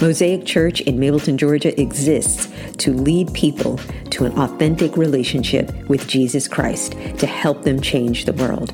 Mosaic 0.00 0.46
Church 0.46 0.80
in 0.82 0.96
Mableton, 0.96 1.36
Georgia 1.36 1.78
exists 1.80 2.48
to 2.76 2.92
lead 2.92 3.34
people 3.34 3.78
to 4.10 4.26
an 4.26 4.38
authentic 4.38 4.96
relationship 4.96 5.72
with 5.88 6.06
Jesus 6.06 6.46
Christ 6.46 6.92
to 7.18 7.26
help 7.26 7.62
them 7.62 7.80
change 7.80 8.24
the 8.24 8.32
world. 8.34 8.72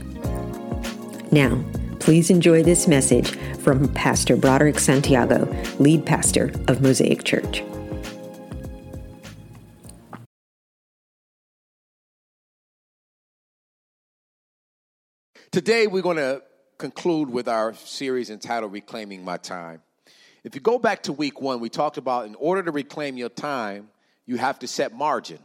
Now, 1.32 1.64
please 1.98 2.28
enjoy 2.28 2.62
this 2.62 2.86
message 2.86 3.30
from 3.60 3.88
Pastor 3.94 4.36
Broderick 4.36 4.78
Santiago, 4.78 5.50
lead 5.78 6.04
pastor 6.04 6.52
of 6.68 6.82
Mosaic 6.82 7.24
Church. 7.24 7.64
Today, 15.50 15.86
we're 15.86 16.02
going 16.02 16.18
to 16.18 16.42
conclude 16.76 17.30
with 17.30 17.48
our 17.48 17.72
series 17.72 18.28
entitled 18.28 18.72
Reclaiming 18.72 19.24
My 19.24 19.38
Time. 19.38 19.80
If 20.44 20.54
you 20.54 20.60
go 20.60 20.78
back 20.78 21.04
to 21.04 21.12
week 21.12 21.40
one, 21.40 21.60
we 21.60 21.70
talked 21.70 21.96
about 21.96 22.26
in 22.26 22.34
order 22.34 22.62
to 22.62 22.70
reclaim 22.70 23.16
your 23.16 23.30
time, 23.30 23.88
you 24.26 24.36
have 24.36 24.58
to 24.58 24.66
set 24.68 24.94
margin, 24.94 25.38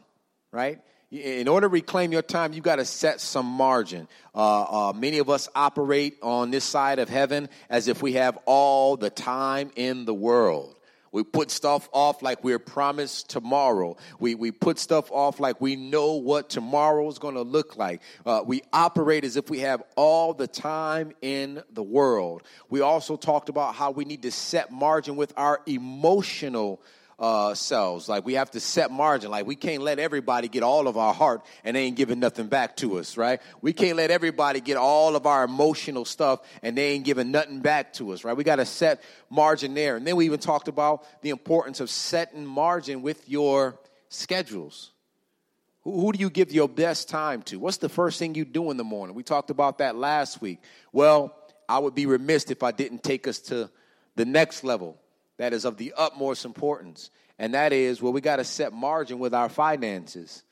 right? 0.51 0.79
In 1.09 1.47
order 1.47 1.65
to 1.67 1.71
reclaim 1.71 2.11
your 2.11 2.21
time, 2.21 2.53
you 2.53 2.61
got 2.61 2.75
to 2.75 2.85
set 2.85 3.19
some 3.21 3.45
margin. 3.45 4.07
Uh, 4.35 4.89
uh, 4.89 4.93
many 4.93 5.17
of 5.17 5.29
us 5.29 5.47
operate 5.55 6.17
on 6.21 6.51
this 6.51 6.65
side 6.65 6.99
of 6.99 7.09
heaven 7.09 7.49
as 7.69 7.87
if 7.87 8.03
we 8.03 8.13
have 8.13 8.37
all 8.45 8.97
the 8.97 9.09
time 9.09 9.71
in 9.75 10.05
the 10.05 10.13
world. 10.13 10.75
We 11.11 11.23
put 11.23 11.51
stuff 11.51 11.89
off 11.91 12.21
like 12.21 12.43
we're 12.43 12.59
promised 12.59 13.29
tomorrow. 13.29 13.97
We, 14.19 14.35
we 14.35 14.51
put 14.51 14.79
stuff 14.79 15.11
off 15.11 15.39
like 15.39 15.59
we 15.59 15.75
know 15.75 16.13
what 16.13 16.49
tomorrow 16.49 17.07
is 17.07 17.19
going 17.19 17.35
to 17.35 17.41
look 17.41 17.77
like. 17.77 18.01
Uh, 18.25 18.43
we 18.45 18.61
operate 18.71 19.23
as 19.23 19.35
if 19.37 19.49
we 19.49 19.59
have 19.59 19.83
all 19.95 20.33
the 20.33 20.47
time 20.47 21.13
in 21.21 21.63
the 21.71 21.83
world. 21.83 22.43
We 22.69 22.81
also 22.81 23.15
talked 23.15 23.49
about 23.49 23.75
how 23.75 23.91
we 23.91 24.05
need 24.05 24.23
to 24.23 24.31
set 24.31 24.71
margin 24.71 25.15
with 25.15 25.33
our 25.37 25.61
emotional 25.65 26.81
uh, 27.19 27.53
selves. 27.53 28.07
Like 28.07 28.25
we 28.25 28.35
have 28.35 28.51
to 28.51 28.59
set 28.59 28.91
margin. 28.91 29.29
Like 29.29 29.45
we 29.45 29.55
can't 29.55 29.83
let 29.83 29.99
everybody 29.99 30.47
get 30.47 30.63
all 30.63 30.87
of 30.87 30.97
our 30.97 31.13
heart 31.13 31.45
and 31.63 31.75
they 31.75 31.83
ain't 31.83 31.97
giving 31.97 32.19
nothing 32.19 32.47
back 32.47 32.77
to 32.77 32.97
us, 32.97 33.17
right? 33.17 33.41
We 33.61 33.73
can't 33.73 33.97
let 33.97 34.09
everybody 34.09 34.61
get 34.61 34.77
all 34.77 35.15
of 35.15 35.25
our 35.25 35.43
emotional 35.43 36.05
stuff 36.05 36.39
and 36.63 36.77
they 36.77 36.91
ain't 36.91 37.03
giving 37.03 37.31
nothing 37.31 37.59
back 37.59 37.93
to 37.93 38.13
us, 38.13 38.23
right? 38.23 38.35
We 38.35 38.45
got 38.45 38.55
to 38.55 38.65
set 38.65 39.03
margin 39.29 39.73
there. 39.73 39.97
And 39.97 40.07
then 40.07 40.15
we 40.15 40.25
even 40.25 40.39
talked 40.39 40.69
about 40.69 41.05
the 41.21 41.29
importance 41.29 41.81
of 41.81 41.89
setting 41.89 42.45
margin 42.45 43.01
with 43.01 43.27
your 43.27 43.77
schedules. 44.07 44.91
Who 45.83 46.11
do 46.11 46.19
you 46.19 46.29
give 46.29 46.51
your 46.51 46.69
best 46.69 47.09
time 47.09 47.41
to? 47.43 47.59
What's 47.59 47.77
the 47.77 47.89
first 47.89 48.19
thing 48.19 48.35
you 48.35 48.45
do 48.45 48.71
in 48.71 48.77
the 48.77 48.83
morning? 48.83 49.15
We 49.15 49.23
talked 49.23 49.49
about 49.49 49.79
that 49.79 49.95
last 49.95 50.41
week. 50.41 50.59
Well, 50.93 51.35
I 51.67 51.79
would 51.79 51.95
be 51.95 52.05
remiss 52.05 52.45
if 52.45 52.63
I 52.63 52.71
didn't 52.71 53.03
take 53.03 53.27
us 53.27 53.39
to 53.39 53.69
the 54.15 54.25
next 54.25 54.63
level 54.63 54.97
that 55.39 55.53
is 55.53 55.65
of 55.65 55.77
the 55.77 55.93
utmost 55.97 56.45
importance. 56.45 57.09
And 57.39 57.53
that 57.53 57.71
is, 57.71 58.01
well, 58.01 58.11
we 58.11 58.19
got 58.19 58.35
to 58.35 58.43
set 58.43 58.73
margin 58.73 59.19
with 59.19 59.33
our 59.33 59.47
finances. 59.47 60.43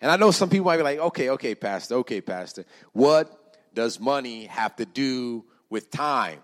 And 0.00 0.12
I 0.12 0.16
know 0.16 0.30
some 0.30 0.50
people 0.50 0.66
might 0.66 0.76
be 0.76 0.82
like, 0.82 0.98
okay, 0.98 1.30
okay, 1.30 1.54
Pastor, 1.54 1.96
okay, 1.96 2.20
Pastor. 2.20 2.66
What 2.92 3.56
does 3.74 3.98
money 3.98 4.44
have 4.44 4.76
to 4.76 4.84
do 4.84 5.46
with 5.70 5.90
time? 5.90 6.40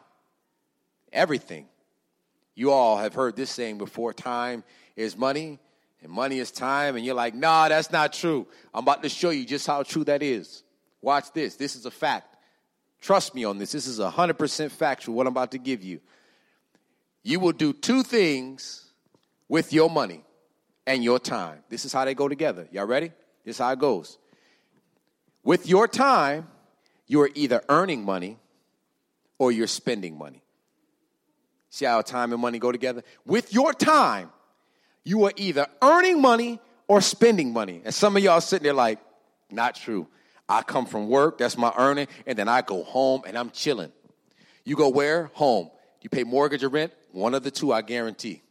Everything. 1.12 1.66
You 2.54 2.70
all 2.70 2.96
have 2.96 3.12
heard 3.12 3.36
this 3.36 3.50
saying 3.50 3.76
before 3.76 4.14
time 4.14 4.64
is 4.96 5.14
money 5.14 5.58
and 6.02 6.10
money 6.10 6.38
is 6.38 6.50
time. 6.50 6.96
And 6.96 7.04
you're 7.04 7.14
like, 7.14 7.34
nah, 7.34 7.68
that's 7.68 7.92
not 7.92 8.14
true. 8.14 8.46
I'm 8.72 8.84
about 8.84 9.02
to 9.02 9.10
show 9.10 9.28
you 9.28 9.44
just 9.44 9.66
how 9.66 9.82
true 9.82 10.04
that 10.04 10.22
is. 10.22 10.62
Watch 11.02 11.30
this. 11.34 11.56
This 11.56 11.76
is 11.76 11.84
a 11.84 11.90
fact. 11.90 12.36
Trust 13.02 13.34
me 13.34 13.44
on 13.44 13.58
this. 13.58 13.72
This 13.72 13.86
is 13.86 14.00
100% 14.00 14.70
factual, 14.70 15.14
what 15.14 15.26
I'm 15.26 15.32
about 15.32 15.50
to 15.50 15.58
give 15.58 15.84
you 15.84 16.00
you 17.22 17.40
will 17.40 17.52
do 17.52 17.72
two 17.72 18.02
things 18.02 18.86
with 19.48 19.72
your 19.72 19.90
money 19.90 20.24
and 20.86 21.04
your 21.04 21.18
time. 21.18 21.58
This 21.68 21.84
is 21.84 21.92
how 21.92 22.04
they 22.04 22.14
go 22.14 22.28
together. 22.28 22.68
Y'all 22.72 22.86
ready? 22.86 23.12
This 23.44 23.56
is 23.56 23.58
how 23.58 23.72
it 23.72 23.78
goes. 23.78 24.18
With 25.44 25.68
your 25.68 25.88
time, 25.88 26.48
you 27.06 27.20
are 27.22 27.30
either 27.34 27.62
earning 27.68 28.04
money 28.04 28.38
or 29.38 29.52
you're 29.52 29.66
spending 29.66 30.16
money. 30.16 30.42
See 31.70 31.84
how 31.84 32.02
time 32.02 32.32
and 32.32 32.40
money 32.40 32.58
go 32.58 32.70
together? 32.70 33.02
With 33.24 33.52
your 33.52 33.72
time, 33.72 34.30
you 35.04 35.24
are 35.24 35.32
either 35.36 35.66
earning 35.80 36.20
money 36.20 36.60
or 36.86 37.00
spending 37.00 37.52
money. 37.52 37.82
And 37.84 37.94
some 37.94 38.16
of 38.16 38.22
y'all 38.22 38.40
sitting 38.40 38.64
there 38.64 38.74
like, 38.74 38.98
not 39.50 39.74
true. 39.74 40.06
I 40.48 40.62
come 40.62 40.86
from 40.86 41.08
work, 41.08 41.38
that's 41.38 41.56
my 41.56 41.72
earning, 41.76 42.08
and 42.26 42.38
then 42.38 42.48
I 42.48 42.62
go 42.62 42.84
home 42.84 43.22
and 43.26 43.38
I'm 43.38 43.50
chilling. 43.50 43.92
You 44.64 44.76
go 44.76 44.90
where? 44.90 45.30
Home. 45.34 45.70
You 46.02 46.10
pay 46.10 46.24
mortgage 46.24 46.62
or 46.62 46.68
rent? 46.68 46.92
One 47.12 47.34
of 47.34 47.42
the 47.42 47.50
two, 47.50 47.72
I 47.72 47.82
guarantee. 47.82 48.42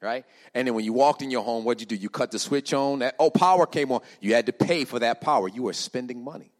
Right? 0.00 0.24
And 0.54 0.68
then 0.68 0.74
when 0.74 0.84
you 0.84 0.92
walked 0.92 1.22
in 1.22 1.30
your 1.30 1.42
home, 1.42 1.64
what'd 1.64 1.80
you 1.80 1.86
do? 1.86 2.00
You 2.00 2.08
cut 2.08 2.30
the 2.30 2.38
switch 2.38 2.72
on. 2.72 3.00
That, 3.00 3.16
oh, 3.18 3.30
power 3.30 3.66
came 3.66 3.90
on. 3.90 4.02
You 4.20 4.34
had 4.34 4.46
to 4.46 4.52
pay 4.52 4.84
for 4.84 4.98
that 4.98 5.20
power. 5.20 5.48
You 5.48 5.64
were 5.64 5.72
spending 5.72 6.22
money. 6.22 6.52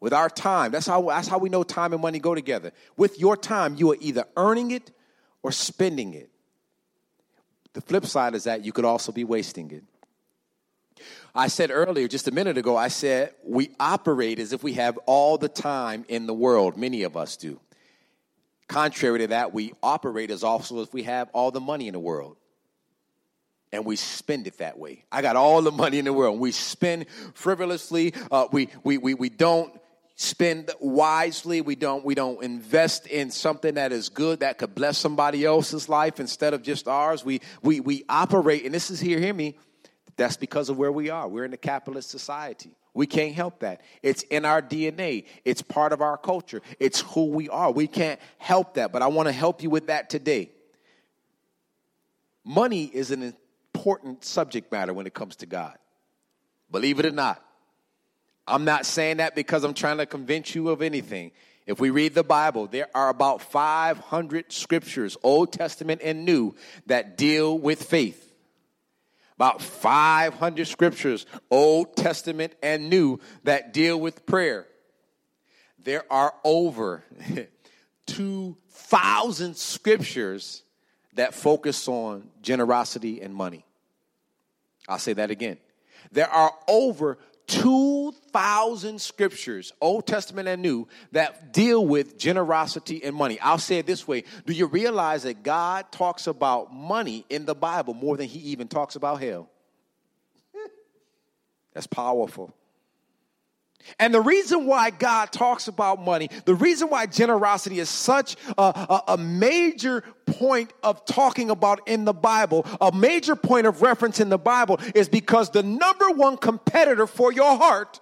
With 0.00 0.12
our 0.12 0.30
time, 0.30 0.72
that's 0.72 0.86
how, 0.86 1.02
that's 1.02 1.28
how 1.28 1.38
we 1.38 1.50
know 1.50 1.62
time 1.62 1.92
and 1.92 2.00
money 2.00 2.18
go 2.18 2.34
together. 2.34 2.72
With 2.96 3.18
your 3.18 3.36
time, 3.36 3.74
you 3.76 3.90
are 3.92 3.96
either 4.00 4.24
earning 4.36 4.70
it 4.70 4.90
or 5.42 5.52
spending 5.52 6.14
it. 6.14 6.30
The 7.72 7.80
flip 7.80 8.06
side 8.06 8.34
is 8.34 8.44
that 8.44 8.64
you 8.64 8.72
could 8.72 8.84
also 8.84 9.12
be 9.12 9.24
wasting 9.24 9.70
it. 9.70 9.84
I 11.34 11.48
said 11.48 11.70
earlier, 11.70 12.08
just 12.08 12.28
a 12.28 12.32
minute 12.32 12.58
ago, 12.58 12.76
I 12.76 12.88
said 12.88 13.34
we 13.44 13.70
operate 13.78 14.38
as 14.38 14.52
if 14.52 14.62
we 14.62 14.74
have 14.74 14.98
all 15.06 15.38
the 15.38 15.48
time 15.48 16.04
in 16.08 16.26
the 16.26 16.34
world. 16.34 16.76
Many 16.76 17.02
of 17.02 17.16
us 17.16 17.36
do. 17.36 17.60
Contrary 18.70 19.18
to 19.18 19.26
that, 19.26 19.52
we 19.52 19.72
operate 19.82 20.30
as 20.30 20.44
also 20.44 20.80
if 20.80 20.94
we 20.94 21.02
have 21.02 21.28
all 21.32 21.50
the 21.50 21.60
money 21.60 21.88
in 21.88 21.92
the 21.92 21.98
world 21.98 22.36
and 23.72 23.84
we 23.84 23.96
spend 23.96 24.46
it 24.46 24.58
that 24.58 24.78
way. 24.78 25.04
I 25.10 25.22
got 25.22 25.34
all 25.34 25.60
the 25.60 25.72
money 25.72 25.98
in 25.98 26.04
the 26.04 26.12
world. 26.12 26.38
We 26.38 26.52
spend 26.52 27.06
frivolously. 27.34 28.14
Uh, 28.30 28.46
we, 28.52 28.68
we, 28.84 28.96
we, 28.96 29.14
we 29.14 29.28
don't 29.28 29.72
spend 30.14 30.70
wisely. 30.78 31.62
We 31.62 31.74
don't, 31.74 32.04
we 32.04 32.14
don't 32.14 32.44
invest 32.44 33.08
in 33.08 33.32
something 33.32 33.74
that 33.74 33.90
is 33.90 34.08
good 34.08 34.38
that 34.38 34.58
could 34.58 34.72
bless 34.72 34.98
somebody 34.98 35.44
else's 35.44 35.88
life 35.88 36.20
instead 36.20 36.54
of 36.54 36.62
just 36.62 36.86
ours. 36.86 37.24
We, 37.24 37.40
we, 37.62 37.80
we 37.80 38.04
operate, 38.08 38.64
and 38.64 38.72
this 38.72 38.88
is 38.92 39.00
here, 39.00 39.18
hear 39.18 39.34
me, 39.34 39.58
that's 40.16 40.36
because 40.36 40.68
of 40.68 40.78
where 40.78 40.92
we 40.92 41.10
are. 41.10 41.26
We're 41.26 41.44
in 41.44 41.52
a 41.54 41.56
capitalist 41.56 42.10
society. 42.10 42.70
We 42.92 43.06
can't 43.06 43.34
help 43.34 43.60
that. 43.60 43.82
It's 44.02 44.22
in 44.24 44.44
our 44.44 44.60
DNA. 44.60 45.24
It's 45.44 45.62
part 45.62 45.92
of 45.92 46.00
our 46.00 46.16
culture. 46.16 46.60
It's 46.78 47.00
who 47.00 47.26
we 47.26 47.48
are. 47.48 47.70
We 47.70 47.86
can't 47.86 48.20
help 48.38 48.74
that, 48.74 48.92
but 48.92 49.02
I 49.02 49.06
want 49.06 49.28
to 49.28 49.32
help 49.32 49.62
you 49.62 49.70
with 49.70 49.86
that 49.86 50.10
today. 50.10 50.50
Money 52.44 52.84
is 52.84 53.10
an 53.10 53.34
important 53.74 54.24
subject 54.24 54.72
matter 54.72 54.92
when 54.92 55.06
it 55.06 55.14
comes 55.14 55.36
to 55.36 55.46
God. 55.46 55.76
Believe 56.70 56.98
it 56.98 57.06
or 57.06 57.10
not. 57.10 57.44
I'm 58.46 58.64
not 58.64 58.86
saying 58.86 59.18
that 59.18 59.36
because 59.36 59.62
I'm 59.62 59.74
trying 59.74 59.98
to 59.98 60.06
convince 60.06 60.54
you 60.54 60.70
of 60.70 60.82
anything. 60.82 61.30
If 61.66 61.78
we 61.78 61.90
read 61.90 62.14
the 62.14 62.24
Bible, 62.24 62.66
there 62.66 62.88
are 62.94 63.08
about 63.08 63.42
500 63.42 64.50
scriptures, 64.50 65.16
Old 65.22 65.52
Testament 65.52 66.00
and 66.02 66.24
New, 66.24 66.56
that 66.86 67.16
deal 67.16 67.56
with 67.56 67.84
faith 67.84 68.29
about 69.40 69.62
500 69.62 70.68
scriptures, 70.68 71.24
Old 71.50 71.96
Testament 71.96 72.52
and 72.62 72.90
New, 72.90 73.20
that 73.44 73.72
deal 73.72 73.98
with 73.98 74.26
prayer. 74.26 74.66
There 75.82 76.04
are 76.12 76.34
over 76.44 77.02
2,000 78.06 79.56
scriptures 79.56 80.62
that 81.14 81.32
focus 81.32 81.88
on 81.88 82.28
generosity 82.42 83.22
and 83.22 83.34
money. 83.34 83.64
I'll 84.86 84.98
say 84.98 85.14
that 85.14 85.30
again. 85.30 85.56
There 86.12 86.28
are 86.28 86.52
over 86.68 87.16
2,000 87.50 89.00
scriptures, 89.00 89.72
Old 89.80 90.06
Testament 90.06 90.46
and 90.46 90.62
New, 90.62 90.86
that 91.10 91.52
deal 91.52 91.84
with 91.84 92.16
generosity 92.16 93.02
and 93.02 93.14
money. 93.14 93.40
I'll 93.40 93.58
say 93.58 93.78
it 93.78 93.86
this 93.86 94.06
way 94.06 94.24
Do 94.46 94.52
you 94.52 94.66
realize 94.66 95.24
that 95.24 95.42
God 95.42 95.90
talks 95.90 96.28
about 96.28 96.72
money 96.72 97.26
in 97.28 97.46
the 97.46 97.54
Bible 97.54 97.94
more 97.94 98.16
than 98.16 98.28
he 98.28 98.38
even 98.50 98.68
talks 98.68 98.94
about 98.94 99.20
hell? 99.20 99.50
That's 101.74 101.88
powerful. 101.88 102.54
And 103.98 104.14
the 104.14 104.20
reason 104.20 104.66
why 104.66 104.90
God 104.90 105.32
talks 105.32 105.68
about 105.68 106.00
money, 106.00 106.28
the 106.44 106.54
reason 106.54 106.88
why 106.88 107.06
generosity 107.06 107.78
is 107.80 107.88
such 107.88 108.36
a, 108.56 108.62
a, 108.62 109.02
a, 109.08 109.18
major 109.18 110.04
point 110.26 110.72
of 110.82 111.04
talking 111.04 111.50
about 111.50 111.88
in 111.88 112.04
the 112.04 112.12
Bible, 112.12 112.66
a 112.80 112.92
major 112.92 113.34
point 113.34 113.66
of 113.66 113.82
reference 113.82 114.20
in 114.20 114.28
the 114.28 114.38
Bible, 114.38 114.78
is 114.94 115.08
because 115.08 115.50
the 115.50 115.62
number 115.62 116.10
one 116.10 116.36
competitor 116.36 117.06
for 117.06 117.32
your 117.32 117.56
heart 117.56 118.00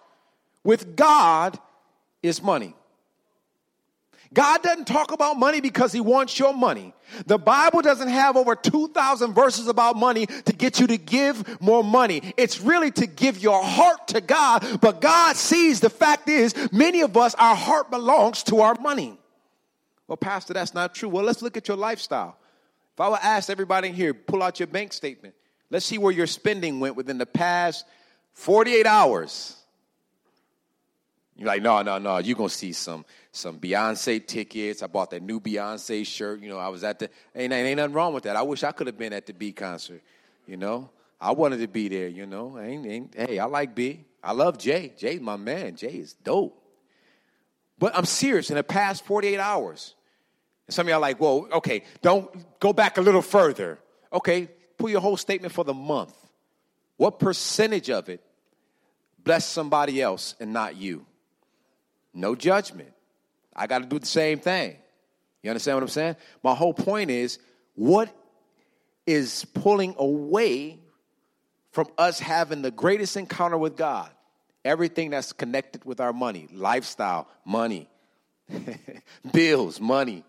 with 0.65 0.97
God 0.97 1.59
is 2.23 2.43
money. 2.43 2.75
God 4.33 4.63
doesn't 4.63 4.87
talk 4.87 5.13
about 5.13 5.39
money 5.39 5.61
because 5.61 5.93
he 5.93 6.01
wants 6.01 6.39
your 6.39 6.53
money. 6.53 6.93
The 7.27 7.39
Bible 7.39 7.81
doesn't 7.81 8.09
have 8.09 8.37
over 8.37 8.55
2,000 8.55 9.33
verses 9.33 9.69
about 9.69 9.97
money 9.97 10.27
to 10.27 10.53
get 10.53 10.81
you 10.81 10.87
to 10.89 10.99
give 10.99 11.61
more 11.61 11.83
money. 11.83 12.35
It's 12.37 12.61
really 12.61 12.91
to 12.93 13.07
give 13.07 13.43
your 13.43 13.63
heart 13.63 14.09
to 14.09 14.21
God. 14.21 14.81
But 14.81 15.01
God 15.01 15.37
sees 15.37 15.81
the 15.81 15.89
fact 15.89 16.29
is, 16.29 16.55
many 16.73 17.01
of 17.01 17.17
us, 17.17 17.35
our 17.37 17.57
heart 17.57 17.91
belongs 17.91 18.43
to 18.45 18.61
our 18.61 18.75
money. 18.75 19.19
Well, 20.07 20.19
Pastor, 20.19 20.53
that's 20.53 20.75
not 20.75 20.95
true. 20.95 21.09
Well, 21.09 21.25
let's 21.25 21.41
look 21.41 21.57
at 21.57 21.69
your 21.69 21.77
lifestyle. 21.77 22.37
If 22.95 23.01
I 23.01 23.09
were 23.09 23.17
to 23.17 23.25
ask 23.25 23.49
everybody 23.49 23.93
here, 23.93 24.13
pull 24.13 24.43
out 24.43 24.61
your 24.61 24.67
bank 24.67 24.93
statement. 24.93 25.35
Let's 25.71 25.87
see 25.87 25.99
where 25.99 26.13
your 26.13 26.27
spending 26.27 26.81
went 26.81 26.97
within 26.97 27.19
the 27.19 27.27
past 27.27 27.85
48 28.33 28.87
hours. 28.87 29.55
You're 31.37 31.47
like, 31.47 31.63
no, 31.63 31.83
no, 31.83 31.99
no. 31.99 32.19
You're 32.19 32.37
gonna 32.37 32.49
see 32.49 32.73
some 32.73 33.05
some 33.39 33.59
Beyonce 33.59 34.27
tickets. 34.27 34.83
I 34.83 34.87
bought 34.87 35.11
that 35.11 35.23
new 35.23 35.41
Beyonce 35.41 36.05
shirt. 36.07 36.41
You 36.41 36.49
know, 36.49 36.59
I 36.59 36.69
was 36.69 36.85
at 36.85 36.99
the 36.99 37.11
ain't 37.35 37.53
ain't 37.53 37.77
nothing 37.77 37.95
wrong 37.95 38.13
with 38.13 38.25
that. 38.25 38.37
I 38.37 38.43
wish 38.43 38.65
I 38.65 38.73
could 38.73 38.87
have 38.87 38.99
been 38.99 39.13
at 39.13 39.27
the 39.27 39.33
B 39.33 39.53
concert. 39.53 40.03
You 40.47 40.57
know, 40.57 40.91
I 41.21 41.33
wanted 41.33 41.61
to 41.61 41.69
be 41.69 41.89
there. 41.89 42.09
You 42.09 42.27
know, 42.27 42.59
ain't, 42.59 42.87
ain't, 42.87 43.15
hey, 43.15 43.39
I 43.39 43.45
like 43.45 43.75
B. 43.75 44.05
I 44.23 44.33
love 44.33 44.59
Jay. 44.59 44.93
Jay's 44.99 45.21
my 45.21 45.37
man. 45.37 45.77
Jay 45.77 45.95
is 45.95 46.15
dope. 46.15 46.61
But 47.79 47.97
I'm 47.97 48.05
serious. 48.05 48.51
In 48.51 48.57
the 48.57 48.65
past 48.65 49.05
48 49.05 49.39
hours, 49.39 49.95
and 50.67 50.75
some 50.75 50.87
of 50.87 50.91
y'all 50.91 51.01
like, 51.01 51.21
well, 51.21 51.47
okay, 51.53 51.85
don't 52.03 52.31
go 52.61 52.73
back 52.73 52.99
a 52.99 53.01
little 53.01 53.23
further. 53.23 53.79
Okay, 54.13 54.49
pull 54.77 54.91
your 54.91 55.01
whole 55.01 55.17
statement 55.17 55.53
for 55.53 55.65
the 55.65 55.75
month. 55.75 56.15
What 56.97 57.21
percentage 57.21 57.91
of 57.91 58.09
it 58.09 58.21
bless 59.23 59.47
somebody 59.47 60.03
else 60.03 60.35
and 60.41 60.53
not 60.53 60.77
you? 60.77 61.07
No 62.13 62.35
judgment. 62.35 62.93
I 63.59 63.67
got 63.67 63.83
to 63.83 63.87
do 63.87 63.99
the 63.99 64.07
same 64.07 64.39
thing. 64.39 64.77
You 65.43 65.51
understand 65.51 65.77
what 65.77 65.83
I'm 65.83 65.89
saying? 65.89 66.17
My 66.43 66.55
whole 66.55 66.75
point 66.75 67.11
is 67.11 67.39
what 67.75 68.15
is 69.07 69.45
pulling 69.55 69.95
away 69.99 70.79
from 71.73 71.89
us 71.97 72.19
having 72.19 72.63
the 72.63 72.71
greatest 72.71 73.17
encounter 73.17 73.59
with 73.59 73.77
God? 73.77 74.11
Everything 74.65 75.11
that's 75.11 75.33
connected 75.33 75.85
with 75.85 76.01
our 76.01 76.13
money, 76.13 76.49
lifestyle, 76.53 77.29
money, 77.45 77.89
bills, 79.33 79.81
money, 79.81 80.25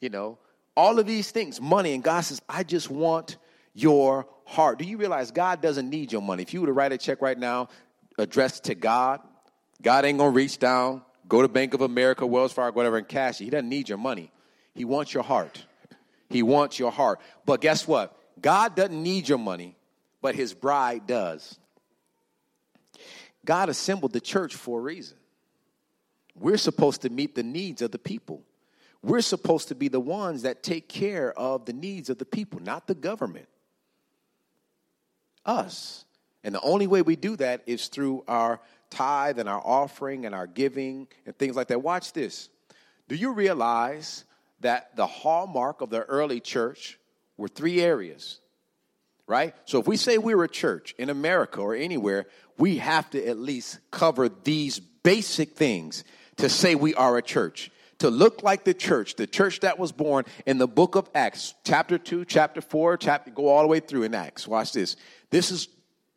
you 0.00 0.10
know, 0.10 0.38
all 0.76 0.98
of 0.98 1.06
these 1.06 1.30
things, 1.30 1.60
money. 1.60 1.94
And 1.94 2.02
God 2.02 2.20
says, 2.20 2.40
I 2.48 2.62
just 2.62 2.90
want 2.90 3.36
your 3.74 4.26
heart. 4.44 4.78
Do 4.78 4.84
you 4.84 4.96
realize 4.96 5.30
God 5.30 5.60
doesn't 5.60 5.88
need 5.88 6.12
your 6.12 6.22
money? 6.22 6.42
If 6.42 6.54
you 6.54 6.60
were 6.60 6.68
to 6.68 6.72
write 6.72 6.92
a 6.92 6.98
check 6.98 7.22
right 7.22 7.38
now 7.38 7.68
addressed 8.18 8.64
to 8.64 8.74
God, 8.74 9.20
God 9.82 10.04
ain't 10.04 10.18
gonna 10.18 10.30
reach 10.30 10.58
down 10.58 11.02
Go 11.30 11.42
to 11.42 11.48
Bank 11.48 11.74
of 11.74 11.80
America, 11.80 12.26
Wells 12.26 12.52
Fargo, 12.52 12.74
whatever, 12.74 12.98
and 12.98 13.06
cash 13.06 13.40
it. 13.40 13.44
He 13.44 13.50
doesn't 13.50 13.68
need 13.68 13.88
your 13.88 13.98
money. 13.98 14.32
He 14.74 14.84
wants 14.84 15.14
your 15.14 15.22
heart. 15.22 15.64
He 16.28 16.42
wants 16.42 16.76
your 16.76 16.90
heart. 16.90 17.20
But 17.46 17.60
guess 17.60 17.86
what? 17.86 18.16
God 18.42 18.74
doesn't 18.74 19.00
need 19.00 19.28
your 19.28 19.38
money, 19.38 19.76
but 20.20 20.34
his 20.34 20.52
bride 20.52 21.06
does. 21.06 21.56
God 23.44 23.68
assembled 23.68 24.12
the 24.12 24.20
church 24.20 24.56
for 24.56 24.80
a 24.80 24.82
reason. 24.82 25.16
We're 26.34 26.56
supposed 26.56 27.02
to 27.02 27.10
meet 27.10 27.36
the 27.36 27.44
needs 27.44 27.80
of 27.80 27.92
the 27.92 27.98
people. 27.98 28.42
We're 29.00 29.20
supposed 29.20 29.68
to 29.68 29.76
be 29.76 29.86
the 29.86 30.00
ones 30.00 30.42
that 30.42 30.64
take 30.64 30.88
care 30.88 31.32
of 31.38 31.64
the 31.64 31.72
needs 31.72 32.10
of 32.10 32.18
the 32.18 32.24
people, 32.24 32.58
not 32.58 32.88
the 32.88 32.94
government. 32.96 33.46
Us. 35.46 36.04
And 36.42 36.56
the 36.56 36.60
only 36.62 36.88
way 36.88 37.02
we 37.02 37.14
do 37.14 37.36
that 37.36 37.62
is 37.66 37.86
through 37.86 38.24
our 38.26 38.60
tithe 38.90 39.38
and 39.38 39.48
our 39.48 39.62
offering 39.64 40.26
and 40.26 40.34
our 40.34 40.46
giving 40.46 41.08
and 41.26 41.36
things 41.36 41.56
like 41.56 41.68
that. 41.68 41.82
Watch 41.82 42.12
this. 42.12 42.48
Do 43.08 43.14
you 43.14 43.32
realize 43.32 44.24
that 44.60 44.94
the 44.96 45.06
hallmark 45.06 45.80
of 45.80 45.90
the 45.90 46.02
early 46.02 46.40
church 46.40 46.98
were 47.36 47.48
three 47.48 47.80
areas? 47.80 48.40
Right? 49.26 49.54
So 49.64 49.80
if 49.80 49.86
we 49.86 49.96
say 49.96 50.18
we're 50.18 50.42
a 50.42 50.48
church 50.48 50.94
in 50.98 51.08
America 51.08 51.60
or 51.60 51.74
anywhere, 51.74 52.26
we 52.58 52.78
have 52.78 53.08
to 53.10 53.26
at 53.26 53.38
least 53.38 53.78
cover 53.90 54.28
these 54.28 54.80
basic 54.80 55.56
things 55.56 56.04
to 56.36 56.48
say 56.48 56.74
we 56.74 56.94
are 56.94 57.16
a 57.16 57.22
church. 57.22 57.70
To 58.00 58.10
look 58.10 58.42
like 58.42 58.64
the 58.64 58.74
church, 58.74 59.16
the 59.16 59.26
church 59.26 59.60
that 59.60 59.78
was 59.78 59.92
born 59.92 60.24
in 60.46 60.58
the 60.58 60.66
book 60.66 60.94
of 60.94 61.08
Acts, 61.14 61.54
chapter 61.64 61.98
2, 61.98 62.24
chapter 62.24 62.60
4, 62.60 62.96
chapter 62.96 63.30
go 63.30 63.48
all 63.48 63.62
the 63.62 63.68
way 63.68 63.80
through 63.80 64.04
in 64.04 64.14
Acts. 64.14 64.48
Watch 64.48 64.72
this. 64.72 64.96
This 65.30 65.50
is 65.50 65.68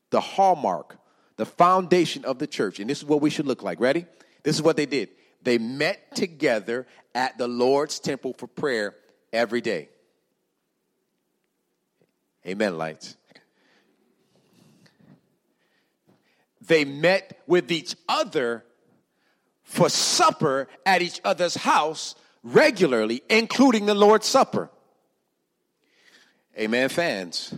the 0.10 0.22
hallmark 0.22 0.98
the 1.38 1.46
foundation 1.46 2.26
of 2.26 2.40
the 2.40 2.48
church. 2.48 2.80
And 2.80 2.90
this 2.90 3.00
is 3.00 3.06
what 3.06 3.22
we 3.22 3.30
should 3.30 3.48
look 3.48 3.64
like. 3.64 3.80
Ready? 3.80 4.06
This 4.44 4.56
is 4.56 4.62
what 4.62 4.78
they 4.78 4.86
did. 4.86 5.10
They 5.42 5.58
met 5.58 6.16
together 6.16 6.88
at 7.14 7.38
the 7.38 7.48
Lord's 7.48 8.00
temple 8.00 8.34
for 8.34 8.48
prayer 8.48 8.96
every 9.32 9.62
day. 9.62 9.90
Amen, 12.46 12.78
lights. 12.78 13.16
They 16.62 16.86
met 16.86 17.42
with 17.48 17.72
each 17.72 17.96
other 18.08 18.64
for 19.64 19.90
supper 19.90 20.68
at 20.86 21.02
each 21.02 21.20
other's 21.24 21.56
house 21.56 22.16
regularly, 22.44 23.24
including 23.30 23.86
the 23.86 23.96
Lord's 23.96 24.28
Supper. 24.28 24.70
Amen, 26.58 26.90
fans. 26.90 27.56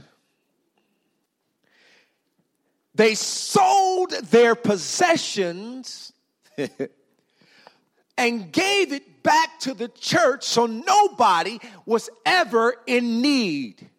They 2.95 3.13
sold 3.15 4.12
their 4.12 4.56
possessions 4.56 6.13
and 8.18 8.51
gave 8.51 8.94
it 8.94 9.21
back 9.21 9.59
to 9.62 9.74
the 9.74 9.89
church 9.89 10.45
so 10.45 10.65
nobody 10.65 11.59
was 11.86 12.09
ever 12.25 12.74
in 12.88 13.21
need. 13.21 13.89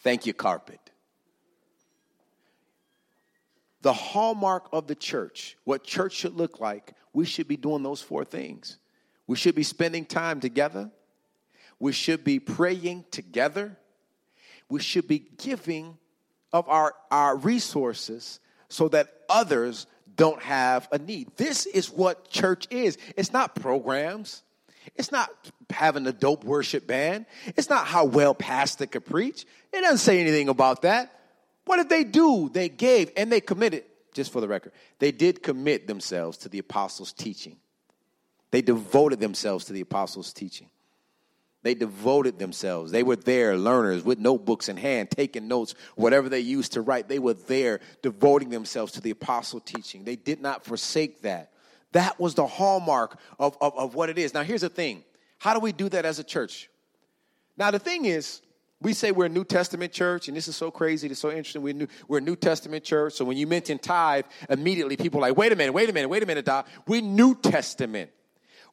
Thank 0.00 0.26
you, 0.26 0.34
carpet. 0.34 0.80
The 3.82 3.92
hallmark 3.92 4.68
of 4.72 4.88
the 4.88 4.94
church, 4.96 5.56
what 5.64 5.84
church 5.84 6.14
should 6.14 6.34
look 6.34 6.58
like, 6.58 6.94
we 7.12 7.24
should 7.24 7.46
be 7.46 7.56
doing 7.56 7.84
those 7.84 8.02
four 8.02 8.24
things. 8.24 8.78
We 9.28 9.36
should 9.36 9.54
be 9.54 9.62
spending 9.62 10.04
time 10.04 10.40
together. 10.40 10.90
We 11.78 11.92
should 11.92 12.24
be 12.24 12.40
praying 12.40 13.04
together. 13.12 13.76
We 14.68 14.80
should 14.80 15.06
be 15.06 15.20
giving 15.36 15.98
of 16.52 16.68
our, 16.68 16.94
our 17.10 17.36
resources 17.36 18.40
so 18.68 18.88
that 18.88 19.12
others 19.28 19.86
don't 20.16 20.42
have 20.42 20.88
a 20.92 20.98
need. 20.98 21.28
This 21.36 21.66
is 21.66 21.90
what 21.90 22.28
church 22.28 22.66
is. 22.70 22.98
It's 23.16 23.32
not 23.32 23.54
programs. 23.54 24.42
It's 24.96 25.12
not 25.12 25.30
having 25.70 26.06
a 26.06 26.12
dope 26.12 26.44
worship 26.44 26.86
band. 26.86 27.26
It's 27.56 27.70
not 27.70 27.86
how 27.86 28.04
well 28.04 28.34
pastor 28.34 28.86
could 28.86 29.06
preach. 29.06 29.46
It 29.72 29.80
doesn't 29.80 29.98
say 29.98 30.20
anything 30.20 30.48
about 30.48 30.82
that. 30.82 31.18
What 31.64 31.76
did 31.76 31.88
they 31.88 32.04
do? 32.04 32.50
They 32.52 32.68
gave 32.68 33.10
and 33.16 33.30
they 33.30 33.40
committed, 33.40 33.84
just 34.12 34.32
for 34.32 34.40
the 34.40 34.48
record, 34.48 34.72
they 34.98 35.12
did 35.12 35.42
commit 35.42 35.86
themselves 35.86 36.38
to 36.38 36.48
the 36.48 36.58
apostles' 36.58 37.12
teaching. 37.12 37.56
They 38.50 38.60
devoted 38.60 39.20
themselves 39.20 39.66
to 39.66 39.72
the 39.72 39.80
apostles' 39.80 40.32
teaching. 40.32 40.68
They 41.62 41.74
devoted 41.74 42.38
themselves. 42.38 42.90
They 42.90 43.04
were 43.04 43.16
there, 43.16 43.56
learners 43.56 44.02
with 44.02 44.18
notebooks 44.18 44.68
in 44.68 44.76
hand, 44.76 45.10
taking 45.10 45.46
notes, 45.46 45.74
whatever 45.94 46.28
they 46.28 46.40
used 46.40 46.72
to 46.72 46.80
write. 46.80 47.08
They 47.08 47.20
were 47.20 47.34
there, 47.34 47.80
devoting 48.02 48.50
themselves 48.50 48.92
to 48.92 49.00
the 49.00 49.10
apostle 49.10 49.60
teaching. 49.60 50.04
They 50.04 50.16
did 50.16 50.40
not 50.40 50.64
forsake 50.64 51.22
that. 51.22 51.52
That 51.92 52.18
was 52.18 52.34
the 52.34 52.46
hallmark 52.46 53.18
of, 53.38 53.56
of, 53.60 53.76
of 53.78 53.94
what 53.94 54.10
it 54.10 54.18
is. 54.18 54.34
Now, 54.34 54.42
here's 54.42 54.62
the 54.62 54.68
thing 54.68 55.04
how 55.38 55.54
do 55.54 55.60
we 55.60 55.72
do 55.72 55.88
that 55.88 56.04
as 56.04 56.18
a 56.18 56.24
church? 56.24 56.68
Now, 57.56 57.70
the 57.70 57.78
thing 57.78 58.06
is, 58.06 58.40
we 58.80 58.92
say 58.92 59.12
we're 59.12 59.26
a 59.26 59.28
New 59.28 59.44
Testament 59.44 59.92
church, 59.92 60.26
and 60.26 60.36
this 60.36 60.48
is 60.48 60.56
so 60.56 60.70
crazy, 60.70 61.06
it's 61.06 61.20
so 61.20 61.30
interesting. 61.30 61.62
We're, 61.62 61.74
new, 61.74 61.86
we're 62.08 62.18
a 62.18 62.22
New 62.22 62.34
Testament 62.34 62.82
church, 62.82 63.12
so 63.12 63.24
when 63.24 63.36
you 63.36 63.46
mention 63.46 63.78
tithe, 63.78 64.24
immediately 64.48 64.96
people 64.96 65.20
are 65.20 65.28
like, 65.28 65.36
wait 65.36 65.52
a 65.52 65.56
minute, 65.56 65.72
wait 65.72 65.88
a 65.88 65.92
minute, 65.92 66.08
wait 66.08 66.22
a 66.22 66.26
minute, 66.26 66.44
Doc. 66.44 66.66
We're 66.88 67.02
New 67.02 67.36
Testament. 67.36 68.10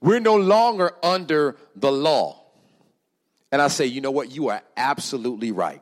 We're 0.02 0.20
no 0.20 0.38
longer 0.38 0.94
under 1.04 1.58
the 1.76 1.92
law. 1.92 2.39
And 3.52 3.62
I 3.62 3.68
say, 3.68 3.86
you 3.86 4.02
know 4.02 4.12
what? 4.12 4.32
You 4.32 4.50
are 4.50 4.62
absolutely 4.78 5.52
right. 5.52 5.82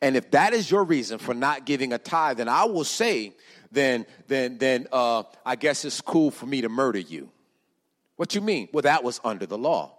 And 0.00 0.16
if 0.16 0.30
that 0.32 0.52
is 0.52 0.70
your 0.70 0.84
reason 0.84 1.18
for 1.18 1.34
not 1.34 1.64
giving 1.64 1.92
a 1.92 1.98
tithe, 1.98 2.38
then 2.38 2.48
I 2.48 2.64
will 2.64 2.84
say, 2.84 3.32
then, 3.72 4.06
then, 4.28 4.58
then 4.58 4.86
uh, 4.92 5.24
I 5.44 5.56
guess 5.56 5.84
it's 5.84 6.00
cool 6.00 6.30
for 6.30 6.46
me 6.46 6.60
to 6.60 6.68
murder 6.68 6.98
you. 6.98 7.30
What 8.16 8.34
you 8.34 8.40
mean? 8.40 8.68
Well, 8.72 8.82
that 8.82 9.02
was 9.02 9.20
under 9.24 9.46
the 9.46 9.58
law. 9.58 9.96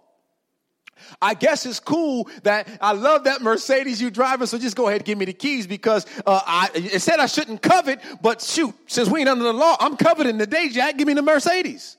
I 1.20 1.34
guess 1.34 1.66
it's 1.66 1.80
cool 1.80 2.28
that 2.44 2.68
I 2.80 2.92
love 2.92 3.24
that 3.24 3.42
Mercedes 3.42 4.00
you 4.00 4.10
driving, 4.10 4.46
so 4.46 4.58
just 4.58 4.76
go 4.76 4.88
ahead 4.88 5.00
and 5.00 5.04
give 5.04 5.18
me 5.18 5.24
the 5.24 5.32
keys 5.32 5.66
because 5.66 6.06
uh, 6.26 6.40
I, 6.46 6.70
it 6.74 7.00
said 7.00 7.18
I 7.18 7.26
shouldn't 7.26 7.62
covet, 7.62 8.00
but 8.20 8.40
shoot, 8.40 8.74
since 8.86 9.08
we 9.08 9.20
ain't 9.20 9.28
under 9.28 9.44
the 9.44 9.52
law, 9.52 9.76
I'm 9.80 9.96
coveting 9.96 10.38
today, 10.38 10.68
Jack. 10.68 10.96
Give 10.96 11.08
me 11.08 11.14
the 11.14 11.22
Mercedes. 11.22 11.96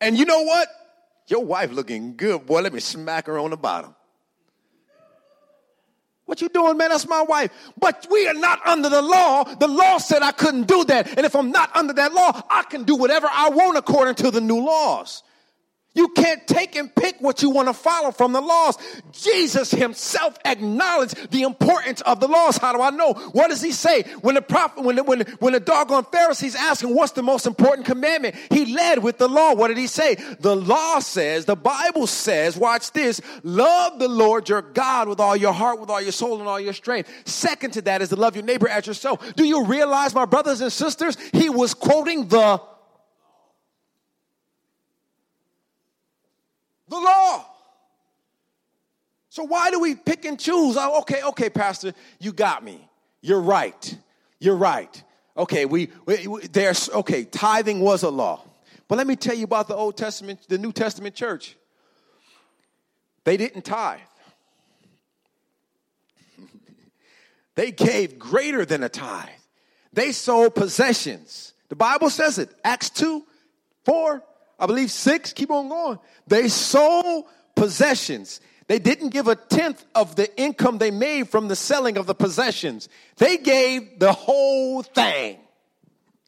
And 0.00 0.16
you 0.18 0.24
know 0.24 0.42
what? 0.42 0.68
Your 1.28 1.44
wife 1.44 1.72
looking 1.72 2.16
good, 2.16 2.46
boy. 2.46 2.60
Let 2.60 2.72
me 2.72 2.80
smack 2.80 3.26
her 3.26 3.38
on 3.38 3.50
the 3.50 3.56
bottom. 3.56 3.94
What 6.24 6.40
you 6.40 6.48
doing, 6.48 6.76
man? 6.76 6.90
That's 6.90 7.08
my 7.08 7.22
wife. 7.22 7.50
But 7.76 8.06
we 8.10 8.26
are 8.26 8.34
not 8.34 8.66
under 8.66 8.88
the 8.88 9.02
law. 9.02 9.44
The 9.44 9.68
law 9.68 9.98
said 9.98 10.22
I 10.22 10.32
couldn't 10.32 10.66
do 10.66 10.84
that. 10.84 11.08
And 11.16 11.26
if 11.26 11.34
I'm 11.34 11.50
not 11.50 11.74
under 11.76 11.92
that 11.94 12.14
law, 12.14 12.40
I 12.48 12.62
can 12.62 12.84
do 12.84 12.96
whatever 12.96 13.28
I 13.30 13.50
want 13.50 13.76
according 13.76 14.14
to 14.16 14.30
the 14.30 14.40
new 14.40 14.64
laws. 14.64 15.22
You 15.94 16.08
can't 16.08 16.46
take 16.46 16.74
and 16.74 16.94
pick 16.94 17.16
what 17.20 17.42
you 17.42 17.50
want 17.50 17.68
to 17.68 17.74
follow 17.74 18.12
from 18.12 18.32
the 18.32 18.40
laws. 18.40 18.78
Jesus 19.12 19.70
himself 19.70 20.38
acknowledged 20.44 21.30
the 21.30 21.42
importance 21.42 22.00
of 22.00 22.18
the 22.18 22.28
laws. 22.28 22.56
How 22.56 22.72
do 22.72 22.80
I 22.80 22.88
know? 22.90 23.12
What 23.32 23.50
does 23.50 23.60
he 23.60 23.72
say? 23.72 24.04
When 24.22 24.34
the 24.34 24.42
prophet, 24.42 24.84
when 24.84 24.96
the, 24.96 25.04
when, 25.04 25.20
when 25.38 25.52
the 25.52 25.60
doggone 25.60 26.04
Pharisees 26.04 26.54
asking, 26.54 26.94
what's 26.94 27.12
the 27.12 27.22
most 27.22 27.46
important 27.46 27.86
commandment? 27.86 28.36
He 28.50 28.74
led 28.74 29.02
with 29.02 29.18
the 29.18 29.28
law. 29.28 29.54
What 29.54 29.68
did 29.68 29.76
he 29.76 29.86
say? 29.86 30.14
The 30.40 30.56
law 30.56 31.00
says, 31.00 31.44
the 31.44 31.56
Bible 31.56 32.06
says, 32.06 32.56
watch 32.56 32.92
this, 32.92 33.20
love 33.42 33.98
the 33.98 34.08
Lord 34.08 34.48
your 34.48 34.62
God 34.62 35.08
with 35.08 35.20
all 35.20 35.36
your 35.36 35.52
heart, 35.52 35.78
with 35.78 35.90
all 35.90 36.00
your 36.00 36.12
soul, 36.12 36.38
and 36.38 36.48
all 36.48 36.58
your 36.58 36.72
strength. 36.72 37.10
Second 37.26 37.72
to 37.72 37.82
that 37.82 38.00
is 38.00 38.08
to 38.08 38.16
love 38.16 38.34
your 38.34 38.46
neighbor 38.46 38.68
as 38.68 38.86
yourself. 38.86 39.34
Do 39.34 39.44
you 39.44 39.66
realize, 39.66 40.14
my 40.14 40.24
brothers 40.24 40.62
and 40.62 40.72
sisters, 40.72 41.18
he 41.32 41.50
was 41.50 41.74
quoting 41.74 42.28
the 42.28 42.62
the 46.92 47.00
law. 47.00 47.44
So 49.30 49.44
why 49.44 49.70
do 49.70 49.80
we 49.80 49.94
pick 49.94 50.24
and 50.24 50.38
choose? 50.38 50.76
Oh, 50.78 51.00
okay, 51.00 51.22
okay, 51.22 51.50
Pastor, 51.50 51.94
you 52.20 52.32
got 52.32 52.62
me. 52.62 52.86
You're 53.22 53.40
right. 53.40 53.96
You're 54.38 54.56
right. 54.56 55.02
Okay, 55.36 55.64
we, 55.64 55.88
we, 56.04 56.26
we 56.26 56.46
there's 56.48 56.90
okay. 56.90 57.24
Tithing 57.24 57.80
was 57.80 58.02
a 58.02 58.10
law, 58.10 58.44
but 58.88 58.98
let 58.98 59.06
me 59.06 59.16
tell 59.16 59.34
you 59.34 59.44
about 59.44 59.68
the 59.68 59.74
Old 59.74 59.96
Testament, 59.96 60.40
the 60.48 60.58
New 60.58 60.72
Testament 60.72 61.14
church. 61.14 61.56
They 63.24 63.38
didn't 63.38 63.62
tithe. 63.62 64.00
they 67.54 67.70
gave 67.70 68.18
greater 68.18 68.66
than 68.66 68.82
a 68.82 68.90
tithe. 68.90 69.28
They 69.94 70.12
sold 70.12 70.54
possessions. 70.54 71.54
The 71.68 71.76
Bible 71.76 72.10
says 72.10 72.38
it. 72.38 72.50
Acts 72.64 72.90
2, 72.90 73.24
4, 73.84 74.22
I 74.62 74.66
believe 74.66 74.92
6. 74.92 75.32
Keep 75.32 75.50
on 75.50 75.68
going. 75.68 75.98
They 76.28 76.48
sold 76.48 77.24
possessions. 77.56 78.40
They 78.68 78.78
didn't 78.78 79.08
give 79.08 79.26
a 79.26 79.34
tenth 79.34 79.84
of 79.94 80.14
the 80.14 80.34
income 80.40 80.78
they 80.78 80.92
made 80.92 81.28
from 81.28 81.48
the 81.48 81.56
selling 81.56 81.98
of 81.98 82.06
the 82.06 82.14
possessions. 82.14 82.88
They 83.16 83.38
gave 83.38 83.98
the 83.98 84.12
whole 84.12 84.84
thing. 84.84 85.40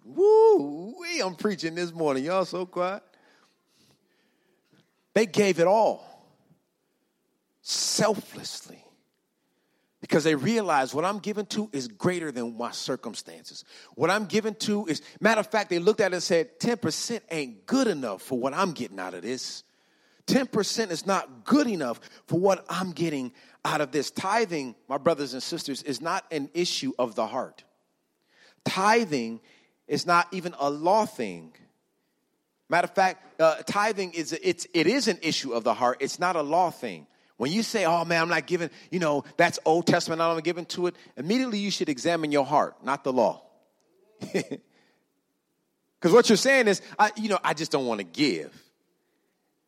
Woo, 0.05 0.97
I'm 1.25 1.37
preaching 1.37 1.77
this 1.77 1.93
morning. 1.93 2.25
Y'all 2.25 2.45
so 2.45 2.67
quiet. 2.67 3.05
They 5.15 5.27
gave 5.27 5.61
it 5.61 5.67
all 5.69 6.05
selflessly 7.63 8.84
because 10.05 10.23
they 10.23 10.35
realize 10.35 10.95
what 10.95 11.07
I'm 11.07 11.19
given 11.19 11.47
to 11.47 11.71
is 11.73 11.89
greater 11.89 12.31
than 12.31 12.59
my 12.59 12.73
circumstances. 12.73 13.65
What 13.95 14.11
I'm 14.11 14.27
given 14.27 14.55
to 14.57 14.85
is, 14.85 15.01
matter 15.19 15.41
of 15.41 15.47
fact, 15.47 15.71
they 15.71 15.79
looked 15.79 16.03
at 16.03 16.13
it 16.13 16.17
and 16.17 16.23
said, 16.23 16.61
10% 16.61 17.23
ain't 17.31 17.65
good 17.65 17.87
enough 17.87 18.21
for 18.21 18.39
what 18.39 18.53
I'm 18.53 18.73
getting 18.73 19.01
out 19.01 19.15
of 19.15 19.23
this. 19.23 19.65
10% 20.27 20.91
is 20.91 21.07
not 21.07 21.47
good 21.47 21.67
enough 21.67 22.01
for 22.27 22.39
what 22.39 22.67
I'm 22.69 22.93
getting 22.93 23.33
out 23.65 23.81
of 23.81 23.93
this. 23.93 24.11
Tithing, 24.11 24.75
my 24.91 24.99
brothers 24.99 25.33
and 25.33 25.43
sisters, 25.43 25.83
is 25.83 26.03
not 26.03 26.27
an 26.31 26.51
issue 26.53 26.93
of 26.99 27.15
the 27.15 27.27
heart. 27.27 27.65
Tithing 28.67 29.41
is 29.89 30.05
not 30.05 30.29
even 30.33 30.55
a 30.59 30.69
law 30.69 31.07
thing. 31.07 31.55
Matter 32.69 32.85
of 32.85 32.95
fact, 32.95 33.41
uh, 33.41 33.55
tithing 33.67 34.13
is 34.13 34.39
it's 34.43 34.67
it 34.75 34.87
is 34.87 35.09
an 35.09 35.19
issue 35.23 35.55
of 35.55 35.65
the 35.65 35.73
heart. 35.73 35.97
It's 36.01 36.19
not 36.19 36.37
a 36.37 36.43
law 36.43 36.71
thing. 36.71 37.07
When 37.37 37.51
you 37.51 37.63
say, 37.63 37.85
"Oh 37.85 38.05
man, 38.05 38.23
I'm 38.23 38.29
not 38.29 38.47
giving," 38.47 38.71
you 38.91 39.01
know, 39.01 39.25
that's 39.37 39.59
Old 39.65 39.87
Testament. 39.87 40.21
I'm 40.21 40.35
not 40.35 40.45
giving 40.45 40.67
to 40.67 40.87
it. 40.87 40.97
Immediately, 41.17 41.59
you 41.59 41.71
should 41.71 41.89
examine 41.89 42.31
your 42.33 42.45
heart, 42.45 42.85
not 42.85 43.05
the 43.05 43.13
law. 43.13 43.43
Because 46.05 46.15
what 46.15 46.29
you're 46.29 46.37
saying 46.37 46.69
is, 46.69 46.83
I, 46.99 47.13
you 47.17 47.31
know, 47.31 47.39
I 47.43 47.55
just 47.55 47.73
don't 47.73 47.87
want 47.87 48.01
to 48.01 48.05
give. 48.05 48.53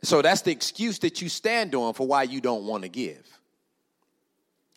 So 0.03 0.21
that's 0.21 0.43
the 0.43 0.51
excuse 0.51 0.99
that 0.99 1.23
you 1.23 1.31
stand 1.31 1.75
on 1.75 1.95
for 1.95 2.07
why 2.07 2.25
you 2.25 2.43
don't 2.43 2.67
want 2.67 2.83
to 2.83 2.91
give. 2.91 3.27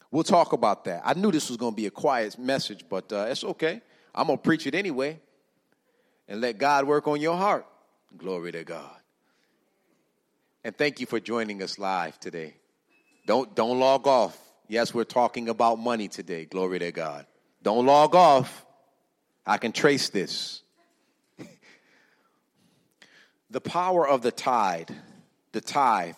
We'll 0.10 0.24
talk 0.24 0.53
about 0.53 0.86
that. 0.86 1.01
I 1.03 1.15
knew 1.15 1.34
this 1.34 1.50
was 1.50 1.58
going 1.58 1.74
to 1.74 1.75
be 1.75 1.86
a 1.86 1.91
quiet 1.91 2.39
message, 2.39 2.86
but 2.88 3.12
uh, 3.12 3.25
it's 3.27 3.43
okay. 3.43 3.81
I'm 4.15 4.27
going 4.27 4.38
to 4.38 4.41
preach 4.41 4.67
it 4.67 4.74
anyway 4.74 5.19
and 6.29 6.39
let 6.39 6.60
God 6.60 6.88
work 6.88 7.10
on 7.10 7.19
your 7.19 7.36
heart. 7.36 7.65
Glory 8.17 8.53
to 8.53 8.63
God. 8.63 8.96
And 10.63 10.77
thank 10.77 11.01
you 11.01 11.08
for 11.08 11.19
joining 11.19 11.62
us 11.62 11.77
live 11.77 12.17
today. 12.22 12.53
Don't, 13.25 13.55
don't 13.55 13.79
log 13.79 14.07
off. 14.07 14.38
Yes, 14.67 14.93
we're 14.93 15.03
talking 15.03 15.49
about 15.49 15.79
money 15.79 16.07
today. 16.07 16.45
Glory 16.45 16.79
to 16.79 16.91
God. 16.91 17.25
Don't 17.63 17.85
log 17.85 18.15
off. 18.15 18.65
I 19.45 19.57
can 19.57 19.71
trace 19.71 20.09
this. 20.09 20.61
the 23.49 23.61
power 23.61 24.07
of 24.07 24.21
the 24.21 24.31
tide 24.31 24.95
the 25.51 25.61
tithe, 25.61 26.15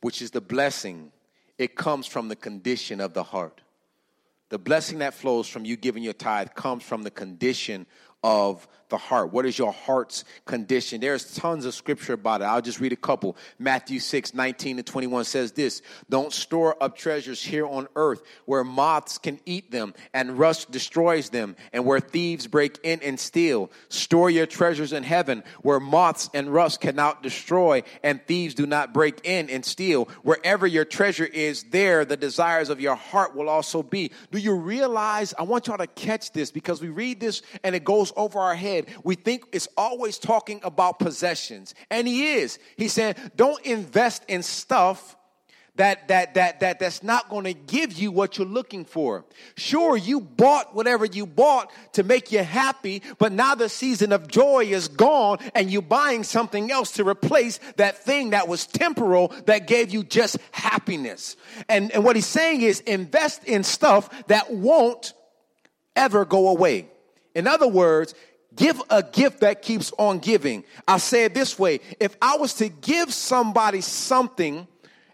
which 0.00 0.22
is 0.22 0.30
the 0.30 0.40
blessing, 0.40 1.12
it 1.56 1.76
comes 1.76 2.06
from 2.06 2.28
the 2.28 2.36
condition 2.36 3.00
of 3.00 3.14
the 3.14 3.22
heart. 3.22 3.60
The 4.48 4.58
blessing 4.58 4.98
that 4.98 5.14
flows 5.14 5.48
from 5.48 5.64
you 5.64 5.76
giving 5.76 6.02
your 6.02 6.14
tithe 6.14 6.54
comes 6.54 6.82
from 6.82 7.02
the 7.02 7.10
condition 7.10 7.86
of 8.22 8.66
the 8.88 8.96
heart. 8.96 9.32
What 9.32 9.46
is 9.46 9.58
your 9.58 9.72
heart's 9.72 10.24
condition? 10.46 11.00
There's 11.00 11.34
tons 11.34 11.64
of 11.64 11.74
scripture 11.74 12.14
about 12.14 12.40
it. 12.40 12.44
I'll 12.44 12.62
just 12.62 12.80
read 12.80 12.92
a 12.92 12.96
couple. 12.96 13.36
Matthew 13.58 14.00
6, 14.00 14.34
19 14.34 14.78
to 14.78 14.82
21 14.82 15.24
says 15.24 15.52
this 15.52 15.82
Don't 16.08 16.32
store 16.32 16.76
up 16.82 16.96
treasures 16.96 17.42
here 17.42 17.66
on 17.66 17.88
earth 17.96 18.22
where 18.46 18.64
moths 18.64 19.18
can 19.18 19.40
eat 19.44 19.70
them 19.70 19.94
and 20.14 20.38
rust 20.38 20.70
destroys 20.70 21.30
them 21.30 21.56
and 21.72 21.84
where 21.84 22.00
thieves 22.00 22.46
break 22.46 22.78
in 22.82 23.00
and 23.02 23.18
steal. 23.18 23.70
Store 23.88 24.30
your 24.30 24.46
treasures 24.46 24.92
in 24.92 25.02
heaven 25.02 25.42
where 25.62 25.80
moths 25.80 26.30
and 26.34 26.52
rust 26.52 26.80
cannot 26.80 27.22
destroy 27.22 27.82
and 28.02 28.24
thieves 28.26 28.54
do 28.54 28.66
not 28.66 28.92
break 28.92 29.20
in 29.24 29.50
and 29.50 29.64
steal. 29.64 30.06
Wherever 30.22 30.66
your 30.66 30.84
treasure 30.84 31.26
is, 31.26 31.64
there 31.64 32.04
the 32.04 32.16
desires 32.16 32.68
of 32.68 32.80
your 32.80 32.94
heart 32.94 33.34
will 33.34 33.48
also 33.48 33.82
be. 33.82 34.10
Do 34.30 34.38
you 34.38 34.54
realize? 34.54 35.34
I 35.38 35.42
want 35.42 35.66
y'all 35.66 35.78
to 35.78 35.86
catch 35.86 36.32
this 36.32 36.50
because 36.50 36.80
we 36.80 36.88
read 36.88 37.20
this 37.20 37.42
and 37.62 37.74
it 37.74 37.84
goes 37.84 38.12
over 38.16 38.38
our 38.38 38.54
head 38.54 38.77
head, 38.86 38.94
we 39.04 39.14
think 39.14 39.44
it's 39.52 39.68
always 39.76 40.18
talking 40.18 40.60
about 40.62 40.98
possessions. 40.98 41.74
And 41.90 42.06
he 42.06 42.34
is. 42.34 42.58
He 42.76 42.88
said, 42.88 43.32
don't 43.36 43.64
invest 43.64 44.24
in 44.28 44.42
stuff 44.42 45.16
that 45.78 46.08
that 46.08 46.34
that 46.34 46.60
that 46.60 46.78
that's 46.78 47.02
not 47.02 47.30
going 47.30 47.44
to 47.44 47.54
give 47.54 47.94
you 47.94 48.12
what 48.12 48.36
you're 48.36 48.46
looking 48.46 48.84
for. 48.84 49.24
Sure, 49.56 49.96
you 49.96 50.20
bought 50.20 50.74
whatever 50.74 51.04
you 51.04 51.24
bought 51.24 51.70
to 51.94 52.02
make 52.02 52.30
you 52.30 52.42
happy, 52.42 53.02
but 53.18 53.32
now 53.32 53.54
the 53.54 53.68
season 53.68 54.12
of 54.12 54.28
joy 54.28 54.64
is 54.64 54.88
gone 54.88 55.38
and 55.54 55.70
you're 55.70 55.80
buying 55.80 56.24
something 56.24 56.70
else 56.70 56.92
to 56.92 57.04
replace 57.04 57.58
that 57.76 58.04
thing 58.04 58.30
that 58.30 58.48
was 58.48 58.66
temporal 58.66 59.28
that 59.46 59.66
gave 59.66 59.90
you 59.90 60.02
just 60.02 60.36
happiness. 60.50 61.36
And 61.68 61.92
and 61.92 62.04
what 62.04 62.16
he's 62.16 62.26
saying 62.26 62.62
is 62.62 62.80
invest 62.80 63.44
in 63.44 63.62
stuff 63.62 64.26
that 64.26 64.52
won't 64.52 65.14
ever 65.96 66.24
go 66.24 66.48
away. 66.48 66.88
In 67.34 67.46
other 67.46 67.68
words, 67.68 68.14
Give 68.58 68.82
a 68.90 69.04
gift 69.04 69.40
that 69.40 69.62
keeps 69.62 69.92
on 69.98 70.18
giving. 70.18 70.64
I 70.86 70.98
say 70.98 71.24
it 71.24 71.32
this 71.32 71.58
way 71.58 71.80
if 72.00 72.16
I 72.20 72.36
was 72.36 72.54
to 72.54 72.68
give 72.68 73.14
somebody 73.14 73.80
something 73.80 74.66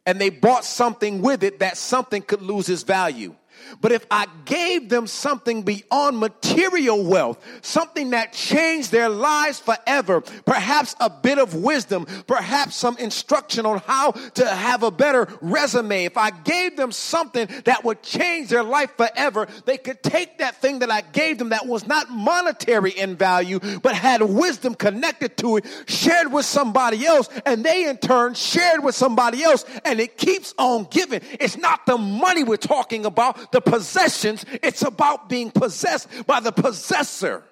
and 0.07 0.21
they 0.21 0.31
bought 0.31 0.65
something 0.65 1.21
with 1.21 1.45
it, 1.45 1.59
that 1.61 1.77
something 1.77 2.23
could 2.23 2.43
lose 2.43 2.69
its 2.69 2.83
value. 2.83 3.35
But 3.81 3.93
if 3.93 4.07
I 4.11 4.27
gave 4.45 4.89
them 4.89 5.07
something 5.07 5.63
beyond 5.63 6.19
material 6.19 7.05
wealth, 7.05 7.45
something 7.63 8.11
that 8.11 8.33
changed 8.33 8.93
their 8.93 9.09
lives 9.09 9.61
forever, 9.61 10.21
perhaps 10.21 10.95
a 11.01 11.11
bit 11.11 11.39
of 11.39 11.55
wisdom, 11.55 12.07
perhaps 12.27 12.77
some 12.77 12.97
instruction 12.99 13.67
on 13.67 13.79
how 13.79 14.13
to 14.13 14.47
have 14.47 14.83
a 14.83 14.91
better 14.91 15.29
resume, 15.41 16.05
if 16.05 16.17
I 16.17 16.31
gave 16.31 16.77
them 16.77 16.93
something 16.93 17.49
that 17.65 17.85
would 17.85 18.03
change 18.03 18.49
their 18.49 18.63
life 18.63 18.97
forever, 18.97 19.47
they 19.65 19.79
could 19.79 20.03
take 20.03 20.39
that 20.39 20.61
thing 20.61 20.81
that 20.81 20.91
I 20.91 21.01
gave 21.01 21.39
them 21.39 21.51
that 21.51 21.67
was 21.67 21.87
not 21.87 22.11
monetary 22.11 22.91
in 22.91 23.17
value, 23.17 23.61
but 23.83 23.95
had 23.95 24.23
wisdom 24.23 24.75
connected 24.75 25.37
to 25.39 25.59
it, 25.59 25.67
shared 25.87 26.33
with 26.33 26.47
somebody 26.47 27.05
else, 27.05 27.29
and 27.45 27.65
they 27.65 27.89
in 27.89 27.97
turn 27.99 28.35
shared 28.35 28.83
with 28.85 28.95
somebody 28.95 29.43
else, 29.43 29.65
and 29.85 30.01
it 30.01 30.17
keeps 30.17 30.55
on 30.59 30.87
giving. 30.91 31.21
It's 31.41 31.57
not 31.57 31.87
the 31.87 31.99
money 31.99 32.45
we're 32.45 32.57
talking 32.57 33.07
about 33.07 33.44
the 33.53 33.61
possessions, 33.61 34.45
it's 34.63 34.83
about 34.83 35.29
being 35.29 35.51
possessed 35.51 36.09
by 36.27 36.41
the 36.41 36.53
possessor. 36.53 37.43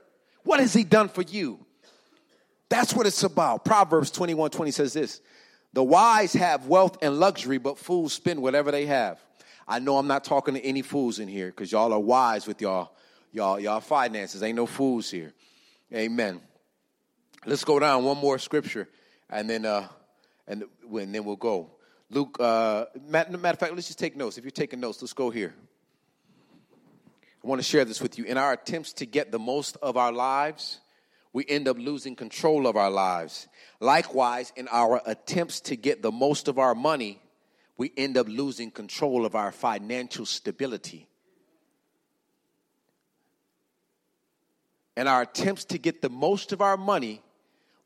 What 0.45 0.61
has 0.61 0.73
he 0.73 0.85
done 0.85 1.09
for 1.09 1.23
you? 1.23 1.65
That's 2.69 2.95
what 2.95 3.07
it's 3.07 3.23
about. 3.23 3.65
Proverbs 3.65 4.11
21 4.11 4.51
20 4.51 4.71
says 4.71 4.93
this 4.93 5.21
The 5.73 5.83
wise 5.83 6.33
have 6.33 6.67
wealth 6.67 6.99
and 7.03 7.19
luxury, 7.19 7.59
but 7.59 7.79
fools 7.79 8.13
spend 8.13 8.41
whatever 8.41 8.71
they 8.71 8.87
have. 8.87 9.21
I 9.69 9.79
know 9.79 9.99
I'm 9.99 10.07
not 10.07 10.25
talking 10.25 10.55
to 10.55 10.61
any 10.61 10.83
fools 10.83 11.19
in 11.19 11.29
here 11.29 11.49
because 11.49 11.71
y'all 11.71 11.93
are 11.93 12.01
wise 12.01 12.47
with 12.47 12.61
y'all, 12.61 12.93
y'all, 13.31 13.61
y'all 13.61 13.81
finances. 13.81 14.43
Ain't 14.43 14.57
no 14.57 14.67
fools 14.67 15.11
here. 15.11 15.33
Amen. 15.95 16.41
Let's 17.45 17.65
go 17.65 17.79
down 17.79 18.05
one 18.05 18.19
more 18.19 18.39
scripture, 18.39 18.89
and 19.29 19.51
then 19.51 19.67
uh, 19.67 19.87
and, 20.49 20.65
and 20.91 21.15
then 21.15 21.25
we'll 21.25 21.37
go. 21.37 21.71
Luke. 22.11 22.39
Uh, 22.41 22.87
matter, 23.09 23.37
matter 23.37 23.55
of 23.55 23.59
fact, 23.59 23.75
let's 23.75 23.87
just 23.87 23.99
take 23.99 24.17
notes. 24.17 24.39
If 24.39 24.45
you're 24.45 24.51
taking 24.51 24.81
notes, 24.81 25.03
let's 25.03 25.13
go 25.13 25.31
here. 25.31 25.55
I 27.43 27.49
want 27.49 27.61
to 27.61 27.67
share 27.67 27.85
this 27.85 28.01
with 28.01 28.19
you. 28.19 28.25
In 28.25 28.39
our 28.39 28.53
attempts 28.53 28.93
to 28.95 29.07
get 29.07 29.33
the 29.33 29.39
most 29.39 29.77
of 29.83 29.97
our 29.97 30.13
lives, 30.13 30.79
we 31.33 31.45
end 31.49 31.67
up 31.67 31.77
losing 31.79 32.15
control 32.15 32.67
of 32.67 32.77
our 32.77 32.91
lives. 32.91 33.49
Likewise, 33.81 34.53
in 34.55 34.69
our 34.69 35.03
attempts 35.07 35.61
to 35.63 35.77
get 35.77 36.03
the 36.03 36.13
most 36.13 36.47
of 36.47 36.59
our 36.59 36.75
money, 36.75 37.21
we 37.77 37.91
end 37.97 38.17
up 38.17 38.29
losing 38.29 38.71
control 38.71 39.27
of 39.27 39.35
our 39.35 39.51
financial 39.51 40.25
stability. 40.25 41.09
In 44.97 45.09
our 45.09 45.23
attempts 45.23 45.65
to 45.65 45.79
get 45.79 46.03
the 46.03 46.11
most 46.11 46.53
of 46.53 46.61
our 46.61 46.77
money, 46.77 47.23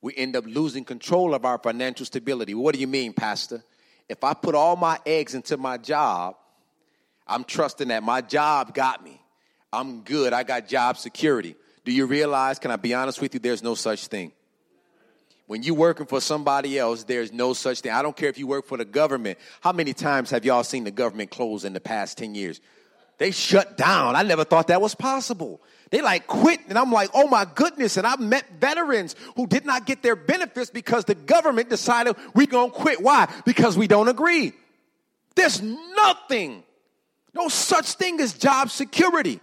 we 0.02 0.14
end 0.16 0.36
up 0.36 0.44
losing 0.46 0.84
control 0.84 1.34
of 1.34 1.44
our 1.44 1.56
financial 1.56 2.04
stability. 2.04 2.52
What 2.52 2.74
do 2.74 2.80
you 2.80 2.86
mean, 2.86 3.14
Pastor? 3.14 3.62
If 4.08 4.22
I 4.22 4.34
put 4.34 4.54
all 4.54 4.76
my 4.76 4.98
eggs 5.06 5.34
into 5.34 5.56
my 5.56 5.78
job, 5.78 6.36
I'm 7.26 7.44
trusting 7.44 7.88
that 7.88 8.02
my 8.02 8.20
job 8.20 8.74
got 8.74 9.02
me. 9.02 9.22
I'm 9.76 10.00
good. 10.00 10.32
I 10.32 10.42
got 10.42 10.68
job 10.68 10.96
security. 10.96 11.54
Do 11.84 11.92
you 11.92 12.06
realize, 12.06 12.58
can 12.58 12.70
I 12.70 12.76
be 12.76 12.94
honest 12.94 13.20
with 13.20 13.34
you, 13.34 13.40
there's 13.40 13.62
no 13.62 13.74
such 13.74 14.06
thing. 14.06 14.32
When 15.46 15.62
you're 15.62 15.76
working 15.76 16.06
for 16.06 16.20
somebody 16.20 16.78
else, 16.78 17.04
there's 17.04 17.30
no 17.30 17.52
such 17.52 17.80
thing. 17.80 17.92
I 17.92 18.02
don't 18.02 18.16
care 18.16 18.28
if 18.28 18.38
you 18.38 18.46
work 18.46 18.66
for 18.66 18.78
the 18.78 18.84
government. 18.84 19.38
How 19.60 19.72
many 19.72 19.92
times 19.92 20.30
have 20.30 20.44
y'all 20.44 20.64
seen 20.64 20.84
the 20.84 20.90
government 20.90 21.30
close 21.30 21.64
in 21.64 21.74
the 21.74 21.80
past 21.80 22.18
10 22.18 22.34
years? 22.34 22.60
They 23.18 23.30
shut 23.30 23.76
down. 23.76 24.16
I 24.16 24.22
never 24.22 24.44
thought 24.44 24.68
that 24.68 24.80
was 24.80 24.94
possible. 24.94 25.60
They 25.90 26.00
like 26.00 26.26
quit, 26.26 26.60
and 26.68 26.76
I'm 26.76 26.90
like, 26.90 27.10
oh 27.14 27.28
my 27.28 27.46
goodness. 27.54 27.96
And 27.96 28.06
I've 28.06 28.18
met 28.18 28.44
veterans 28.58 29.14
who 29.36 29.46
did 29.46 29.64
not 29.64 29.86
get 29.86 30.02
their 30.02 30.16
benefits 30.16 30.70
because 30.70 31.04
the 31.04 31.14
government 31.14 31.70
decided 31.70 32.16
we're 32.34 32.46
gonna 32.46 32.72
quit. 32.72 33.00
Why? 33.00 33.32
Because 33.44 33.76
we 33.78 33.86
don't 33.86 34.08
agree. 34.08 34.52
There's 35.36 35.62
nothing, 35.62 36.64
no 37.34 37.48
such 37.48 37.92
thing 37.92 38.20
as 38.20 38.32
job 38.32 38.70
security. 38.70 39.40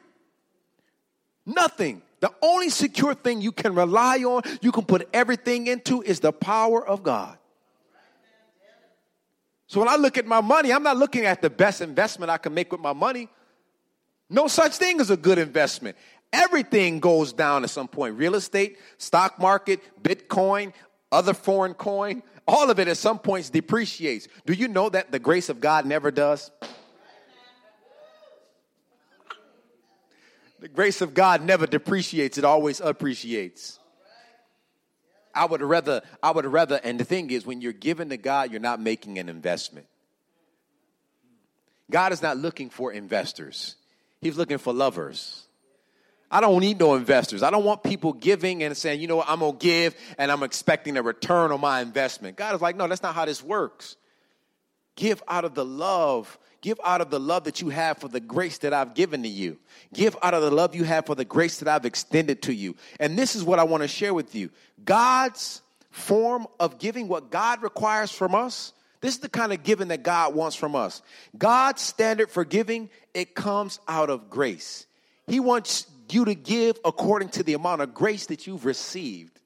Nothing. 1.46 2.02
The 2.20 2.32
only 2.42 2.70
secure 2.70 3.14
thing 3.14 3.42
you 3.42 3.52
can 3.52 3.76
rely 3.76 4.20
on, 4.20 4.44
you 4.62 4.72
can 4.72 4.86
put 4.86 5.10
everything 5.14 5.68
into, 5.68 6.02
is 6.02 6.22
the 6.22 6.32
power 6.32 6.86
of 6.86 7.04
God. 7.04 7.38
So 9.68 9.80
when 9.80 9.90
I 9.90 9.96
look 9.96 10.18
at 10.18 10.26
my 10.26 10.40
money, 10.40 10.72
I'm 10.72 10.84
not 10.84 10.98
looking 10.98 11.26
at 11.26 11.42
the 11.42 11.50
best 11.50 11.82
investment 11.82 12.30
I 12.30 12.38
can 12.38 12.54
make 12.54 12.72
with 12.72 12.82
my 12.82 12.94
money. 12.94 13.28
No 14.30 14.48
such 14.48 14.78
thing 14.78 15.02
as 15.02 15.10
a 15.10 15.18
good 15.18 15.38
investment. 15.38 15.98
Everything 16.32 17.00
goes 17.00 17.34
down 17.34 17.64
at 17.64 17.70
some 17.70 17.88
point. 17.88 18.18
Real 18.18 18.36
estate, 18.36 18.78
stock 18.98 19.40
market, 19.40 19.82
Bitcoin, 20.02 20.74
other 21.12 21.34
foreign 21.34 21.74
coin, 21.74 22.24
all 22.48 22.70
of 22.70 22.80
it 22.80 22.88
at 22.88 22.98
some 22.98 23.20
points 23.20 23.50
depreciates. 23.50 24.28
Do 24.46 24.54
you 24.54 24.68
know 24.68 24.90
that 24.90 25.12
the 25.12 25.20
grace 25.20 25.50
of 25.50 25.60
God 25.60 25.86
never 25.86 26.12
does? 26.12 26.52
The 30.64 30.70
grace 30.70 31.02
of 31.02 31.14
God 31.14 31.44
never 31.44 31.68
depreciates, 31.68 32.38
it 32.38 32.46
always 32.46 32.80
appreciates. 32.80 33.80
I 35.36 35.44
would 35.44 35.62
rather, 35.62 36.02
I 36.24 36.32
would 36.32 36.46
rather, 36.46 36.80
and 36.82 36.98
the 36.98 37.04
thing 37.04 37.32
is, 37.32 37.46
when 37.46 37.60
you're 37.60 37.74
giving 37.74 38.08
to 38.08 38.18
God, 38.18 38.50
you're 38.50 38.62
not 38.62 38.80
making 38.80 39.20
an 39.20 39.28
investment. 39.28 39.88
God 41.92 42.14
is 42.14 42.22
not 42.22 42.38
looking 42.38 42.70
for 42.70 42.94
investors, 42.94 43.76
He's 44.22 44.38
looking 44.38 44.58
for 44.58 44.72
lovers. 44.72 45.46
I 46.32 46.40
don't 46.40 46.62
need 46.62 46.80
no 46.80 46.96
investors. 46.96 47.44
I 47.44 47.50
don't 47.52 47.66
want 47.66 47.84
people 47.84 48.14
giving 48.14 48.64
and 48.64 48.76
saying, 48.78 49.02
you 49.02 49.08
know 49.08 49.18
what, 49.18 49.30
I'm 49.30 49.40
going 49.40 49.58
to 49.58 49.64
give 49.64 49.96
and 50.18 50.32
I'm 50.32 50.44
expecting 50.44 50.96
a 50.96 51.04
return 51.04 51.52
on 51.52 51.60
my 51.60 51.82
investment. 51.82 52.38
God 52.38 52.56
is 52.56 52.62
like, 52.62 52.78
no, 52.78 52.88
that's 52.88 53.04
not 53.04 53.14
how 53.14 53.26
this 53.26 53.44
works. 53.44 53.98
Give 54.96 55.22
out 55.28 55.46
of 55.46 55.54
the 55.56 55.66
love 55.66 56.40
Give 56.64 56.80
out 56.82 57.02
of 57.02 57.10
the 57.10 57.20
love 57.20 57.44
that 57.44 57.60
you 57.60 57.68
have 57.70 57.98
for 57.98 58.08
the 58.08 58.22
grace 58.22 58.60
that 58.60 58.74
I've 58.74 58.94
given 58.94 59.24
to 59.24 59.30
you. 59.30 59.60
Give 59.94 60.16
out 60.24 60.34
of 60.34 60.42
the 60.42 60.50
love 60.50 60.74
you 60.74 60.86
have 60.86 61.06
for 61.06 61.14
the 61.14 61.26
grace 61.26 61.60
that 61.60 61.68
I've 61.68 61.86
extended 61.86 62.42
to 62.44 62.54
you. 62.54 62.78
And 63.02 63.20
this 63.20 63.36
is 63.36 63.44
what 63.44 63.60
I 63.60 63.66
want 63.66 63.84
to 63.84 63.88
share 63.90 64.14
with 64.14 64.34
you 64.34 64.50
God's 64.86 65.62
form 65.92 66.48
of 66.62 66.80
giving, 66.80 67.10
what 67.10 67.30
God 67.32 67.62
requires 67.62 68.14
from 68.14 68.34
us. 68.34 68.72
This 69.02 69.16
is 69.16 69.20
the 69.20 69.28
kind 69.28 69.52
of 69.52 69.64
giving 69.64 69.90
that 69.90 70.04
God 70.04 70.36
wants 70.36 70.56
from 70.56 70.74
us. 70.74 71.02
God's 71.38 71.82
standard 71.82 72.32
for 72.32 72.46
giving, 72.46 72.90
it 73.14 73.36
comes 73.36 73.82
out 73.86 74.10
of 74.10 74.30
grace. 74.30 74.88
He 75.28 75.42
wants 75.42 75.86
you 76.10 76.24
to 76.24 76.34
give 76.34 76.80
according 76.86 77.30
to 77.30 77.44
the 77.44 77.56
amount 77.56 77.82
of 77.82 77.94
grace 77.94 78.28
that 78.28 78.48
you've 78.48 78.64
received. 78.64 79.38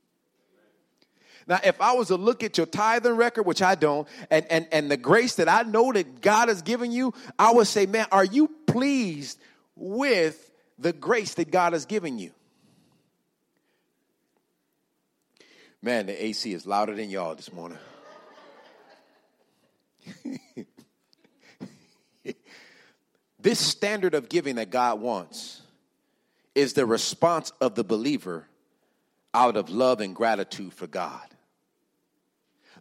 Now, 1.48 1.60
if 1.64 1.80
I 1.80 1.94
was 1.94 2.10
to 2.10 2.18
look 2.18 2.44
at 2.44 2.58
your 2.58 2.68
tithing 2.68 3.14
record, 3.14 3.44
which 3.44 3.62
I 3.62 3.76
don't, 3.76 4.06
and, 4.30 4.46
and, 4.50 4.68
and 4.72 4.92
the 4.92 4.98
grace 4.98 5.36
that 5.36 5.48
I 5.48 5.62
know 5.64 5.94
that 5.94 6.20
God 6.20 6.50
has 6.50 6.62
given 6.62 6.92
you, 6.92 7.14
I 7.40 7.54
would 7.54 7.68
say, 7.68 7.86
man, 7.86 8.08
are 8.12 8.26
you 8.26 8.52
pleased 8.68 9.40
with 9.76 10.52
the 10.78 10.92
grace 10.92 11.36
that 11.36 11.50
God 11.50 11.72
has 11.72 11.86
given 11.86 12.20
you? 12.20 12.32
Man, 15.82 16.08
the 16.08 16.26
AC 16.26 16.52
is 16.52 16.68
louder 16.68 16.94
than 16.96 17.10
y'all 17.10 17.36
this 17.36 17.54
morning. 17.54 17.78
this 23.40 23.60
standard 23.60 24.16
of 24.16 24.28
giving 24.28 24.56
that 24.56 24.70
God 24.70 25.00
wants 25.00 25.62
is 26.56 26.74
the 26.74 26.86
response 26.86 27.54
of 27.62 27.76
the 27.76 27.86
believer 27.86 28.50
out 29.34 29.56
of 29.56 29.70
love 29.70 30.02
and 30.02 30.14
gratitude 30.16 30.74
for 30.74 30.88
God. 30.88 31.22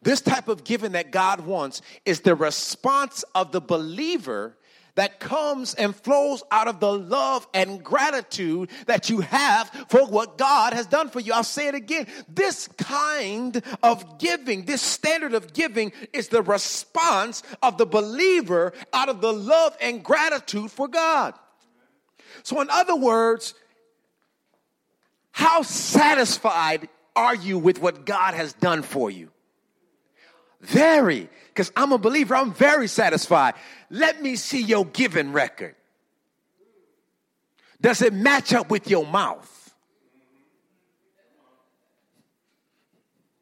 This 0.02 0.20
type 0.20 0.48
of 0.48 0.64
giving 0.64 0.92
that 0.92 1.10
God 1.10 1.40
wants 1.40 1.82
is 2.04 2.20
the 2.20 2.34
response 2.34 3.24
of 3.34 3.52
the 3.52 3.60
believer 3.60 4.56
that 4.96 5.20
comes 5.20 5.74
and 5.74 5.94
flows 5.94 6.42
out 6.50 6.68
of 6.68 6.80
the 6.80 6.92
love 6.92 7.46
and 7.54 7.84
gratitude 7.84 8.70
that 8.86 9.08
you 9.08 9.20
have 9.20 9.68
for 9.88 10.06
what 10.06 10.36
God 10.36 10.72
has 10.72 10.86
done 10.86 11.10
for 11.10 11.20
you. 11.20 11.32
I'll 11.32 11.44
say 11.44 11.68
it 11.68 11.74
again. 11.74 12.06
This 12.28 12.68
kind 12.78 13.62
of 13.82 14.18
giving, 14.18 14.64
this 14.64 14.82
standard 14.82 15.34
of 15.34 15.52
giving 15.52 15.92
is 16.12 16.28
the 16.28 16.42
response 16.42 17.42
of 17.62 17.78
the 17.78 17.86
believer 17.86 18.72
out 18.92 19.08
of 19.08 19.20
the 19.20 19.32
love 19.32 19.76
and 19.80 20.02
gratitude 20.02 20.70
for 20.70 20.88
God. 20.88 21.34
So, 22.42 22.60
in 22.60 22.70
other 22.70 22.96
words, 22.96 23.54
how 25.30 25.62
satisfied 25.62 26.88
are 27.14 27.34
you 27.34 27.58
with 27.58 27.80
what 27.80 28.06
God 28.06 28.34
has 28.34 28.54
done 28.54 28.82
for 28.82 29.10
you? 29.10 29.30
Very, 30.60 31.28
because 31.48 31.70
I'm 31.76 31.92
a 31.92 31.98
believer, 31.98 32.34
I'm 32.34 32.52
very 32.52 32.88
satisfied. 32.88 33.54
Let 33.90 34.22
me 34.22 34.36
see 34.36 34.62
your 34.62 34.84
giving 34.86 35.32
record. 35.32 35.74
Does 37.80 38.02
it 38.02 38.12
match 38.12 38.52
up 38.54 38.70
with 38.70 38.88
your 38.88 39.06
mouth? 39.06 39.74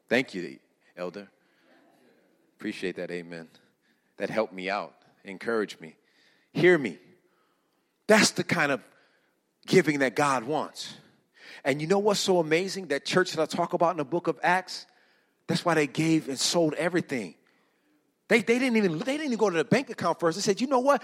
Thank 0.09 0.33
you, 0.33 0.59
Elder. 0.95 1.27
Appreciate 2.57 2.95
that, 2.97 3.11
amen. 3.11 3.47
That 4.17 4.29
helped 4.29 4.53
me 4.53 4.69
out, 4.69 4.93
encouraged 5.23 5.81
me. 5.81 5.95
Hear 6.53 6.77
me. 6.77 6.99
That's 8.07 8.31
the 8.31 8.43
kind 8.43 8.71
of 8.71 8.81
giving 9.65 9.99
that 9.99 10.15
God 10.15 10.43
wants. 10.43 10.93
And 11.63 11.81
you 11.81 11.87
know 11.87 11.99
what's 11.99 12.19
so 12.19 12.39
amazing? 12.39 12.87
That 12.87 13.05
church 13.05 13.33
that 13.33 13.41
I 13.41 13.45
talk 13.45 13.73
about 13.73 13.91
in 13.91 13.97
the 13.97 14.05
book 14.05 14.27
of 14.27 14.39
Acts, 14.43 14.85
that's 15.47 15.63
why 15.63 15.73
they 15.73 15.87
gave 15.87 16.27
and 16.27 16.39
sold 16.39 16.73
everything. 16.75 17.35
They, 18.27 18.41
they 18.41 18.59
didn't 18.59 18.77
even 18.77 18.97
they 18.99 19.17
didn't 19.17 19.27
even 19.27 19.37
go 19.37 19.49
to 19.49 19.57
the 19.57 19.65
bank 19.65 19.89
account 19.89 20.19
first. 20.19 20.37
They 20.37 20.41
said, 20.41 20.59
you 20.59 20.67
know 20.67 20.79
what? 20.79 21.03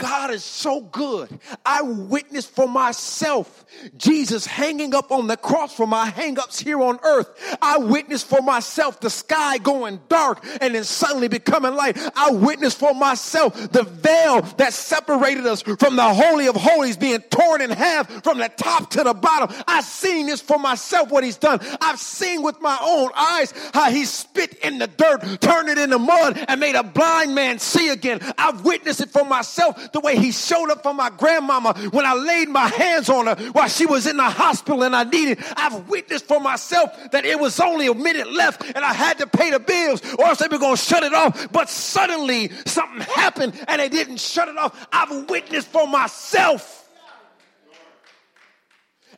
God 0.00 0.30
is 0.30 0.42
so 0.42 0.80
good. 0.80 1.28
I 1.64 1.82
witnessed 1.82 2.50
for 2.52 2.66
myself 2.66 3.66
Jesus 3.98 4.46
hanging 4.46 4.94
up 4.94 5.12
on 5.12 5.26
the 5.26 5.36
cross 5.36 5.74
for 5.74 5.86
my 5.86 6.08
hangups 6.10 6.58
here 6.58 6.80
on 6.80 6.98
earth. 7.02 7.28
I 7.60 7.76
witnessed 7.76 8.26
for 8.26 8.40
myself 8.40 8.98
the 9.00 9.10
sky 9.10 9.58
going 9.58 10.00
dark 10.08 10.42
and 10.62 10.74
then 10.74 10.84
suddenly 10.84 11.28
becoming 11.28 11.74
light. 11.74 11.98
I 12.16 12.30
witnessed 12.30 12.78
for 12.78 12.94
myself 12.94 13.54
the 13.72 13.82
veil 13.82 14.40
that 14.56 14.72
separated 14.72 15.46
us 15.46 15.60
from 15.60 15.96
the 15.96 16.14
Holy 16.14 16.48
of 16.48 16.56
Holies 16.56 16.96
being 16.96 17.20
torn 17.20 17.60
in 17.60 17.68
half 17.68 18.24
from 18.24 18.38
the 18.38 18.48
top 18.48 18.90
to 18.92 19.04
the 19.04 19.12
bottom. 19.12 19.54
I've 19.68 19.84
seen 19.84 20.26
this 20.26 20.40
for 20.40 20.58
myself, 20.58 21.10
what 21.10 21.24
he's 21.24 21.36
done. 21.36 21.60
I've 21.82 22.00
seen 22.00 22.42
with 22.42 22.58
my 22.62 22.78
own 22.80 23.10
eyes 23.14 23.52
how 23.74 23.90
he 23.90 24.06
spit 24.06 24.54
in 24.64 24.78
the 24.78 24.86
dirt, 24.86 25.42
turned 25.42 25.68
it 25.68 25.76
into 25.76 25.98
mud, 25.98 26.42
and 26.48 26.58
made 26.58 26.74
a 26.74 26.82
blind 26.82 27.34
man 27.34 27.58
see 27.58 27.90
again. 27.90 28.20
I've 28.38 28.64
witnessed 28.64 29.02
it 29.02 29.10
for 29.10 29.26
myself 29.26 29.89
the 29.92 30.00
way 30.00 30.16
he 30.16 30.32
showed 30.32 30.70
up 30.70 30.82
for 30.82 30.94
my 30.94 31.10
grandmama 31.10 31.74
when 31.90 32.06
I 32.06 32.14
laid 32.14 32.48
my 32.48 32.68
hands 32.68 33.08
on 33.08 33.26
her 33.26 33.34
while 33.52 33.68
she 33.68 33.86
was 33.86 34.06
in 34.06 34.16
the 34.16 34.22
hospital 34.22 34.82
and 34.82 34.94
I 34.94 35.04
needed. 35.04 35.38
I've 35.56 35.88
witnessed 35.88 36.26
for 36.26 36.40
myself 36.40 37.10
that 37.12 37.24
it 37.24 37.38
was 37.38 37.58
only 37.60 37.86
a 37.86 37.94
minute 37.94 38.32
left 38.32 38.64
and 38.64 38.84
I 38.84 38.92
had 38.92 39.18
to 39.18 39.26
pay 39.26 39.50
the 39.50 39.60
bills 39.60 40.02
or 40.18 40.26
else 40.26 40.38
they 40.38 40.48
were 40.48 40.58
going 40.58 40.76
to 40.76 40.82
shut 40.82 41.02
it 41.02 41.14
off. 41.14 41.50
But 41.52 41.68
suddenly 41.68 42.50
something 42.66 43.00
happened 43.00 43.54
and 43.68 43.80
they 43.80 43.88
didn't 43.88 44.20
shut 44.20 44.48
it 44.48 44.56
off. 44.56 44.88
I've 44.92 45.28
witnessed 45.28 45.68
for 45.68 45.86
myself. 45.86 46.88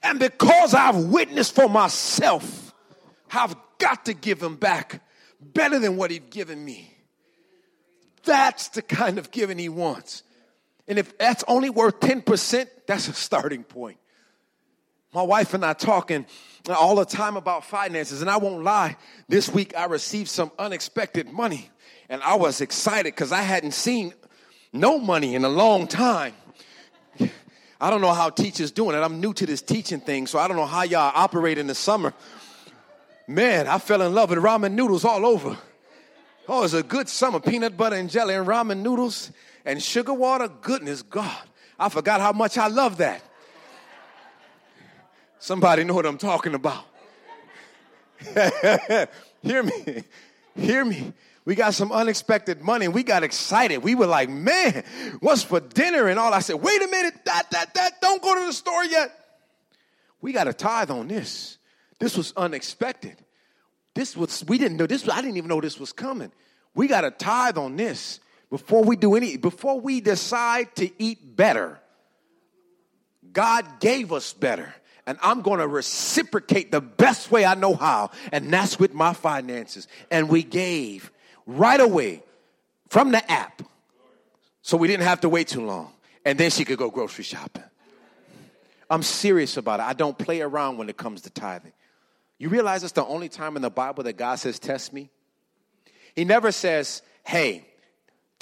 And 0.02 0.18
because 0.18 0.74
I've 0.74 0.96
witnessed 0.96 1.54
for 1.54 1.68
myself, 1.68 2.74
I've 3.32 3.54
got 3.78 4.06
to 4.06 4.14
give 4.14 4.42
him 4.42 4.56
back 4.56 5.00
better 5.40 5.78
than 5.78 5.96
what 5.96 6.10
he'd 6.10 6.30
given 6.30 6.64
me. 6.64 6.92
That's 8.24 8.68
the 8.68 8.82
kind 8.82 9.18
of 9.18 9.30
giving 9.30 9.58
he 9.58 9.68
wants. 9.68 10.22
And 10.88 10.98
if 10.98 11.16
that's 11.18 11.44
only 11.46 11.70
worth 11.70 12.00
10%, 12.00 12.66
that's 12.86 13.08
a 13.08 13.12
starting 13.12 13.64
point. 13.64 13.98
My 15.14 15.22
wife 15.22 15.54
and 15.54 15.64
I 15.64 15.74
talking 15.74 16.26
all 16.68 16.96
the 16.96 17.04
time 17.04 17.36
about 17.36 17.64
finances, 17.64 18.22
and 18.22 18.30
I 18.30 18.38
won't 18.38 18.62
lie, 18.62 18.96
this 19.28 19.48
week 19.48 19.76
I 19.76 19.84
received 19.84 20.28
some 20.28 20.50
unexpected 20.58 21.28
money, 21.30 21.70
and 22.08 22.22
I 22.22 22.36
was 22.36 22.60
excited 22.60 23.14
because 23.14 23.30
I 23.30 23.42
hadn't 23.42 23.72
seen 23.72 24.14
no 24.72 24.98
money 24.98 25.34
in 25.34 25.44
a 25.44 25.48
long 25.48 25.86
time. 25.86 26.34
I 27.80 27.90
don't 27.90 28.00
know 28.00 28.12
how 28.12 28.30
teachers 28.30 28.70
doing 28.70 28.96
it. 28.96 29.00
I'm 29.00 29.20
new 29.20 29.34
to 29.34 29.44
this 29.44 29.60
teaching 29.60 30.00
thing, 30.00 30.26
so 30.26 30.38
I 30.38 30.48
don't 30.48 30.56
know 30.56 30.66
how 30.66 30.82
y'all 30.82 31.12
operate 31.14 31.58
in 31.58 31.66
the 31.66 31.74
summer. 31.74 32.14
Man, 33.26 33.66
I 33.66 33.78
fell 33.78 34.02
in 34.02 34.14
love 34.14 34.30
with 34.30 34.38
ramen 34.38 34.72
noodles 34.72 35.04
all 35.04 35.26
over. 35.26 35.58
Oh, 36.48 36.58
it 36.60 36.62
was 36.62 36.74
a 36.74 36.82
good 36.82 37.08
summer. 37.08 37.38
Peanut 37.38 37.76
butter 37.76 37.96
and 37.96 38.08
jelly 38.08 38.34
and 38.34 38.46
ramen 38.46 38.82
noodles 38.82 39.30
and 39.64 39.82
sugar 39.82 40.14
water. 40.14 40.48
Goodness 40.48 41.02
God. 41.02 41.42
I 41.78 41.88
forgot 41.88 42.20
how 42.20 42.32
much 42.32 42.58
I 42.58 42.68
love 42.68 42.98
that. 42.98 43.22
Somebody 45.38 45.84
know 45.84 45.94
what 45.94 46.06
I'm 46.06 46.18
talking 46.18 46.54
about. 46.54 46.84
Hear 49.42 49.62
me. 49.62 50.04
Hear 50.54 50.84
me. 50.84 51.12
We 51.44 51.56
got 51.56 51.74
some 51.74 51.90
unexpected 51.90 52.62
money 52.62 52.86
we 52.86 53.02
got 53.02 53.24
excited. 53.24 53.78
We 53.78 53.96
were 53.96 54.06
like, 54.06 54.28
man, 54.28 54.84
what's 55.20 55.42
for 55.42 55.58
dinner 55.58 56.06
and 56.06 56.18
all? 56.18 56.32
I 56.32 56.38
said, 56.38 56.56
wait 56.56 56.80
a 56.80 56.86
minute, 56.86 57.14
that, 57.24 57.50
that, 57.50 57.74
that, 57.74 58.00
don't 58.00 58.22
go 58.22 58.38
to 58.38 58.46
the 58.46 58.52
store 58.52 58.84
yet. 58.84 59.10
We 60.20 60.32
got 60.32 60.46
a 60.46 60.52
tithe 60.52 60.90
on 60.90 61.08
this. 61.08 61.58
This 61.98 62.16
was 62.16 62.32
unexpected. 62.36 63.16
This 63.94 64.16
was, 64.16 64.44
we 64.46 64.58
didn't 64.58 64.76
know 64.76 64.86
this, 64.86 65.08
I 65.08 65.20
didn't 65.20 65.36
even 65.36 65.48
know 65.48 65.60
this 65.60 65.80
was 65.80 65.92
coming. 65.92 66.30
We 66.74 66.86
got 66.86 67.04
a 67.04 67.10
tithe 67.10 67.58
on 67.58 67.76
this 67.76 68.20
before 68.52 68.84
we 68.84 68.96
do 68.96 69.14
any, 69.14 69.38
before 69.38 69.80
we 69.80 70.02
decide 70.02 70.76
to 70.76 70.90
eat 71.02 71.36
better. 71.36 71.80
God 73.32 73.80
gave 73.80 74.12
us 74.12 74.34
better. 74.34 74.74
And 75.06 75.16
I'm 75.22 75.40
going 75.40 75.58
to 75.60 75.66
reciprocate 75.66 76.70
the 76.70 76.82
best 76.82 77.30
way 77.30 77.46
I 77.46 77.54
know 77.54 77.74
how, 77.74 78.10
and 78.30 78.52
that's 78.52 78.78
with 78.78 78.92
my 78.92 79.14
finances. 79.14 79.88
And 80.10 80.28
we 80.28 80.42
gave 80.42 81.10
right 81.46 81.80
away 81.80 82.22
from 82.90 83.10
the 83.10 83.32
app. 83.32 83.62
So 84.60 84.76
we 84.76 84.86
didn't 84.86 85.04
have 85.04 85.22
to 85.22 85.30
wait 85.30 85.48
too 85.48 85.64
long. 85.64 85.90
And 86.26 86.38
then 86.38 86.50
she 86.50 86.66
could 86.66 86.76
go 86.76 86.90
grocery 86.90 87.24
shopping. 87.24 87.64
I'm 88.90 89.02
serious 89.02 89.56
about 89.56 89.80
it. 89.80 89.84
I 89.84 89.94
don't 89.94 90.18
play 90.18 90.42
around 90.42 90.76
when 90.76 90.90
it 90.90 90.98
comes 90.98 91.22
to 91.22 91.30
tithing. 91.30 91.72
You 92.36 92.50
realize 92.50 92.84
it's 92.84 92.92
the 92.92 93.06
only 93.06 93.30
time 93.30 93.56
in 93.56 93.62
the 93.62 93.70
Bible 93.70 94.04
that 94.04 94.18
God 94.18 94.34
says, 94.34 94.58
Test 94.58 94.92
me? 94.92 95.08
He 96.14 96.26
never 96.26 96.52
says, 96.52 97.00
Hey, 97.24 97.64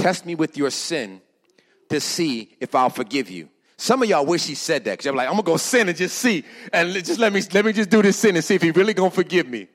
test 0.01 0.27
me 0.27 0.35
with 0.35 0.57
your 0.57 0.71
sin 0.71 1.21
to 1.89 2.01
see 2.01 2.57
if 2.61 2.75
I'll 2.75 2.91
forgive 2.91 3.31
you. 3.31 3.49
Some 3.77 4.03
of 4.03 4.09
y'all 4.09 4.27
wish 4.27 4.45
he 4.47 4.55
said 4.55 4.85
that 4.85 4.93
because 4.93 5.07
you're 5.07 5.15
like, 5.15 5.27
I'm 5.27 5.33
gonna 5.33 5.43
go 5.43 5.57
sin 5.57 5.89
and 5.89 5.97
just 5.97 6.19
see, 6.19 6.45
and 6.73 6.93
just 6.93 7.19
let 7.19 7.33
me 7.33 7.43
let 7.53 7.65
me 7.65 7.73
just 7.73 7.89
do 7.91 8.03
this 8.03 8.17
sin 8.17 8.37
and 8.37 8.45
see 8.45 8.55
if 8.55 8.63
he 8.63 8.71
really 8.71 8.95
gonna 8.95 9.11
forgive 9.11 9.49
me. 9.49 9.69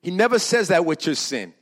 He 0.00 0.10
never 0.10 0.38
says 0.38 0.68
that 0.68 0.84
with 0.84 1.04
your 1.04 1.14
sin. 1.14 1.52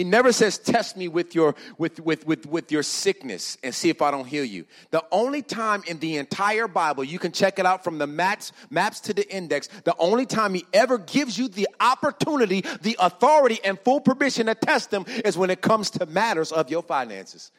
He 0.00 0.04
never 0.04 0.32
says, 0.32 0.56
test 0.56 0.96
me 0.96 1.08
with 1.08 1.34
your, 1.34 1.54
with, 1.76 2.00
with, 2.00 2.26
with, 2.26 2.46
with 2.46 2.72
your 2.72 2.82
sickness 2.82 3.58
and 3.62 3.74
see 3.74 3.90
if 3.90 4.00
I 4.00 4.10
don't 4.10 4.24
heal 4.24 4.46
you. 4.46 4.64
The 4.92 5.04
only 5.12 5.42
time 5.42 5.82
in 5.86 5.98
the 5.98 6.16
entire 6.16 6.68
Bible, 6.68 7.04
you 7.04 7.18
can 7.18 7.32
check 7.32 7.58
it 7.58 7.66
out 7.66 7.84
from 7.84 7.98
the 7.98 8.06
maps, 8.06 8.52
maps 8.70 9.00
to 9.00 9.12
the 9.12 9.30
index, 9.30 9.68
the 9.84 9.94
only 9.98 10.24
time 10.24 10.54
he 10.54 10.64
ever 10.72 10.96
gives 10.96 11.36
you 11.36 11.48
the 11.48 11.68
opportunity, 11.80 12.64
the 12.80 12.96
authority, 12.98 13.58
and 13.62 13.78
full 13.80 14.00
permission 14.00 14.46
to 14.46 14.54
test 14.54 14.90
him 14.90 15.04
is 15.22 15.36
when 15.36 15.50
it 15.50 15.60
comes 15.60 15.90
to 15.90 16.06
matters 16.06 16.50
of 16.50 16.70
your 16.70 16.82
finances. 16.82 17.50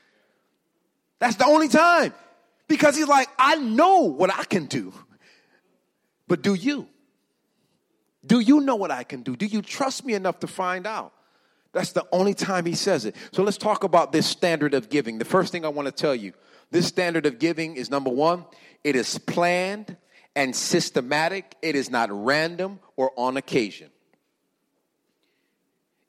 That's 1.20 1.36
the 1.36 1.46
only 1.46 1.68
time. 1.68 2.12
Because 2.68 2.96
he's 2.96 3.08
like, 3.08 3.28
I 3.38 3.54
know 3.58 4.00
what 4.06 4.34
I 4.34 4.46
can 4.46 4.66
do, 4.66 4.92
but 6.28 6.42
do 6.42 6.56
you? 6.56 6.88
Do 8.26 8.40
you 8.40 8.62
know 8.62 8.78
what 8.78 8.90
I 8.90 9.04
can 9.04 9.22
do? 9.22 9.36
Do 9.36 9.46
you 9.46 9.62
trust 9.62 10.04
me 10.04 10.16
enough 10.16 10.40
to 10.40 10.48
find 10.48 10.88
out? 10.88 11.14
That's 11.74 11.94
the 11.94 12.06
only 12.12 12.34
time 12.34 12.66
he 12.66 12.76
says 12.76 13.06
it. 13.06 13.16
So 13.32 13.44
let's 13.44 13.58
talk 13.58 13.84
about 13.84 14.12
this 14.12 14.28
standard 14.28 14.74
of 14.74 14.90
giving. 14.90 15.18
The 15.18 15.26
first 15.26 15.52
thing 15.52 15.66
I 15.66 15.70
want 15.70 15.86
to 15.86 15.92
tell 15.92 16.16
you 16.16 16.34
this 16.70 16.88
standard 16.88 17.26
of 17.26 17.40
giving 17.40 17.76
is 17.76 17.90
number 17.90 18.10
one, 18.10 18.46
it 18.84 18.96
is 18.96 19.18
planned 19.18 19.96
and 20.36 20.56
systematic, 20.56 21.56
it 21.62 21.76
is 21.76 21.90
not 21.90 22.10
random 22.12 22.80
or 22.96 23.12
on 23.18 23.38
occasion. 23.38 23.90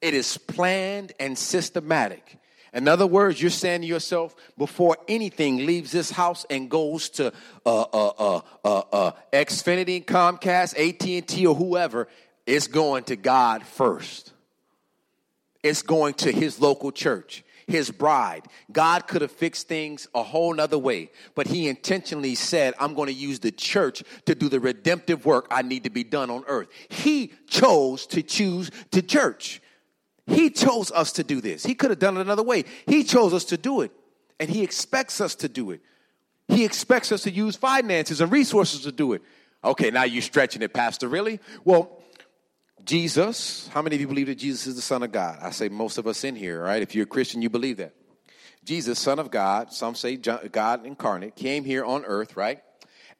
It 0.00 0.14
is 0.14 0.36
planned 0.36 1.12
and 1.20 1.38
systematic. 1.38 2.38
In 2.72 2.88
other 2.88 3.06
words, 3.06 3.40
you're 3.40 3.50
saying 3.50 3.82
to 3.82 3.86
yourself, 3.86 4.34
before 4.56 4.96
anything 5.06 5.66
leaves 5.66 5.92
this 5.92 6.10
house 6.10 6.46
and 6.48 6.70
goes 6.70 7.10
to 7.10 7.32
uh, 7.66 7.80
uh, 7.82 8.12
uh, 8.18 8.40
uh, 8.64 8.82
uh, 8.92 9.12
Xfinity, 9.32 10.04
Comcast, 10.04 10.74
AT&T, 10.78 11.46
or 11.46 11.54
whoever, 11.54 12.08
it's 12.46 12.68
going 12.68 13.04
to 13.04 13.16
God 13.16 13.64
first 13.64 14.32
it's 15.62 15.82
going 15.82 16.14
to 16.14 16.32
his 16.32 16.60
local 16.60 16.90
church, 16.92 17.44
his 17.66 17.90
bride. 17.90 18.46
God 18.70 19.06
could 19.06 19.22
have 19.22 19.30
fixed 19.30 19.68
things 19.68 20.08
a 20.14 20.22
whole 20.22 20.52
nother 20.54 20.78
way, 20.78 21.10
but 21.34 21.46
he 21.46 21.68
intentionally 21.68 22.34
said, 22.34 22.74
I'm 22.80 22.94
going 22.94 23.08
to 23.08 23.14
use 23.14 23.38
the 23.38 23.52
church 23.52 24.02
to 24.26 24.34
do 24.34 24.48
the 24.48 24.60
redemptive 24.60 25.24
work 25.24 25.46
I 25.50 25.62
need 25.62 25.84
to 25.84 25.90
be 25.90 26.04
done 26.04 26.30
on 26.30 26.44
earth. 26.46 26.68
He 26.88 27.32
chose 27.46 28.06
to 28.08 28.22
choose 28.22 28.70
the 28.90 29.02
church. 29.02 29.62
He 30.26 30.50
chose 30.50 30.90
us 30.92 31.12
to 31.12 31.24
do 31.24 31.40
this. 31.40 31.64
He 31.64 31.74
could 31.74 31.90
have 31.90 31.98
done 31.98 32.16
it 32.16 32.20
another 32.20 32.42
way. 32.42 32.64
He 32.86 33.04
chose 33.04 33.32
us 33.34 33.44
to 33.46 33.56
do 33.56 33.80
it, 33.80 33.92
and 34.38 34.50
he 34.50 34.62
expects 34.62 35.20
us 35.20 35.34
to 35.36 35.48
do 35.48 35.70
it. 35.70 35.80
He 36.48 36.64
expects 36.64 37.12
us 37.12 37.22
to 37.22 37.30
use 37.30 37.56
finances 37.56 38.20
and 38.20 38.30
resources 38.30 38.82
to 38.82 38.92
do 38.92 39.12
it. 39.14 39.22
Okay, 39.64 39.90
now 39.90 40.02
you're 40.02 40.22
stretching 40.22 40.60
it, 40.62 40.74
Pastor. 40.74 41.08
Really? 41.08 41.38
Well, 41.64 42.01
Jesus, 42.84 43.68
how 43.68 43.80
many 43.80 43.94
of 43.94 44.00
you 44.00 44.08
believe 44.08 44.26
that 44.26 44.38
Jesus 44.38 44.66
is 44.66 44.74
the 44.74 44.82
Son 44.82 45.02
of 45.02 45.12
God? 45.12 45.38
I 45.40 45.50
say 45.50 45.68
most 45.68 45.98
of 45.98 46.06
us 46.06 46.24
in 46.24 46.34
here, 46.34 46.62
right? 46.62 46.82
If 46.82 46.94
you're 46.94 47.04
a 47.04 47.06
Christian, 47.06 47.40
you 47.40 47.48
believe 47.48 47.76
that. 47.76 47.94
Jesus, 48.64 48.98
Son 48.98 49.18
of 49.18 49.30
God, 49.30 49.72
some 49.72 49.94
say 49.94 50.16
God 50.16 50.84
incarnate, 50.84 51.36
came 51.36 51.64
here 51.64 51.84
on 51.84 52.04
earth, 52.04 52.36
right? 52.36 52.60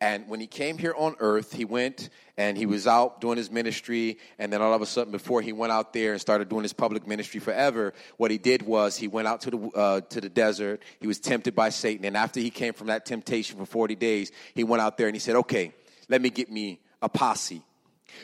And 0.01 0.27
when 0.27 0.41
he 0.41 0.49
came 0.49 0.79
here 0.79 0.95
on 0.97 1.15
earth, 1.21 1.53
he 1.53 1.65
went 1.65 2.11
and 2.37 2.59
he 2.59 2.67
was 2.67 2.89
out 2.89 3.21
doing 3.21 3.37
his 3.37 3.53
ministry. 3.53 4.19
And 4.37 4.53
then 4.53 4.61
all 4.61 4.75
of 4.75 4.83
a 4.83 4.87
sudden, 4.87 5.13
before 5.13 5.43
he 5.43 5.53
went 5.53 5.73
out 5.73 5.93
there 5.93 6.11
and 6.11 6.21
started 6.21 6.49
doing 6.49 6.63
his 6.63 6.73
public 6.73 7.07
ministry 7.07 7.39
forever, 7.39 7.95
what 8.17 8.33
he 8.33 8.39
did 8.39 8.63
was 8.63 8.97
he 8.97 9.07
went 9.07 9.29
out 9.29 9.43
to 9.43 9.51
the, 9.51 9.59
uh, 9.77 10.01
to 10.01 10.21
the 10.21 10.29
desert. 10.29 10.83
He 10.99 11.07
was 11.07 11.21
tempted 11.21 11.55
by 11.55 11.69
Satan. 11.69 12.05
And 12.05 12.17
after 12.17 12.41
he 12.41 12.51
came 12.51 12.73
from 12.73 12.89
that 12.89 13.07
temptation 13.07 13.61
for 13.61 13.67
40 13.67 13.95
days, 13.95 14.33
he 14.55 14.65
went 14.65 14.83
out 14.83 14.99
there 14.99 15.07
and 15.07 15.15
he 15.15 15.21
said, 15.21 15.37
Okay, 15.37 15.73
let 16.09 16.21
me 16.21 16.31
get 16.31 16.51
me 16.51 16.81
a 17.01 17.09
posse 17.09 17.63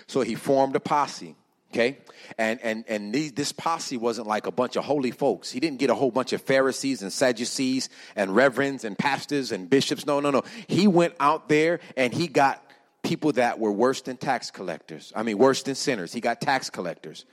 so 0.06 0.20
he 0.22 0.34
formed 0.34 0.76
a 0.76 0.80
posse. 0.80 1.34
Okay, 1.70 1.98
and 2.38 2.58
and 2.62 2.84
and 2.88 3.12
these, 3.12 3.32
this 3.32 3.52
posse 3.52 3.98
wasn't 3.98 4.26
like 4.26 4.46
a 4.46 4.50
bunch 4.50 4.76
of 4.76 4.84
holy 4.84 5.10
folks. 5.10 5.50
He 5.50 5.60
didn't 5.60 5.78
get 5.78 5.90
a 5.90 5.94
whole 5.94 6.10
bunch 6.10 6.32
of 6.32 6.40
Pharisees 6.40 7.02
and 7.02 7.12
Sadducees 7.12 7.90
and 8.16 8.34
reverends 8.34 8.84
and 8.84 8.96
pastors 8.96 9.52
and 9.52 9.68
bishops. 9.68 10.06
No, 10.06 10.18
no, 10.20 10.30
no. 10.30 10.42
He 10.66 10.86
went 10.86 11.14
out 11.20 11.50
there 11.50 11.80
and 11.94 12.12
he 12.12 12.26
got 12.26 12.64
people 13.02 13.32
that 13.32 13.58
were 13.58 13.70
worse 13.70 14.00
than 14.00 14.16
tax 14.16 14.50
collectors. 14.50 15.12
I 15.14 15.22
mean, 15.22 15.36
worse 15.36 15.62
than 15.62 15.74
sinners. 15.74 16.12
He 16.12 16.20
got 16.20 16.40
tax 16.40 16.70
collectors. 16.70 17.26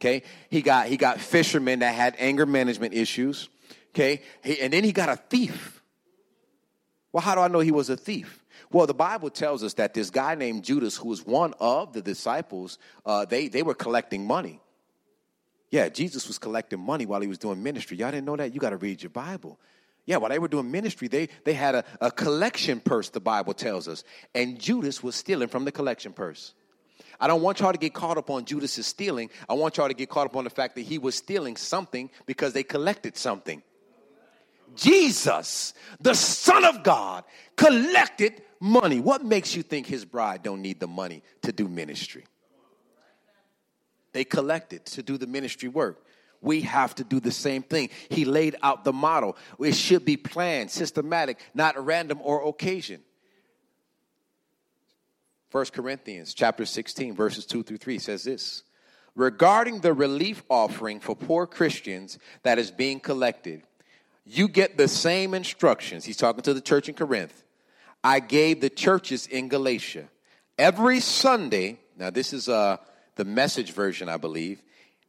Okay, 0.00 0.22
he 0.50 0.60
got 0.60 0.88
he 0.88 0.98
got 0.98 1.18
fishermen 1.18 1.78
that 1.78 1.94
had 1.94 2.14
anger 2.18 2.44
management 2.44 2.92
issues. 2.92 3.48
Okay, 3.94 4.22
he, 4.44 4.60
and 4.60 4.70
then 4.70 4.84
he 4.84 4.92
got 4.92 5.08
a 5.08 5.16
thief. 5.16 5.82
Well, 7.10 7.22
how 7.22 7.34
do 7.34 7.40
I 7.40 7.48
know 7.48 7.60
he 7.60 7.72
was 7.72 7.88
a 7.88 7.96
thief? 7.96 8.44
Well, 8.70 8.86
the 8.86 8.94
Bible 8.94 9.30
tells 9.30 9.62
us 9.64 9.74
that 9.74 9.94
this 9.94 10.10
guy 10.10 10.34
named 10.34 10.64
Judas, 10.64 10.96
who 10.96 11.08
was 11.08 11.24
one 11.24 11.54
of 11.58 11.92
the 11.92 12.02
disciples, 12.02 12.78
uh, 13.06 13.24
they, 13.24 13.48
they 13.48 13.62
were 13.62 13.74
collecting 13.74 14.26
money. 14.26 14.60
Yeah, 15.70 15.88
Jesus 15.88 16.26
was 16.28 16.38
collecting 16.38 16.80
money 16.80 17.06
while 17.06 17.20
he 17.20 17.26
was 17.26 17.38
doing 17.38 17.62
ministry. 17.62 17.96
Y'all 17.96 18.10
didn't 18.10 18.26
know 18.26 18.36
that? 18.36 18.54
You 18.54 18.60
got 18.60 18.70
to 18.70 18.76
read 18.76 19.02
your 19.02 19.10
Bible. 19.10 19.58
Yeah, 20.06 20.16
while 20.16 20.30
they 20.30 20.38
were 20.38 20.48
doing 20.48 20.70
ministry, 20.70 21.08
they, 21.08 21.28
they 21.44 21.52
had 21.52 21.74
a, 21.74 21.84
a 22.00 22.10
collection 22.10 22.80
purse, 22.80 23.10
the 23.10 23.20
Bible 23.20 23.52
tells 23.52 23.88
us. 23.88 24.04
And 24.34 24.58
Judas 24.58 25.02
was 25.02 25.14
stealing 25.14 25.48
from 25.48 25.64
the 25.66 25.72
collection 25.72 26.12
purse. 26.12 26.54
I 27.20 27.26
don't 27.26 27.42
want 27.42 27.60
y'all 27.60 27.72
to 27.72 27.78
get 27.78 27.94
caught 27.94 28.16
up 28.16 28.30
on 28.30 28.44
Judas's 28.44 28.86
stealing. 28.86 29.28
I 29.48 29.54
want 29.54 29.76
y'all 29.76 29.88
to 29.88 29.94
get 29.94 30.08
caught 30.08 30.26
up 30.26 30.36
on 30.36 30.44
the 30.44 30.50
fact 30.50 30.76
that 30.76 30.82
he 30.82 30.98
was 30.98 31.14
stealing 31.14 31.56
something 31.56 32.10
because 32.26 32.52
they 32.52 32.62
collected 32.62 33.16
something. 33.16 33.62
Jesus, 34.76 35.74
the 36.00 36.14
Son 36.14 36.64
of 36.64 36.82
God, 36.82 37.24
collected 37.56 38.40
money. 38.60 39.00
What 39.00 39.24
makes 39.24 39.54
you 39.54 39.62
think 39.62 39.86
his 39.86 40.04
bride 40.04 40.42
don't 40.42 40.62
need 40.62 40.80
the 40.80 40.86
money 40.86 41.22
to 41.42 41.52
do 41.52 41.68
ministry? 41.68 42.24
They 44.12 44.24
collected 44.24 44.86
to 44.86 45.02
do 45.02 45.18
the 45.18 45.26
ministry 45.26 45.68
work. 45.68 46.04
We 46.40 46.62
have 46.62 46.94
to 46.96 47.04
do 47.04 47.20
the 47.20 47.32
same 47.32 47.62
thing. 47.62 47.90
He 48.08 48.24
laid 48.24 48.56
out 48.62 48.84
the 48.84 48.92
model. 48.92 49.36
It 49.58 49.74
should 49.74 50.04
be 50.04 50.16
planned, 50.16 50.70
systematic, 50.70 51.38
not 51.52 51.84
random 51.84 52.20
or 52.22 52.48
occasion. 52.48 53.02
1 55.50 55.66
Corinthians 55.66 56.34
chapter 56.34 56.66
16 56.66 57.14
verses 57.14 57.46
2 57.46 57.62
through 57.62 57.78
3 57.78 57.98
says 57.98 58.24
this. 58.24 58.62
Regarding 59.14 59.80
the 59.80 59.92
relief 59.92 60.44
offering 60.48 61.00
for 61.00 61.16
poor 61.16 61.46
Christians 61.46 62.18
that 62.44 62.58
is 62.58 62.70
being 62.70 63.00
collected, 63.00 63.62
you 64.24 64.46
get 64.46 64.76
the 64.76 64.86
same 64.86 65.34
instructions. 65.34 66.04
He's 66.04 66.16
talking 66.16 66.42
to 66.42 66.54
the 66.54 66.60
church 66.60 66.88
in 66.88 66.94
Corinth. 66.94 67.44
I 68.02 68.20
gave 68.20 68.60
the 68.60 68.70
churches 68.70 69.26
in 69.26 69.48
Galatia. 69.48 70.08
Every 70.58 71.00
Sunday, 71.00 71.78
now 71.96 72.10
this 72.10 72.32
is 72.32 72.48
uh, 72.48 72.78
the 73.16 73.24
message 73.24 73.72
version, 73.72 74.08
I 74.08 74.16
believe. 74.16 74.62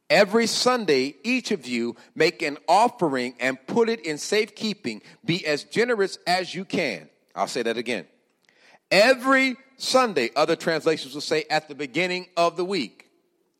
Every 0.08 0.48
Sunday, 0.48 1.14
each 1.22 1.52
of 1.52 1.66
you 1.66 1.94
make 2.16 2.42
an 2.42 2.58
offering 2.68 3.34
and 3.38 3.64
put 3.68 3.88
it 3.88 4.00
in 4.00 4.18
safekeeping. 4.18 5.02
Be 5.24 5.46
as 5.46 5.62
generous 5.62 6.18
as 6.26 6.52
you 6.52 6.64
can. 6.64 7.08
I'll 7.34 7.46
say 7.46 7.62
that 7.62 7.76
again. 7.76 8.06
Every 8.90 9.56
Sunday, 9.76 10.30
other 10.34 10.56
translations 10.56 11.14
will 11.14 11.20
say 11.20 11.44
at 11.48 11.68
the 11.68 11.76
beginning 11.76 12.26
of 12.36 12.56
the 12.56 12.64
week. 12.64 13.08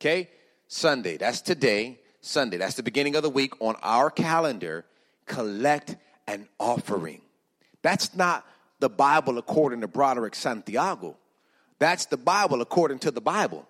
Okay? 0.01 0.29
Sunday, 0.67 1.17
that's 1.17 1.41
today. 1.41 2.01
Sunday, 2.21 2.57
that's 2.57 2.75
the 2.75 2.83
beginning 2.83 3.15
of 3.15 3.23
the 3.23 3.31
week 3.31 3.55
on 3.61 3.77
our 3.83 4.11
calendar. 4.11 4.85
Collect 5.27 5.97
an 6.27 6.49
offering. 6.59 7.23
That's 7.83 8.15
not 8.15 8.45
the 8.81 8.89
Bible 8.89 9.39
according 9.39 9.83
to 9.83 9.89
Broderick 9.89 10.35
Santiago. 10.35 11.17
That's 11.79 12.07
the 12.07 12.17
Bible 12.17 12.61
according 12.61 13.01
to 13.01 13.11
the 13.11 13.21
Bible. 13.21 13.67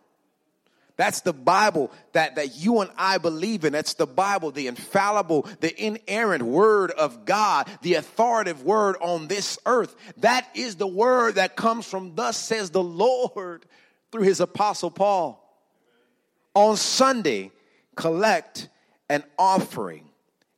That's 0.96 1.23
the 1.23 1.33
Bible 1.33 1.90
that, 2.12 2.35
that 2.35 2.57
you 2.57 2.81
and 2.81 2.90
I 2.94 3.16
believe 3.16 3.64
in. 3.64 3.73
That's 3.73 3.94
the 3.94 4.07
Bible, 4.07 4.51
the 4.51 4.66
infallible, 4.66 5.49
the 5.61 5.83
inerrant 5.83 6.42
word 6.42 6.90
of 6.90 7.25
God, 7.25 7.70
the 7.81 7.94
authoritative 7.94 8.64
word 8.64 8.96
on 9.01 9.27
this 9.27 9.59
earth. 9.64 9.96
That 10.18 10.46
is 10.55 10.77
the 10.77 10.87
word 10.87 11.37
that 11.37 11.57
comes 11.57 11.87
from 11.87 12.16
thus 12.16 12.37
says 12.37 12.68
the 12.68 12.83
Lord 12.83 13.64
through 14.12 14.25
his 14.25 14.40
apostle 14.40 14.90
Paul. 14.90 15.42
On 16.55 16.77
Sunday, 16.77 17.51
collect 17.94 18.68
an 19.09 19.25
offering 19.38 20.10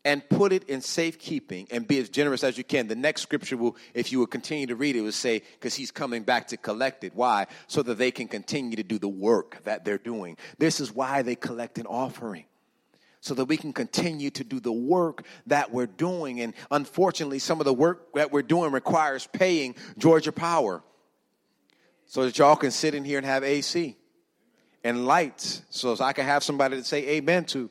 and 0.04 0.28
put 0.28 0.52
it 0.52 0.64
in 0.64 0.80
safekeeping 0.80 1.68
and 1.70 1.86
be 1.86 1.98
as 1.98 2.08
generous 2.08 2.42
as 2.42 2.58
you 2.58 2.64
can. 2.64 2.88
The 2.88 2.96
next 2.96 3.22
scripture 3.22 3.56
will, 3.56 3.76
if 3.94 4.10
you 4.10 4.18
will 4.18 4.26
continue 4.26 4.66
to 4.66 4.74
read 4.74 4.96
it, 4.96 5.00
will 5.00 5.12
say, 5.12 5.42
because 5.54 5.74
he's 5.74 5.90
coming 5.90 6.22
back 6.22 6.48
to 6.48 6.56
collect 6.56 7.04
it. 7.04 7.14
Why? 7.14 7.46
So 7.68 7.82
that 7.82 7.98
they 7.98 8.10
can 8.10 8.26
continue 8.26 8.76
to 8.76 8.82
do 8.82 8.98
the 8.98 9.08
work 9.08 9.62
that 9.64 9.84
they're 9.84 9.98
doing. 9.98 10.36
This 10.58 10.80
is 10.80 10.92
why 10.92 11.22
they 11.22 11.36
collect 11.36 11.78
an 11.78 11.86
offering. 11.86 12.44
So 13.20 13.34
that 13.34 13.44
we 13.44 13.56
can 13.56 13.72
continue 13.72 14.30
to 14.30 14.42
do 14.42 14.58
the 14.58 14.72
work 14.72 15.24
that 15.46 15.70
we're 15.70 15.86
doing. 15.86 16.40
And 16.40 16.54
unfortunately, 16.72 17.38
some 17.38 17.60
of 17.60 17.66
the 17.66 17.72
work 17.72 18.12
that 18.14 18.32
we're 18.32 18.42
doing 18.42 18.72
requires 18.72 19.28
paying 19.28 19.76
Georgia 19.96 20.32
Power 20.32 20.82
so 22.06 22.24
that 22.24 22.36
y'all 22.36 22.56
can 22.56 22.72
sit 22.72 22.96
in 22.96 23.04
here 23.04 23.18
and 23.18 23.26
have 23.26 23.44
AC 23.44 23.96
and 24.82 25.06
lights 25.06 25.62
so 25.70 25.96
I 26.00 26.12
can 26.12 26.24
have 26.24 26.42
somebody 26.42 26.76
to 26.76 26.82
say 26.82 27.10
amen 27.10 27.44
to. 27.46 27.70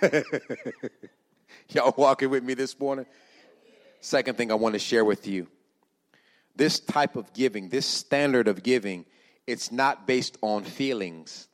Y'all 1.70 1.94
walking 1.96 2.30
with 2.30 2.44
me 2.44 2.54
this 2.54 2.78
morning? 2.78 3.06
Second 4.00 4.36
thing 4.36 4.50
I 4.50 4.54
want 4.54 4.74
to 4.74 4.78
share 4.78 5.04
with 5.04 5.26
you 5.26 5.46
this 6.54 6.80
type 6.80 7.16
of 7.16 7.32
giving, 7.32 7.68
this 7.68 7.86
standard 7.86 8.48
of 8.48 8.62
giving, 8.62 9.04
it's 9.46 9.70
not 9.70 10.06
based 10.06 10.38
on 10.40 10.64
feelings, 10.64 11.48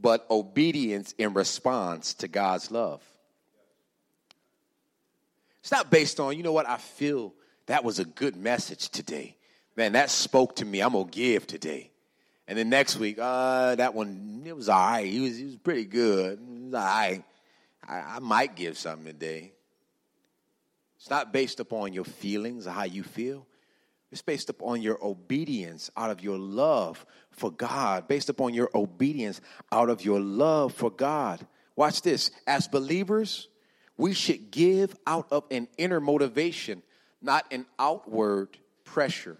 but 0.00 0.26
obedience 0.30 1.14
in 1.18 1.34
response 1.34 2.14
to 2.14 2.28
God's 2.28 2.70
love. 2.70 3.02
It's 5.60 5.70
not 5.70 5.90
based 5.90 6.20
on, 6.20 6.36
you 6.36 6.42
know 6.42 6.52
what, 6.52 6.68
I 6.68 6.76
feel 6.76 7.32
that 7.66 7.84
was 7.84 7.98
a 7.98 8.04
good 8.04 8.36
message 8.36 8.90
today. 8.90 9.36
Man, 9.76 9.92
that 9.92 10.10
spoke 10.10 10.56
to 10.56 10.64
me. 10.64 10.80
I'm 10.80 10.92
going 10.92 11.08
to 11.08 11.10
give 11.10 11.46
today. 11.46 11.90
And 12.46 12.58
then 12.58 12.68
next 12.68 12.98
week, 12.98 13.18
uh, 13.20 13.74
that 13.76 13.94
one, 13.94 14.42
it 14.44 14.54
was 14.54 14.68
all 14.68 14.78
right. 14.78 15.06
He 15.06 15.20
was, 15.20 15.38
he 15.38 15.44
was 15.44 15.56
pretty 15.56 15.84
good. 15.84 16.38
It 16.38 16.64
was 16.66 16.74
all 16.74 16.80
right. 16.80 17.24
I, 17.88 18.16
I 18.16 18.18
might 18.18 18.56
give 18.56 18.76
something 18.78 19.06
today. 19.06 19.52
It's 20.96 21.10
not 21.10 21.32
based 21.32 21.60
upon 21.60 21.92
your 21.92 22.04
feelings 22.04 22.66
or 22.66 22.70
how 22.70 22.84
you 22.84 23.02
feel. 23.02 23.46
It's 24.10 24.22
based 24.22 24.48
upon 24.48 24.80
your 24.80 25.04
obedience 25.04 25.90
out 25.96 26.10
of 26.10 26.22
your 26.22 26.38
love 26.38 27.04
for 27.32 27.50
God, 27.50 28.06
based 28.06 28.28
upon 28.28 28.54
your 28.54 28.70
obedience 28.74 29.40
out 29.72 29.90
of 29.90 30.04
your 30.04 30.20
love 30.20 30.72
for 30.72 30.90
God. 30.90 31.44
Watch 31.74 32.02
this. 32.02 32.30
As 32.46 32.68
believers, 32.68 33.48
we 33.96 34.14
should 34.14 34.50
give 34.50 34.94
out 35.06 35.26
of 35.30 35.44
an 35.50 35.68
inner 35.76 36.00
motivation, 36.00 36.82
not 37.20 37.44
an 37.50 37.66
outward 37.78 38.56
pressure. 38.84 39.36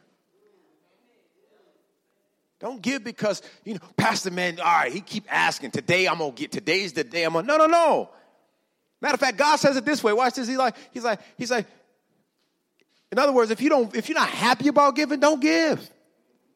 Don't 2.59 2.83
give 2.83 3.05
because, 3.05 3.43
you 3.65 3.75
know, 3.75 3.81
Pastor 3.97 4.31
man, 4.31 4.59
all 4.59 4.65
right, 4.65 4.93
he 4.93 5.01
keep 5.01 5.25
asking, 5.29 5.71
today 5.71 6.07
I'm 6.07 6.19
gonna 6.19 6.33
get, 6.33 6.51
today's 6.51 6.93
the 6.95 7.05
day 7.05 7.25
I'm 7.25 7.35
gonna, 7.35 7.47
no, 7.47 7.57
no, 7.59 7.67
no. 7.67 8.11
Matter 9.05 9.17
of 9.17 9.21
fact, 9.21 9.37
God 9.37 9.57
says 9.57 9.77
it 9.77 9.85
this 9.85 10.03
way. 10.03 10.15
Watch 10.15 10.37
this. 10.37 10.49
He's 10.49 10.57
like, 10.57 10.75
he's 10.91 11.05
like, 11.05 11.21
he's 11.37 11.51
like, 11.51 11.67
in 13.13 13.19
other 13.19 13.33
words, 13.33 13.51
if 13.51 13.61
you 13.61 13.69
don't, 13.69 13.95
if 13.95 14.09
you're 14.09 14.19
not 14.19 14.31
happy 14.31 14.69
about 14.69 14.97
giving, 14.97 15.21
don't 15.21 15.43
give. 15.43 15.91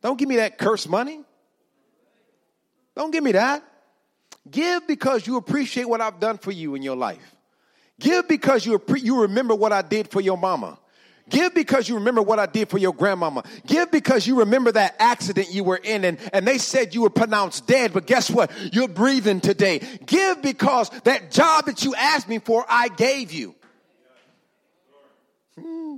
Don't 0.01 0.19
give 0.19 0.31
me 0.31 0.37
that 0.37 0.57
cursed 0.57 0.89
money. 0.89 1.21
Don't 2.97 3.11
give 3.11 3.23
me 3.23 3.33
that. 3.33 3.63
Give 4.51 4.87
because 4.87 5.27
you 5.27 5.37
appreciate 5.37 5.87
what 5.87 6.01
I've 6.01 6.21
done 6.21 6.39
for 6.39 6.51
you 6.51 6.75
in 6.75 6.81
your 6.81 6.97
life. 6.97 7.37
Give 8.01 8.27
because 8.27 8.65
you, 8.65 8.83
you 8.97 9.21
remember 9.21 9.55
what 9.55 9.75
I 9.75 9.83
did 9.83 10.11
for 10.11 10.23
your 10.23 10.39
mama. 10.39 10.79
Give 11.29 11.55
because 11.55 11.89
you 11.89 11.97
remember 11.97 12.23
what 12.23 12.39
I 12.39 12.47
did 12.47 12.69
for 12.69 12.79
your 12.79 12.95
grandmama. 12.95 13.45
Give 13.67 13.91
because 13.91 14.27
you 14.27 14.41
remember 14.41 14.73
that 14.73 14.97
accident 14.99 15.49
you 15.51 15.65
were 15.65 15.81
in 15.83 16.05
and, 16.05 16.19
and 16.33 16.47
they 16.47 16.59
said 16.59 16.95
you 16.95 17.03
were 17.03 17.11
pronounced 17.11 17.67
dead, 17.67 17.93
but 17.93 18.07
guess 18.07 18.31
what? 18.31 18.51
You're 18.73 18.89
breathing 18.89 19.41
today. 19.41 19.81
Give 20.07 20.41
because 20.43 20.91
that 21.05 21.31
job 21.31 21.67
that 21.67 21.85
you 21.85 21.95
asked 21.95 22.29
me 22.29 22.39
for, 22.39 22.65
I 22.69 22.89
gave 22.89 23.33
you. 23.33 23.55
Hmm. 25.59 25.97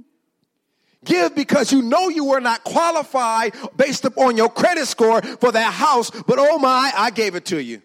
Give 1.05 1.35
because 1.35 1.73
you 1.73 1.83
know 1.83 2.09
you 2.09 2.27
were 2.27 2.41
not 2.41 2.63
qualified 2.63 3.55
based 3.77 4.05
upon 4.05 4.37
your 4.37 4.51
credit 4.51 4.87
score 4.87 5.23
for 5.23 5.51
that 5.53 5.73
house, 5.73 6.11
but 6.11 6.39
oh 6.39 6.59
my, 6.59 6.93
I 6.95 7.11
gave 7.11 7.35
it 7.35 7.47
to 7.47 7.63
you. 7.63 7.81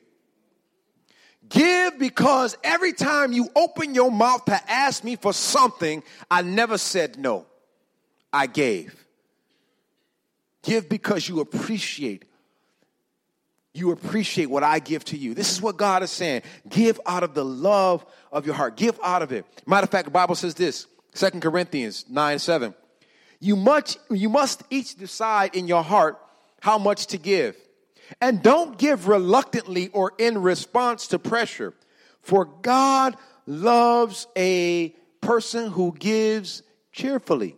Give 1.50 2.00
because 2.00 2.58
every 2.64 2.94
time 2.94 3.34
you 3.34 3.50
open 3.56 3.94
your 3.94 4.12
mouth 4.12 4.46
to 4.46 4.72
ask 4.72 5.04
me 5.04 5.16
for 5.16 5.34
something, 5.34 6.04
I 6.30 6.42
never 6.42 6.78
said 6.78 7.18
no. 7.18 7.46
I 8.32 8.48
gave. 8.48 9.06
Give 10.64 10.90
because 10.90 11.28
you 11.30 11.42
appreciate. 11.42 12.26
You 13.74 13.92
appreciate 13.92 14.50
what 14.50 14.64
I 14.64 14.80
give 14.80 15.04
to 15.06 15.18
you. 15.18 15.34
This 15.34 15.52
is 15.52 15.62
what 15.62 15.78
God 15.78 16.02
is 16.02 16.10
saying. 16.10 16.42
Give 16.68 17.00
out 17.06 17.24
of 17.24 17.34
the 17.34 17.46
love 17.46 18.06
of 18.32 18.46
your 18.46 18.56
heart. 18.56 18.78
Give 18.78 19.00
out 19.04 19.22
of 19.22 19.32
it. 19.32 19.46
Matter 19.68 19.84
of 19.84 19.90
fact, 19.92 20.06
the 20.06 20.12
Bible 20.12 20.36
says 20.36 20.56
this, 20.56 20.88
Second 21.14 21.42
Corinthians 21.42 22.06
9 22.10 22.40
7. 22.40 22.74
You 23.40 23.56
must, 23.56 24.00
you 24.10 24.30
must 24.30 24.64
each 24.70 24.96
decide 24.96 25.56
in 25.56 25.68
your 25.68 25.84
heart 25.84 26.18
how 26.62 26.78
much 26.78 27.08
to 27.08 27.18
give. 27.18 27.56
And 28.22 28.42
don't 28.42 28.78
give 28.78 29.08
reluctantly 29.08 29.90
or 29.90 30.14
in 30.18 30.42
response 30.42 31.08
to 31.08 31.20
pressure, 31.20 31.74
for 32.22 32.46
God 32.46 33.16
loves 33.46 34.28
a 34.36 34.90
person 35.22 35.70
who 35.72 35.94
gives 35.98 36.64
cheerfully. 36.92 37.58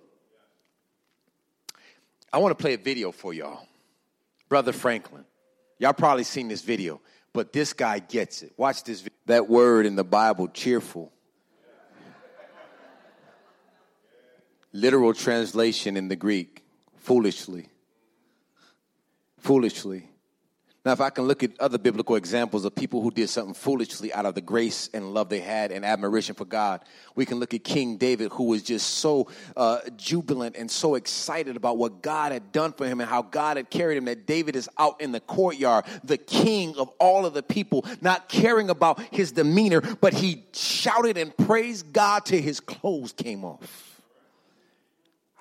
I 2.32 2.40
want 2.40 2.58
to 2.58 2.62
play 2.62 2.74
a 2.74 2.78
video 2.78 3.12
for 3.12 3.34
y'all. 3.34 3.68
Brother 4.50 4.74
Franklin. 4.74 5.26
Y'all 5.80 5.94
probably 5.94 6.24
seen 6.24 6.48
this 6.48 6.62
video, 6.62 7.02
but 7.34 7.54
this 7.54 7.74
guy 7.74 8.00
gets 8.00 8.42
it. 8.42 8.54
Watch 8.58 8.84
this. 8.84 9.06
That 9.26 9.50
word 9.50 9.86
in 9.86 9.96
the 9.96 10.04
Bible, 10.04 10.48
cheerful. 10.48 11.12
Literal 14.72 15.14
translation 15.14 15.98
in 15.98 16.08
the 16.08 16.16
Greek, 16.16 16.64
foolishly. 16.98 17.68
Foolishly. 19.40 20.10
Now, 20.86 20.94
if 20.94 21.02
I 21.02 21.10
can 21.10 21.26
look 21.26 21.44
at 21.44 21.52
other 21.60 21.78
biblical 21.78 22.16
examples 22.16 22.64
of 22.64 22.74
people 22.74 23.02
who 23.02 23.12
did 23.12 23.30
something 23.30 23.54
foolishly 23.54 24.14
out 24.14 24.26
of 24.26 24.36
the 24.36 24.42
grace 24.42 24.90
and 24.94 25.14
love 25.14 25.28
they 25.28 25.42
had 25.42 25.74
and 25.74 25.84
admiration 25.84 26.34
for 26.34 26.46
God, 26.46 26.80
we 27.14 27.26
can 27.26 27.40
look 27.40 27.54
at 27.54 27.66
King 27.66 27.98
David, 27.98 28.32
who 28.32 28.46
was 28.46 28.64
just 28.64 28.88
so 28.88 29.28
uh, 29.58 29.80
jubilant 29.98 30.56
and 30.56 30.72
so 30.72 30.96
excited 30.96 31.58
about 31.58 31.78
what 31.78 32.02
God 32.02 32.32
had 32.32 32.54
done 32.54 32.72
for 32.72 32.86
him 32.88 33.02
and 33.02 33.10
how 33.10 33.22
God 33.22 33.58
had 33.58 33.70
carried 33.70 33.98
him. 33.98 34.06
That 34.06 34.26
David 34.26 34.56
is 34.56 34.70
out 34.78 35.02
in 35.02 35.12
the 35.12 35.20
courtyard, 35.20 35.84
the 36.06 36.18
king 36.18 36.78
of 36.78 36.90
all 37.00 37.26
of 37.26 37.34
the 37.34 37.44
people, 37.44 37.86
not 38.00 38.30
caring 38.30 38.70
about 38.70 39.02
his 39.12 39.34
demeanor, 39.34 39.82
but 39.82 40.14
he 40.14 40.46
shouted 40.54 41.18
and 41.18 41.36
praised 41.36 41.92
God 41.92 42.24
till 42.24 42.42
his 42.42 42.62
clothes 42.62 43.12
came 43.12 43.44
off. 43.44 44.02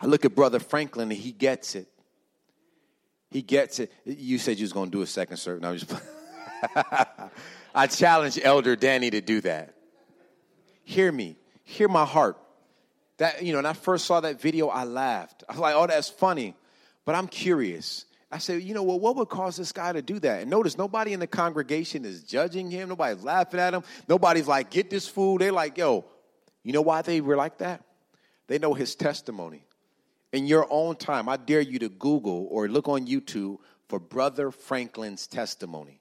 I 0.01 0.07
look 0.07 0.25
at 0.25 0.35
Brother 0.35 0.59
Franklin 0.59 1.11
and 1.11 1.21
he 1.21 1.31
gets 1.31 1.75
it. 1.75 1.89
He 3.37 3.43
gets 3.43 3.81
it. 3.81 3.93
You 4.07 4.39
said 4.39 4.59
you 4.59 4.65
was 4.65 4.73
going 4.73 4.91
to 4.91 4.97
do 4.97 5.03
a 5.03 5.07
second 5.07 5.37
service. 5.37 5.61
No, 5.61 5.69
I'm 5.69 5.77
just 5.77 5.93
I 7.75 7.87
challenge 7.87 8.41
Elder 8.43 8.77
Danny 8.77 9.11
to 9.11 9.21
do 9.21 9.43
that. 9.43 9.75
Hear 10.85 11.13
me. 11.13 11.37
Hear 11.63 11.87
my 11.87 12.07
heart. 12.07 12.39
That 13.19 13.43
you 13.43 13.53
know, 13.53 13.59
when 13.59 13.67
I 13.67 13.75
first 13.75 14.07
saw 14.07 14.21
that 14.21 14.41
video, 14.41 14.69
I 14.69 14.85
laughed. 14.85 15.45
I 15.47 15.53
was 15.53 15.61
like, 15.61 15.75
"Oh, 15.75 15.87
that's 15.87 16.09
funny," 16.09 16.55
but 17.05 17.15
I'm 17.15 17.29
curious. 17.29 18.07
I 18.33 18.39
said, 18.39 18.63
"You 18.63 18.73
know, 18.73 18.85
well, 18.85 18.99
what 18.99 19.17
would 19.17 19.29
cause 19.29 19.59
this 19.59 19.71
guy 19.71 19.93
to 19.93 20.01
do 20.01 20.19
that?" 20.21 20.41
And 20.41 20.51
notice 20.51 20.79
nobody 20.79 21.13
in 21.13 21.21
the 21.21 21.27
congregation 21.27 22.07
is 22.07 22.23
judging 22.23 22.71
him. 22.71 22.89
Nobody's 22.89 23.23
laughing 23.23 23.61
at 23.61 23.75
him. 23.75 23.83
Nobody's 24.09 24.49
like, 24.49 24.71
"Get 24.71 24.89
this 24.89 25.07
fool." 25.07 25.37
They're 25.37 25.53
like, 25.53 25.77
"Yo, 25.77 26.07
you 26.63 26.73
know 26.73 26.81
why 26.81 27.03
they 27.03 27.21
were 27.21 27.37
like 27.37 27.59
that? 27.59 27.85
They 28.47 28.59
know 28.59 28.73
his 28.73 28.95
testimony 28.95 29.67
in 30.37 30.47
your 30.47 30.67
own 30.71 30.97
time, 30.97 31.29
I 31.29 31.37
dare 31.37 31.61
you 31.61 31.79
to 31.81 31.89
Google 31.89 32.47
or 32.51 32.69
look 32.69 32.89
on 32.89 33.07
YouTube 33.07 33.59
for 33.89 33.99
Brother 33.99 34.51
Franklin's 34.51 35.27
testimony. 35.27 36.01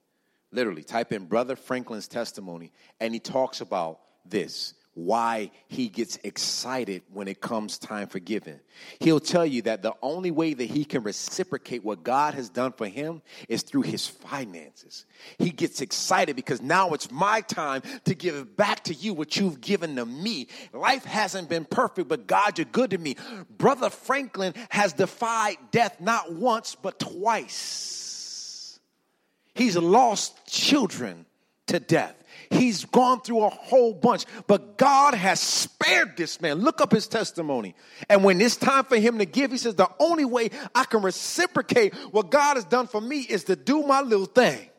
Literally, 0.52 0.84
type 0.84 1.12
in 1.12 1.26
Brother 1.26 1.56
Franklin's 1.56 2.08
testimony, 2.08 2.71
and 3.00 3.13
he 3.13 3.19
talks 3.19 3.62
about 3.62 4.00
this 4.26 4.74
why 4.96 5.52
he 5.68 5.90
gets 5.90 6.18
excited 6.24 7.04
when 7.14 7.28
it 7.28 7.42
comes 7.42 7.78
time 7.78 8.08
for 8.08 8.20
giving. 8.20 8.60
He'll 9.00 9.20
tell 9.20 9.46
you 9.46 9.62
that 9.64 9.82
the 9.82 9.94
only 10.02 10.32
way 10.32 10.54
that 10.54 10.66
he 10.66 10.86
can 10.86 11.04
reciprocate 11.04 11.84
what 11.84 12.02
God 12.02 12.34
has 12.34 12.50
done 12.50 12.72
for 12.72 12.88
him 12.88 13.22
is 13.50 13.62
through 13.62 13.82
his 13.84 14.08
finances. 14.08 15.06
He 15.38 15.50
gets 15.50 15.82
excited 15.82 16.38
because 16.38 16.62
now 16.62 16.94
it's 16.94 17.12
my 17.12 17.42
time 17.42 17.84
to 18.06 18.16
give 18.16 18.56
back 18.56 18.86
to 18.86 18.94
you 18.94 19.14
what 19.14 19.36
you've 19.36 19.60
given 19.60 19.98
to 19.98 20.06
me. 20.06 20.48
Life 20.72 21.04
hasn't 21.04 21.50
been 21.50 21.66
perfect, 21.66 22.08
but 22.08 22.26
God, 22.26 22.58
you're 22.58 22.66
good 22.66 22.92
to 22.92 22.98
me. 22.98 23.18
Brother 23.58 23.90
Franklin 23.90 24.54
has 24.70 24.94
defied 24.94 25.58
death 25.72 26.00
not 26.00 26.32
once, 26.32 26.74
but 26.74 27.00
twice. 27.00 28.80
He's 29.54 29.76
lost 29.76 30.48
children 30.48 31.26
to 31.68 31.82
death. 31.82 32.16
He's 32.50 32.86
gone 32.86 33.21
through 33.21 33.43
a 33.43 33.50
whole 33.50 33.93
bunch, 33.93 34.26
but 34.48 34.78
God 34.78 35.13
has 35.13 35.39
spared 35.39 36.17
this 36.17 36.41
man. 36.41 36.60
Look 36.60 36.82
up 36.82 36.91
his 36.91 37.08
testimony. 37.08 37.76
And 38.10 38.24
when 38.24 38.39
it's 38.41 38.56
time 38.56 38.86
for 38.86 38.98
him 38.98 39.17
to 39.19 39.26
give, 39.26 39.52
he 39.52 39.58
says, 39.58 39.76
The 39.76 39.89
only 40.00 40.26
way 40.26 40.50
I 40.74 40.86
can 40.86 41.02
reciprocate 41.02 41.93
what 42.12 42.32
God 42.32 42.56
has 42.56 42.65
done 42.65 42.88
for 42.88 43.02
me 43.02 43.21
is 43.21 43.45
to 43.45 43.56
do 43.56 43.84
my 43.84 44.02
little 44.02 44.26
thing. 44.26 44.69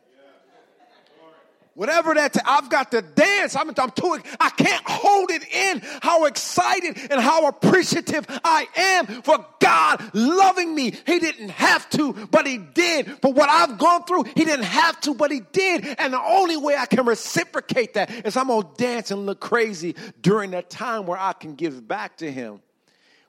Whatever 1.77 2.15
that, 2.15 2.35
i 2.43 2.57
I've 2.57 2.71
got 2.71 2.91
to 2.93 3.03
dance. 3.03 3.55
I'm, 3.55 3.69
I'm 3.69 3.91
too, 3.91 4.19
I 4.41 4.49
can't 4.49 4.83
hold 4.87 5.31
it 5.31 5.47
in 5.47 5.83
how 6.01 6.25
excited 6.25 6.97
and 7.11 7.21
how 7.21 7.49
appreciative 7.49 8.25
I 8.43 8.67
am 8.75 9.07
for 9.21 9.45
God 9.61 10.03
loving 10.15 10.75
me. 10.75 10.95
He 11.07 11.19
didn't 11.19 11.51
have 11.51 11.89
to, 11.91 12.15
but 12.31 12.47
He 12.47 12.57
did. 12.57 13.21
For 13.21 13.31
what 13.31 13.51
I've 13.51 13.77
gone 13.77 14.05
through, 14.05 14.25
He 14.35 14.47
didn't 14.47 14.65
have 14.65 14.99
to, 15.03 15.13
but 15.15 15.31
He 15.31 15.43
did. 15.53 15.85
And 15.99 16.15
the 16.15 16.21
only 16.21 16.57
way 16.57 16.75
I 16.77 16.87
can 16.87 17.05
reciprocate 17.05 17.93
that 17.93 18.11
is 18.27 18.39
I'm 18.39 18.47
going 18.47 18.63
to 18.63 18.75
dance 18.83 19.11
and 19.11 19.27
look 19.27 19.41
crazy 19.41 19.95
during 20.23 20.53
that 20.53 20.71
time 20.71 21.05
where 21.05 21.19
I 21.19 21.35
can 21.35 21.57
give 21.57 21.87
back 21.87 22.17
to 22.19 22.33
Him 22.33 22.63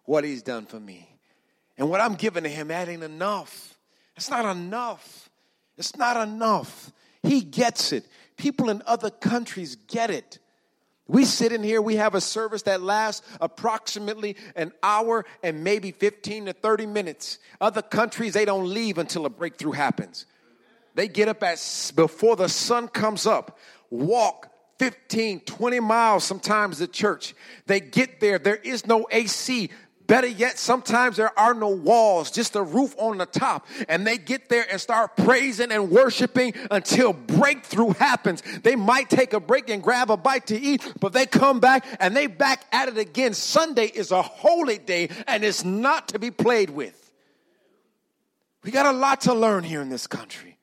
what 0.05 0.23
He's 0.23 0.41
done 0.41 0.65
for 0.67 0.79
me. 0.79 1.05
And 1.77 1.89
what 1.89 1.99
I'm 1.99 2.15
giving 2.15 2.43
to 2.43 2.49
Him, 2.49 2.69
that 2.69 2.88
ain't 2.88 3.03
enough. 3.03 3.77
It's 4.15 4.29
not 4.29 4.45
enough. 4.45 5.29
It's 5.77 5.97
not 5.97 6.15
enough. 6.25 6.93
He 7.23 7.41
gets 7.41 7.91
it. 7.91 8.05
People 8.38 8.69
in 8.69 8.82
other 8.86 9.10
countries 9.10 9.76
get 9.88 10.10
it. 10.10 10.39
We 11.08 11.26
sit 11.26 11.52
in 11.54 11.63
here, 11.63 11.82
we 11.82 11.95
have 11.95 12.15
a 12.15 12.21
service 12.21 12.63
that 12.63 12.82
lasts 12.82 13.26
approximately 13.39 14.36
an 14.56 14.73
hour 14.84 15.26
and 15.41 15.63
maybe 15.63 15.91
15 15.91 16.47
to 16.47 16.54
30 16.54 16.86
minutes. 16.86 17.39
Other 17.62 17.82
countries, 17.82 18.34
they 18.34 18.45
don't 18.45 18.73
leave 18.73 18.97
until 18.97 19.26
a 19.26 19.30
breakthrough 19.30 19.71
happens. 19.71 20.26
They 20.95 21.08
get 21.08 21.30
up 21.30 21.43
at 21.43 21.91
before 21.95 22.36
the 22.36 22.50
sun 22.50 22.89
comes 22.89 23.26
up, 23.26 23.58
walk 23.89 24.52
15, 24.80 25.41
20 25.41 25.80
miles 25.80 26.23
sometimes 26.23 26.80
to 26.80 26.88
church. 26.88 27.36
They 27.67 27.80
get 27.80 28.19
there, 28.19 28.38
there 28.38 28.58
is 28.58 28.86
no 28.86 29.08
AC. 29.12 29.69
Better 30.07 30.27
yet, 30.27 30.57
sometimes 30.57 31.17
there 31.17 31.37
are 31.37 31.53
no 31.53 31.67
walls, 31.67 32.31
just 32.31 32.55
a 32.55 32.63
roof 32.63 32.95
on 32.97 33.17
the 33.17 33.25
top. 33.25 33.67
And 33.89 34.07
they 34.07 34.17
get 34.17 34.47
there 34.47 34.65
and 34.71 34.79
start 34.79 35.17
praising 35.17 35.69
and 35.69 35.91
worshiping 35.91 36.53
until 36.71 37.11
breakthrough 37.11 37.91
happens. 37.93 38.41
They 38.63 38.77
might 38.77 39.09
take 39.09 39.33
a 39.33 39.41
break 39.41 39.69
and 39.69 39.83
grab 39.83 40.09
a 40.09 40.15
bite 40.15 40.47
to 40.47 40.57
eat, 40.57 40.93
but 41.01 41.11
they 41.11 41.25
come 41.25 41.59
back 41.59 41.85
and 41.99 42.15
they 42.15 42.27
back 42.27 42.63
at 42.71 42.87
it 42.87 42.97
again. 42.97 43.33
Sunday 43.33 43.87
is 43.87 44.11
a 44.11 44.21
holy 44.21 44.77
day 44.77 45.09
and 45.27 45.43
it's 45.43 45.65
not 45.65 46.07
to 46.09 46.19
be 46.19 46.31
played 46.31 46.69
with. 46.69 47.11
We 48.63 48.71
got 48.71 48.85
a 48.85 48.97
lot 48.97 49.21
to 49.21 49.33
learn 49.33 49.65
here 49.65 49.81
in 49.81 49.89
this 49.89 50.07
country. 50.07 50.57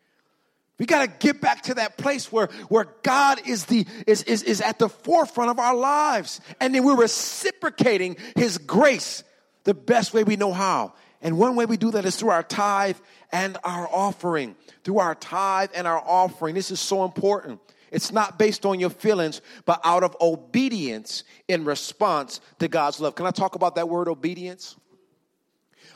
We 0.79 0.87
got 0.87 1.03
to 1.05 1.27
get 1.27 1.41
back 1.41 1.63
to 1.65 1.75
that 1.75 1.99
place 1.99 2.33
where, 2.33 2.49
where 2.69 2.87
God 3.03 3.43
is, 3.47 3.67
the, 3.67 3.87
is, 4.07 4.23
is, 4.23 4.43
is 4.43 4.61
at 4.61 4.79
the 4.79 4.89
forefront 4.89 5.51
of 5.51 5.59
our 5.59 5.77
lives. 5.77 6.41
And 6.61 6.75
then 6.75 6.83
we're 6.83 6.97
reciprocating 6.97 8.17
His 8.35 8.59
grace 8.59 9.23
the 9.65 9.75
best 9.75 10.15
way 10.15 10.25
we 10.25 10.37
know 10.37 10.53
how. 10.53 10.95
And 11.21 11.39
one 11.39 11.57
way 11.57 11.65
we 11.65 11.77
do 11.77 11.91
that 11.93 12.05
is 12.05 12.17
through 12.17 12.31
our 12.31 12.43
tithe 12.43 12.99
and 13.33 13.57
our 13.65 13.89
offering. 13.91 14.57
Through 14.85 14.99
our 14.99 15.15
tithe 15.15 15.71
and 15.75 15.87
our 15.87 15.99
offering. 15.99 16.55
This 16.55 16.71
is 16.71 16.81
so 16.81 17.05
important. 17.05 17.61
It's 17.91 18.13
not 18.13 18.39
based 18.39 18.67
on 18.67 18.81
your 18.81 18.91
feelings, 18.91 19.41
but 19.65 19.81
out 19.85 20.03
of 20.03 20.17
obedience 20.21 21.25
in 21.49 21.65
response 21.65 22.41
to 22.59 22.69
God's 22.69 23.01
love. 23.01 23.15
Can 23.15 23.25
I 23.25 23.31
talk 23.31 23.55
about 23.55 23.77
that 23.77 23.89
word 23.89 24.09
obedience? 24.09 24.77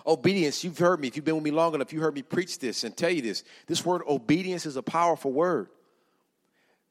Obedience, 0.07 0.65
you've 0.65 0.79
heard 0.79 1.01
me. 1.01 1.09
If 1.09 1.17
you've 1.17 1.25
been 1.25 1.35
with 1.35 1.45
me 1.45 1.51
long 1.51 1.75
enough, 1.75 1.93
you 1.93 2.01
heard 2.01 2.15
me 2.15 2.23
preach 2.23 2.61
this 2.61 2.85
and 2.85 2.97
tell 2.97 3.11
you 3.11 3.21
this. 3.21 3.45
This 3.67 3.85
word 3.85 4.03
obedience 4.09 4.65
is 4.65 4.77
a 4.77 4.83
powerful 4.83 5.33
word. 5.33 5.69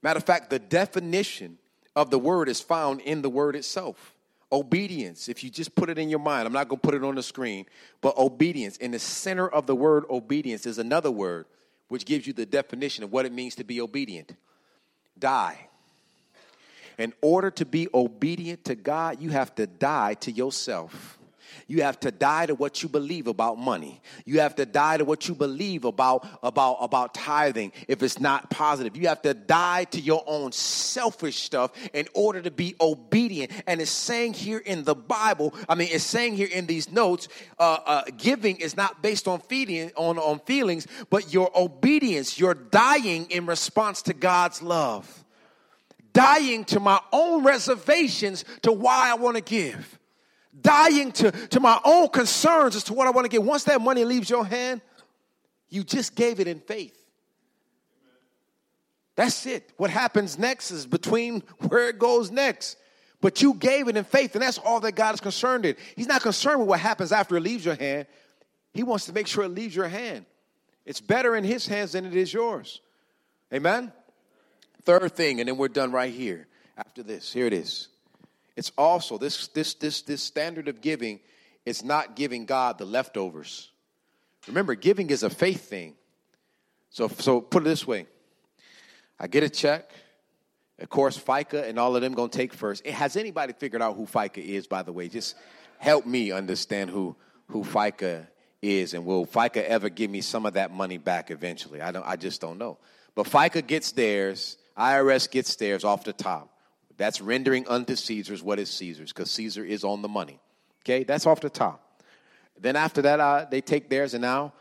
Matter 0.04 0.18
of 0.18 0.26
fact, 0.26 0.52
the 0.52 0.60
definition 0.60 1.58
of 1.96 2.12
the 2.12 2.20
word 2.20 2.50
is 2.50 2.62
found 2.62 3.02
in 3.02 3.24
the 3.24 3.30
word 3.30 3.56
itself. 3.56 4.14
Obedience, 4.52 5.28
if 5.28 5.44
you 5.44 5.50
just 5.50 5.76
put 5.76 5.90
it 5.90 5.98
in 5.98 6.10
your 6.10 6.20
mind, 6.20 6.48
I'm 6.48 6.54
not 6.54 6.70
going 6.70 6.80
to 6.80 6.86
put 6.86 6.96
it 6.96 7.04
on 7.04 7.16
the 7.16 7.24
screen, 7.24 7.66
but 8.00 8.18
obedience, 8.18 8.78
in 8.78 8.92
the 8.92 9.00
center 9.00 9.48
of 9.48 9.68
the 9.68 9.76
word 9.76 10.06
obedience 10.10 10.66
is 10.66 10.78
another 10.78 11.12
word 11.12 11.46
which 11.90 12.06
gives 12.06 12.28
you 12.28 12.34
the 12.34 12.46
definition 12.46 13.04
of 13.04 13.12
what 13.12 13.26
it 13.26 13.34
means 13.34 13.56
to 13.56 13.64
be 13.64 13.82
obedient 13.82 14.34
die. 15.20 15.68
In 16.98 17.14
order 17.22 17.52
to 17.52 17.66
be 17.66 17.88
obedient 17.94 18.66
to 18.66 18.76
God, 18.76 19.22
you 19.22 19.30
have 19.30 19.54
to 19.56 19.68
die 19.68 20.16
to 20.16 20.32
yourself. 20.32 21.17
You 21.68 21.84
have 21.84 22.00
to 22.02 22.12
die 22.12 22.46
to 22.46 22.56
what 22.56 22.82
you 22.82 22.90
believe 22.90 23.28
about 23.28 23.58
money. 23.58 24.02
You 24.26 24.40
have 24.40 24.56
to 24.56 24.66
die 24.66 24.98
to 24.98 25.06
what 25.06 25.28
you 25.28 25.36
believe 25.36 25.84
about, 25.86 26.28
about, 26.42 26.78
about 26.82 27.14
tithing 27.14 27.74
if 27.88 28.02
it's 28.04 28.20
not 28.20 28.50
positive. 28.50 28.96
You 28.96 29.08
have 29.10 29.22
to 29.24 29.34
die 29.34 29.86
to 29.86 30.00
your 30.00 30.24
own 30.28 30.52
selfish 30.52 31.38
stuff 31.38 31.72
in 31.94 32.08
order 32.14 32.42
to 32.42 32.52
be 32.52 32.76
obedient. 32.80 33.52
And 33.68 33.82
it's 33.82 33.92
saying 33.92 34.34
here 34.34 34.60
in 34.60 34.84
the 34.84 34.96
Bible, 34.96 35.54
I 35.68 35.76
mean, 35.76 35.90
it's 35.92 36.04
saying 36.04 36.36
here 36.36 36.50
in 36.52 36.68
these 36.68 36.92
notes, 36.92 37.28
uh, 37.60 37.78
uh, 37.86 38.04
giving 38.18 38.58
is 38.58 38.78
not 38.78 39.02
based 39.02 39.28
on 39.28 39.40
feeding 39.40 39.92
on, 39.96 40.18
on 40.18 40.40
feelings, 40.40 40.88
but 41.10 41.34
your 41.34 41.52
obedience, 41.56 42.40
you're 42.40 42.54
dying 42.54 43.30
in 43.30 43.46
response 43.46 44.02
to 44.04 44.14
God's 44.14 44.62
love. 44.62 45.26
Dying 46.14 46.66
to 46.66 46.80
my 46.80 47.00
own 47.12 47.44
reservations 47.44 48.44
to 48.64 48.72
why 48.72 49.12
I 49.12 49.16
want 49.16 49.36
to 49.36 49.44
give 49.44 50.00
dying 50.62 51.12
to, 51.14 51.32
to 51.32 51.60
my 51.60 51.80
own 51.84 52.10
concerns 52.10 52.76
as 52.76 52.84
to 52.86 52.94
what 52.94 53.08
I 53.08 53.12
want 53.12 53.26
to 53.26 53.30
get. 53.30 53.44
Once 53.44 53.66
that 53.66 53.82
money 53.82 54.06
leaves 54.06 54.30
your 54.30 54.46
hand, 54.46 54.82
you 55.70 55.84
just 55.84 56.16
gave 56.16 56.40
it 56.40 56.48
in 56.48 56.60
faith. 56.60 56.98
That's 59.16 59.46
it. 59.46 59.72
What 59.78 59.90
happens 59.90 60.38
next 60.38 60.72
is 60.72 60.86
between 60.86 61.42
where 61.68 61.90
it 61.90 62.00
goes 62.00 62.32
next. 62.32 62.78
But 63.20 63.42
you 63.42 63.56
gave 63.56 63.88
it 63.88 63.98
in 63.98 64.04
faith, 64.04 64.36
and 64.36 64.44
that's 64.44 64.60
all 64.60 64.80
that 64.82 64.92
God 64.92 65.16
is 65.16 65.20
concerned 65.20 65.66
in. 65.66 65.76
He's 65.96 66.08
not 66.08 66.22
concerned 66.22 66.60
with 66.60 66.70
what 66.70 66.80
happens 66.80 67.12
after 67.12 67.36
it 67.36 67.42
leaves 67.42 67.66
your 67.66 67.76
hand. 67.76 68.06
He 68.74 68.84
wants 68.84 69.06
to 69.06 69.14
make 69.14 69.26
sure 69.26 69.44
it 69.44 69.50
leaves 69.50 69.76
your 69.76 69.88
hand. 69.88 70.26
It's 70.86 71.02
better 71.02 71.36
in 71.36 71.44
his 71.44 71.66
hands 71.66 71.94
than 71.94 72.06
it 72.06 72.16
is 72.16 72.32
yours. 72.32 72.80
Amen? 73.52 73.92
Third 74.84 75.14
thing, 75.14 75.40
and 75.40 75.50
then 75.50 75.58
we're 75.58 75.68
done 75.68 75.92
right 75.92 76.14
here 76.14 76.48
after 76.78 77.02
this. 77.02 77.34
Here 77.34 77.48
it 77.48 77.54
is. 77.54 77.88
It's 78.58 78.72
also 78.78 79.18
this 79.18 79.48
this 79.50 79.76
this 79.76 80.02
this 80.02 80.22
standard 80.22 80.68
of 80.68 80.82
giving 80.82 81.22
is 81.66 81.84
not 81.84 82.16
giving 82.16 82.46
God 82.46 82.80
the 82.80 82.86
leftovers. 82.86 83.72
Remember, 84.48 84.74
giving 84.76 85.10
is 85.10 85.24
a 85.24 85.30
faith 85.30 85.70
thing. 85.70 85.94
So, 86.90 87.08
so 87.08 87.40
put 87.42 87.64
it 87.64 87.66
this 87.66 87.86
way 87.86 88.08
I 89.20 89.28
get 89.28 89.44
a 89.44 89.50
check. 89.50 89.92
Of 90.80 90.90
course, 90.90 91.18
FICA 91.18 91.68
and 91.68 91.80
all 91.80 91.96
of 91.96 92.02
them 92.02 92.14
gonna 92.14 92.30
take 92.30 92.54
first. 92.54 92.86
Has 92.86 93.16
anybody 93.16 93.54
figured 93.54 93.82
out 93.82 93.96
who 93.96 94.06
FICA 94.06 94.44
is, 94.44 94.68
by 94.68 94.84
the 94.84 94.92
way? 94.92 95.08
Just 95.08 95.36
help 95.80 96.06
me 96.06 96.32
understand 96.32 96.90
who, 96.90 97.16
who 97.48 97.64
FICA 97.64 98.28
is, 98.62 98.94
and 98.94 99.06
will 99.06 99.26
FICA 99.26 99.64
ever 99.66 99.90
give 99.90 100.12
me 100.12 100.22
some 100.22 100.46
of 100.46 100.54
that 100.54 100.72
money 100.72 100.98
back 100.98 101.32
eventually? 101.32 101.82
I, 101.82 101.92
don't, 101.92 102.06
I 102.06 102.16
just 102.16 102.42
don't 102.42 102.60
know. 102.60 102.78
But 103.16 103.26
FICA 103.26 103.66
gets 103.66 103.92
theirs, 103.92 104.58
IRS 104.78 105.30
gets 105.30 105.56
theirs 105.56 105.84
off 105.84 106.04
the 106.04 106.14
top. 106.14 106.57
That's 106.98 107.22
rendering 107.22 107.68
unto 107.68 107.96
Caesar's 107.96 108.44
what 108.44 108.60
is 108.60 108.70
Caesar's, 108.72 109.14
because 109.14 109.32
Caesar 109.32 109.64
is 109.64 109.84
on 109.84 110.02
the 110.02 110.08
money. 110.08 110.40
Okay, 110.84 111.04
that's 111.04 111.26
off 111.26 111.42
the 111.42 111.50
top. 111.50 112.02
Then 112.60 112.76
after 112.76 113.04
that, 113.04 113.20
uh, 113.20 113.46
they 113.50 113.62
take 113.62 113.90
theirs, 113.90 114.14
and 114.14 114.22
now 114.22 114.54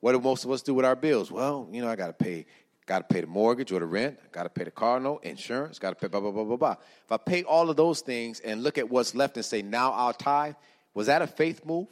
what 0.00 0.12
do 0.12 0.20
most 0.20 0.44
of 0.44 0.50
us 0.50 0.62
do 0.62 0.74
with 0.74 0.84
our 0.84 0.96
bills? 0.96 1.30
Well, 1.30 1.68
you 1.72 1.82
know, 1.82 1.88
I 1.88 1.96
got 1.96 2.06
to 2.06 2.12
pay, 2.12 2.46
got 2.86 3.08
to 3.08 3.14
pay 3.14 3.20
the 3.20 3.26
mortgage 3.26 3.72
or 3.72 3.80
the 3.80 3.86
rent, 3.86 4.18
I 4.22 4.28
got 4.30 4.44
to 4.44 4.48
pay 4.48 4.64
the 4.64 4.70
car 4.70 5.00
note, 5.00 5.24
insurance, 5.24 5.78
got 5.78 5.90
to 5.90 5.96
pay 5.96 6.06
blah 6.06 6.20
blah 6.20 6.30
blah 6.30 6.44
blah 6.44 6.56
blah. 6.56 6.76
If 7.04 7.12
I 7.12 7.16
pay 7.16 7.42
all 7.42 7.70
of 7.70 7.76
those 7.76 8.00
things 8.00 8.40
and 8.40 8.62
look 8.62 8.78
at 8.78 8.88
what's 8.88 9.14
left 9.14 9.36
and 9.36 9.44
say, 9.44 9.62
now 9.62 9.92
I'll 9.92 10.12
tithe, 10.12 10.54
was 10.94 11.08
that 11.08 11.22
a 11.22 11.26
faith 11.26 11.64
move? 11.64 11.88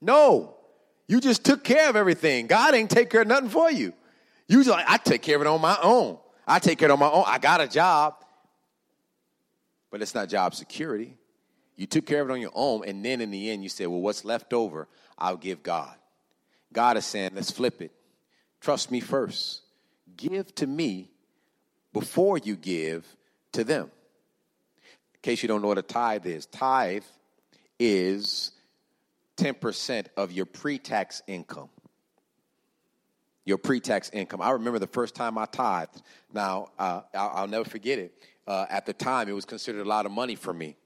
No, 0.00 0.56
you 1.08 1.20
just 1.20 1.44
took 1.44 1.64
care 1.64 1.88
of 1.88 1.96
everything. 1.96 2.46
God 2.46 2.74
ain't 2.74 2.90
take 2.90 3.10
care 3.10 3.22
of 3.22 3.28
nothing 3.28 3.48
for 3.48 3.70
you. 3.70 3.92
You 4.48 4.58
just 4.58 4.70
like 4.70 4.84
I 4.88 4.96
take 4.96 5.22
care 5.22 5.36
of 5.36 5.42
it 5.42 5.48
on 5.48 5.60
my 5.60 5.78
own. 5.82 6.18
I 6.46 6.58
take 6.58 6.78
care 6.78 6.90
of 6.90 7.00
it 7.00 7.02
on 7.02 7.10
my 7.10 7.10
own. 7.10 7.24
I 7.26 7.38
got 7.38 7.60
a 7.60 7.68
job, 7.68 8.21
but 9.92 10.02
it's 10.02 10.14
not 10.14 10.28
job 10.28 10.54
security. 10.54 11.14
You 11.76 11.86
took 11.86 12.06
care 12.06 12.22
of 12.22 12.30
it 12.30 12.32
on 12.32 12.40
your 12.40 12.50
own, 12.54 12.82
and 12.88 13.04
then 13.04 13.20
in 13.20 13.30
the 13.30 13.50
end, 13.50 13.62
you 13.62 13.68
said, 13.68 13.86
Well, 13.86 14.00
what's 14.00 14.24
left 14.24 14.52
over, 14.52 14.88
I'll 15.16 15.36
give 15.36 15.62
God. 15.62 15.94
God 16.72 16.96
is 16.96 17.06
saying, 17.06 17.32
Let's 17.34 17.52
flip 17.52 17.80
it. 17.80 17.92
Trust 18.60 18.90
me 18.90 19.00
first. 19.00 19.60
Give 20.16 20.52
to 20.56 20.66
me 20.66 21.10
before 21.92 22.38
you 22.38 22.56
give 22.56 23.06
to 23.52 23.64
them. 23.64 23.90
In 25.14 25.20
case 25.20 25.42
you 25.42 25.48
don't 25.48 25.62
know 25.62 25.68
what 25.68 25.78
a 25.78 25.82
tithe 25.82 26.26
is, 26.26 26.46
tithe 26.46 27.04
is 27.78 28.52
10% 29.36 30.06
of 30.16 30.32
your 30.32 30.46
pre 30.46 30.78
tax 30.78 31.22
income. 31.26 31.68
Your 33.44 33.58
pre 33.58 33.80
tax 33.80 34.10
income. 34.12 34.40
I 34.40 34.50
remember 34.50 34.78
the 34.78 34.86
first 34.86 35.14
time 35.14 35.36
I 35.36 35.46
tithed. 35.46 36.02
Now, 36.32 36.68
uh, 36.78 37.02
I'll, 37.14 37.32
I'll, 37.34 37.48
never 37.48 37.68
forget 37.68 37.98
it. 37.98 38.14
Uh, 38.46 38.66
at 38.68 38.86
the 38.86 38.92
time, 38.92 39.28
it 39.28 39.32
was 39.32 39.44
considered 39.44 39.82
a 39.86 39.88
lot 39.88 40.06
of 40.06 40.12
money 40.12 40.34
for 40.34 40.52
me 40.52 40.76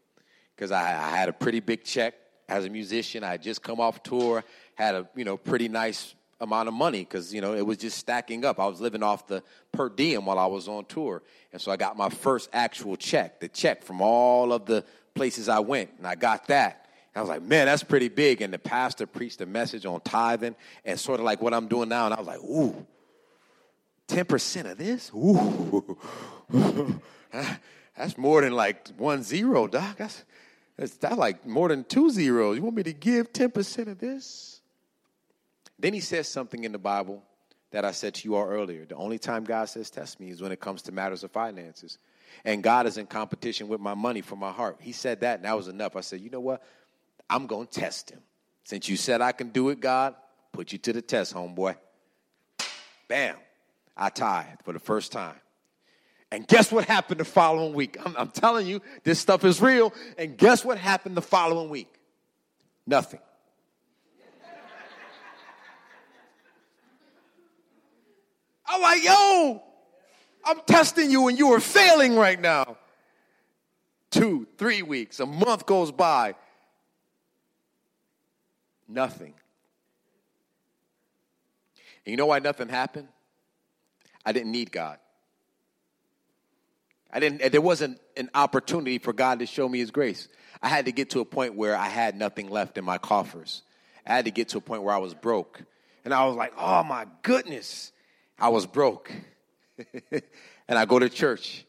because 0.54 0.70
I, 0.70 0.82
I, 0.82 1.16
had 1.16 1.28
a 1.28 1.32
pretty 1.32 1.60
big 1.60 1.84
check 1.84 2.14
as 2.48 2.64
a 2.64 2.70
musician. 2.70 3.24
I 3.24 3.32
had 3.32 3.42
just 3.42 3.62
come 3.62 3.80
off 3.80 4.02
tour, 4.02 4.44
had 4.74 4.94
a 4.94 5.08
you 5.16 5.24
know 5.24 5.36
pretty 5.36 5.68
nice 5.68 6.14
amount 6.40 6.68
of 6.68 6.74
money 6.74 7.00
because 7.00 7.32
you 7.32 7.40
know 7.40 7.54
it 7.54 7.64
was 7.64 7.78
just 7.78 7.96
stacking 7.96 8.44
up. 8.44 8.60
I 8.60 8.66
was 8.66 8.80
living 8.80 9.02
off 9.02 9.26
the 9.26 9.42
per 9.72 9.88
diem 9.88 10.26
while 10.26 10.38
I 10.38 10.46
was 10.46 10.68
on 10.68 10.84
tour, 10.84 11.22
and 11.52 11.60
so 11.60 11.72
I 11.72 11.76
got 11.76 11.96
my 11.96 12.10
first 12.10 12.50
actual 12.52 12.96
check, 12.96 13.40
the 13.40 13.48
check 13.48 13.82
from 13.82 14.02
all 14.02 14.52
of 14.52 14.66
the 14.66 14.84
places 15.14 15.48
I 15.48 15.60
went, 15.60 15.90
and 15.96 16.06
I 16.06 16.14
got 16.14 16.46
that. 16.48 16.86
I 17.16 17.20
was 17.20 17.30
like, 17.30 17.42
man, 17.42 17.64
that's 17.64 17.82
pretty 17.82 18.08
big. 18.08 18.42
And 18.42 18.52
the 18.52 18.58
pastor 18.58 19.06
preached 19.06 19.40
a 19.40 19.46
message 19.46 19.86
on 19.86 20.02
tithing 20.02 20.54
and 20.84 21.00
sort 21.00 21.18
of 21.18 21.24
like 21.24 21.40
what 21.40 21.54
I'm 21.54 21.66
doing 21.66 21.88
now. 21.88 22.04
And 22.04 22.12
I 22.12 22.18
was 22.18 22.26
like, 22.26 22.40
ooh, 22.40 22.86
10% 24.08 24.70
of 24.70 24.78
this? 24.78 25.10
Ooh. 25.14 25.96
that's 27.96 28.16
more 28.16 28.40
than 28.40 28.52
like 28.52 28.88
one 28.96 29.22
zero, 29.22 29.66
Doc. 29.66 29.96
That's, 29.96 30.24
that's, 30.76 30.96
that's 30.96 31.16
like 31.16 31.46
more 31.46 31.68
than 31.68 31.84
two 31.84 32.10
zeros. 32.10 32.56
You 32.56 32.62
want 32.62 32.76
me 32.76 32.82
to 32.84 32.92
give 32.92 33.32
10% 33.32 33.88
of 33.88 33.98
this? 33.98 34.60
Then 35.78 35.92
he 35.92 36.00
says 36.00 36.28
something 36.28 36.64
in 36.64 36.72
the 36.72 36.78
Bible 36.78 37.22
that 37.70 37.84
I 37.84 37.92
said 37.92 38.14
to 38.14 38.28
you 38.28 38.36
all 38.36 38.46
earlier. 38.46 38.84
The 38.84 38.94
only 38.94 39.18
time 39.18 39.44
God 39.44 39.68
says 39.68 39.90
test 39.90 40.20
me 40.20 40.30
is 40.30 40.40
when 40.40 40.52
it 40.52 40.60
comes 40.60 40.82
to 40.82 40.92
matters 40.92 41.24
of 41.24 41.30
finances. 41.30 41.98
And 42.44 42.62
God 42.62 42.86
is 42.86 42.96
in 42.96 43.06
competition 43.06 43.68
with 43.68 43.80
my 43.80 43.94
money 43.94 44.20
for 44.20 44.36
my 44.36 44.52
heart. 44.52 44.78
He 44.80 44.92
said 44.92 45.20
that, 45.20 45.36
and 45.36 45.44
that 45.44 45.56
was 45.56 45.68
enough. 45.68 45.96
I 45.96 46.00
said, 46.00 46.20
you 46.20 46.30
know 46.30 46.40
what? 46.40 46.62
I'm 47.28 47.46
going 47.46 47.66
to 47.66 47.80
test 47.80 48.10
him. 48.10 48.20
Since 48.64 48.88
you 48.88 48.96
said 48.96 49.20
I 49.20 49.32
can 49.32 49.50
do 49.50 49.68
it, 49.70 49.80
God, 49.80 50.14
put 50.52 50.72
you 50.72 50.78
to 50.78 50.92
the 50.92 51.02
test, 51.02 51.34
homeboy. 51.34 51.76
Bam. 53.08 53.36
I 53.96 54.10
tithed 54.10 54.62
for 54.64 54.72
the 54.72 54.78
first 54.78 55.12
time. 55.12 55.40
And 56.30 56.46
guess 56.46 56.70
what 56.72 56.84
happened 56.84 57.20
the 57.20 57.24
following 57.24 57.72
week? 57.72 57.96
I'm, 58.04 58.14
I'm, 58.16 58.30
telling 58.30 58.66
you, 58.66 58.82
this 59.04 59.20
stuff 59.20 59.44
is 59.44 59.62
real. 59.62 59.94
And 60.18 60.36
guess 60.36 60.64
what 60.64 60.76
happened 60.76 61.16
the 61.16 61.22
following 61.22 61.70
week? 61.70 61.94
Nothing. 62.86 63.20
I'm 68.66 68.82
like, 68.82 69.04
yo, 69.04 69.62
I'm 70.44 70.60
testing 70.66 71.10
you 71.10 71.28
and 71.28 71.38
you 71.38 71.52
are 71.52 71.60
failing 71.60 72.16
right 72.16 72.40
now. 72.40 72.76
Two, 74.10 74.48
three 74.58 74.82
weeks, 74.82 75.20
a 75.20 75.26
month 75.26 75.64
goes 75.66 75.92
by. 75.92 76.34
Nothing. 78.88 79.34
And 82.04 82.12
you 82.12 82.16
know 82.16 82.26
why 82.26 82.40
nothing 82.40 82.68
happened? 82.68 83.08
I 84.26 84.32
didn't 84.32 84.50
need 84.50 84.72
God. 84.72 84.98
I 87.12 87.20
didn't, 87.20 87.52
there 87.52 87.60
wasn't 87.60 88.00
an 88.16 88.28
opportunity 88.34 88.98
for 88.98 89.12
God 89.12 89.38
to 89.38 89.46
show 89.46 89.68
me 89.68 89.78
His 89.78 89.92
grace. 89.92 90.28
I 90.60 90.68
had 90.68 90.86
to 90.86 90.92
get 90.92 91.10
to 91.10 91.20
a 91.20 91.24
point 91.24 91.54
where 91.54 91.76
I 91.76 91.88
had 91.88 92.16
nothing 92.16 92.50
left 92.50 92.76
in 92.76 92.84
my 92.84 92.98
coffers. 92.98 93.62
I 94.04 94.14
had 94.14 94.24
to 94.24 94.30
get 94.32 94.50
to 94.50 94.58
a 94.58 94.60
point 94.60 94.82
where 94.82 94.94
I 94.94 94.98
was 94.98 95.14
broke. 95.14 95.62
And 96.04 96.12
I 96.12 96.26
was 96.26 96.36
like, 96.36 96.52
oh 96.58 96.82
my 96.82 97.06
goodness, 97.22 97.92
I 98.38 98.48
was 98.48 98.66
broke. 98.66 99.12
and 100.10 100.78
I 100.78 100.84
go 100.84 100.98
to 100.98 101.08
church. 101.08 101.64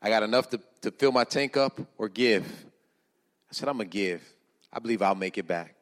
I 0.00 0.08
got 0.08 0.22
enough 0.22 0.50
to, 0.50 0.60
to 0.82 0.92
fill 0.92 1.12
my 1.12 1.24
tank 1.24 1.56
up 1.56 1.80
or 1.98 2.08
give. 2.08 2.44
I 2.44 3.52
said, 3.52 3.68
I'm 3.68 3.76
going 3.76 3.88
to 3.88 3.92
give. 3.92 4.22
I 4.72 4.78
believe 4.78 5.02
I'll 5.02 5.14
make 5.14 5.38
it 5.38 5.46
back. 5.46 5.74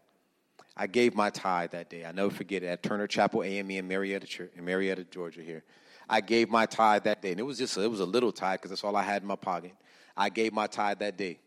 I 0.76 0.86
gave 0.86 1.14
my 1.14 1.30
tithe 1.30 1.70
that 1.70 1.88
day. 1.88 2.04
I 2.04 2.12
never 2.12 2.30
forget 2.30 2.62
it 2.62 2.66
at 2.66 2.82
Turner 2.82 3.06
Chapel 3.06 3.42
AME 3.42 3.70
in 3.70 3.86
Marietta, 3.86 4.48
in 4.56 4.64
Marietta, 4.64 5.04
Georgia. 5.04 5.42
Here, 5.42 5.62
I 6.08 6.20
gave 6.20 6.50
my 6.50 6.66
tithe 6.66 7.04
that 7.04 7.22
day, 7.22 7.30
and 7.30 7.40
it 7.40 7.44
was 7.44 7.58
just 7.58 7.76
it 7.76 7.90
was 7.90 8.00
a 8.00 8.06
little 8.06 8.32
tithe 8.32 8.60
because 8.60 8.70
that's 8.70 8.84
all 8.84 8.96
I 8.96 9.02
had 9.02 9.22
in 9.22 9.28
my 9.28 9.36
pocket. 9.36 9.72
I 10.16 10.28
gave 10.28 10.52
my 10.52 10.66
tithe 10.66 10.98
that 10.98 11.16
day. 11.16 11.38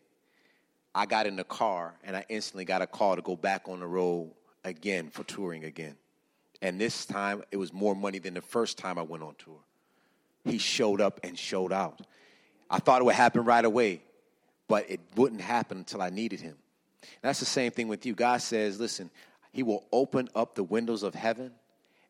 I 0.94 1.06
got 1.06 1.26
in 1.26 1.36
the 1.36 1.44
car, 1.44 1.94
and 2.02 2.16
I 2.16 2.24
instantly 2.28 2.64
got 2.64 2.82
a 2.82 2.86
call 2.86 3.16
to 3.16 3.22
go 3.22 3.36
back 3.36 3.68
on 3.68 3.80
the 3.80 3.86
road 3.86 4.32
again 4.64 5.10
for 5.10 5.24
touring 5.24 5.64
again. 5.64 5.96
And 6.60 6.80
this 6.80 7.06
time, 7.06 7.42
it 7.52 7.56
was 7.56 7.72
more 7.72 7.94
money 7.94 8.18
than 8.18 8.34
the 8.34 8.42
first 8.42 8.78
time 8.78 8.98
I 8.98 9.02
went 9.02 9.22
on 9.22 9.34
tour. 9.36 9.60
He 10.44 10.58
showed 10.58 11.00
up 11.00 11.20
and 11.22 11.38
showed 11.38 11.72
out. 11.72 12.00
I 12.68 12.78
thought 12.78 13.00
it 13.00 13.04
would 13.04 13.14
happen 13.14 13.44
right 13.44 13.64
away, 13.64 14.02
but 14.66 14.90
it 14.90 15.00
wouldn't 15.14 15.40
happen 15.40 15.78
until 15.78 16.02
I 16.02 16.10
needed 16.10 16.40
him. 16.40 16.56
That's 17.22 17.38
the 17.38 17.46
same 17.46 17.70
thing 17.70 17.88
with 17.88 18.04
you. 18.04 18.14
God 18.14 18.42
says, 18.42 18.80
listen, 18.80 19.10
He 19.52 19.62
will 19.62 19.86
open 19.92 20.28
up 20.34 20.54
the 20.54 20.64
windows 20.64 21.02
of 21.02 21.14
heaven 21.14 21.52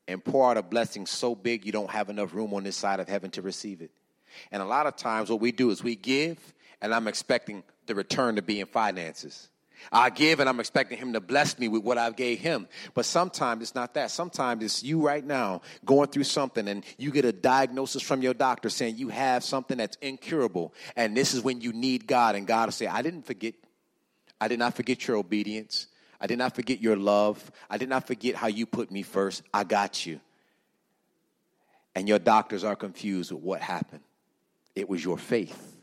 and 0.08 0.24
pour 0.24 0.50
out 0.50 0.56
a 0.56 0.62
blessing 0.62 1.06
so 1.06 1.34
big 1.34 1.64
you 1.64 1.70
don't 1.70 1.90
have 1.90 2.08
enough 2.08 2.34
room 2.34 2.54
on 2.54 2.64
this 2.64 2.76
side 2.76 2.98
of 2.98 3.08
heaven 3.08 3.30
to 3.32 3.42
receive 3.42 3.80
it. 3.80 3.92
And 4.50 4.62
a 4.62 4.66
lot 4.66 4.86
of 4.86 4.96
times, 4.96 5.30
what 5.30 5.40
we 5.40 5.52
do 5.52 5.70
is 5.70 5.82
we 5.82 5.94
give, 5.94 6.38
and 6.80 6.94
I'm 6.94 7.06
expecting 7.06 7.62
the 7.86 7.94
return 7.94 8.36
to 8.36 8.42
be 8.42 8.60
in 8.60 8.66
finances. 8.66 9.48
I 9.92 10.10
give 10.10 10.40
and 10.40 10.48
I'm 10.48 10.58
expecting 10.58 10.98
him 10.98 11.12
to 11.12 11.20
bless 11.20 11.56
me 11.58 11.68
with 11.68 11.84
what 11.84 11.98
I 11.98 12.10
gave 12.10 12.40
him. 12.40 12.66
But 12.94 13.04
sometimes 13.04 13.62
it's 13.62 13.74
not 13.74 13.94
that. 13.94 14.10
Sometimes 14.10 14.64
it's 14.64 14.82
you 14.82 15.06
right 15.06 15.24
now 15.24 15.62
going 15.84 16.08
through 16.08 16.24
something 16.24 16.66
and 16.66 16.84
you 16.96 17.12
get 17.12 17.24
a 17.24 17.32
diagnosis 17.32 18.02
from 18.02 18.20
your 18.20 18.34
doctor 18.34 18.70
saying 18.70 18.96
you 18.96 19.08
have 19.08 19.44
something 19.44 19.78
that's 19.78 19.96
incurable. 19.98 20.74
And 20.96 21.16
this 21.16 21.32
is 21.32 21.42
when 21.42 21.60
you 21.60 21.72
need 21.72 22.08
God. 22.08 22.34
And 22.34 22.46
God 22.46 22.66
will 22.66 22.72
say, 22.72 22.86
I 22.88 23.02
didn't 23.02 23.22
forget 23.22 23.54
I 24.40 24.46
did 24.46 24.58
not 24.58 24.74
forget 24.74 25.06
your 25.06 25.16
obedience. 25.16 25.88
I 26.20 26.26
did 26.26 26.38
not 26.38 26.54
forget 26.54 26.80
your 26.80 26.96
love. 26.96 27.50
I 27.70 27.78
did 27.78 27.88
not 27.88 28.06
forget 28.06 28.34
how 28.34 28.48
you 28.48 28.66
put 28.66 28.90
me 28.90 29.02
first. 29.02 29.42
I 29.54 29.64
got 29.64 30.04
you. 30.04 30.20
And 31.94 32.08
your 32.08 32.18
doctors 32.18 32.64
are 32.64 32.76
confused 32.76 33.32
with 33.32 33.42
what 33.42 33.60
happened. 33.60 34.02
It 34.74 34.88
was 34.88 35.04
your 35.04 35.18
faith, 35.18 35.76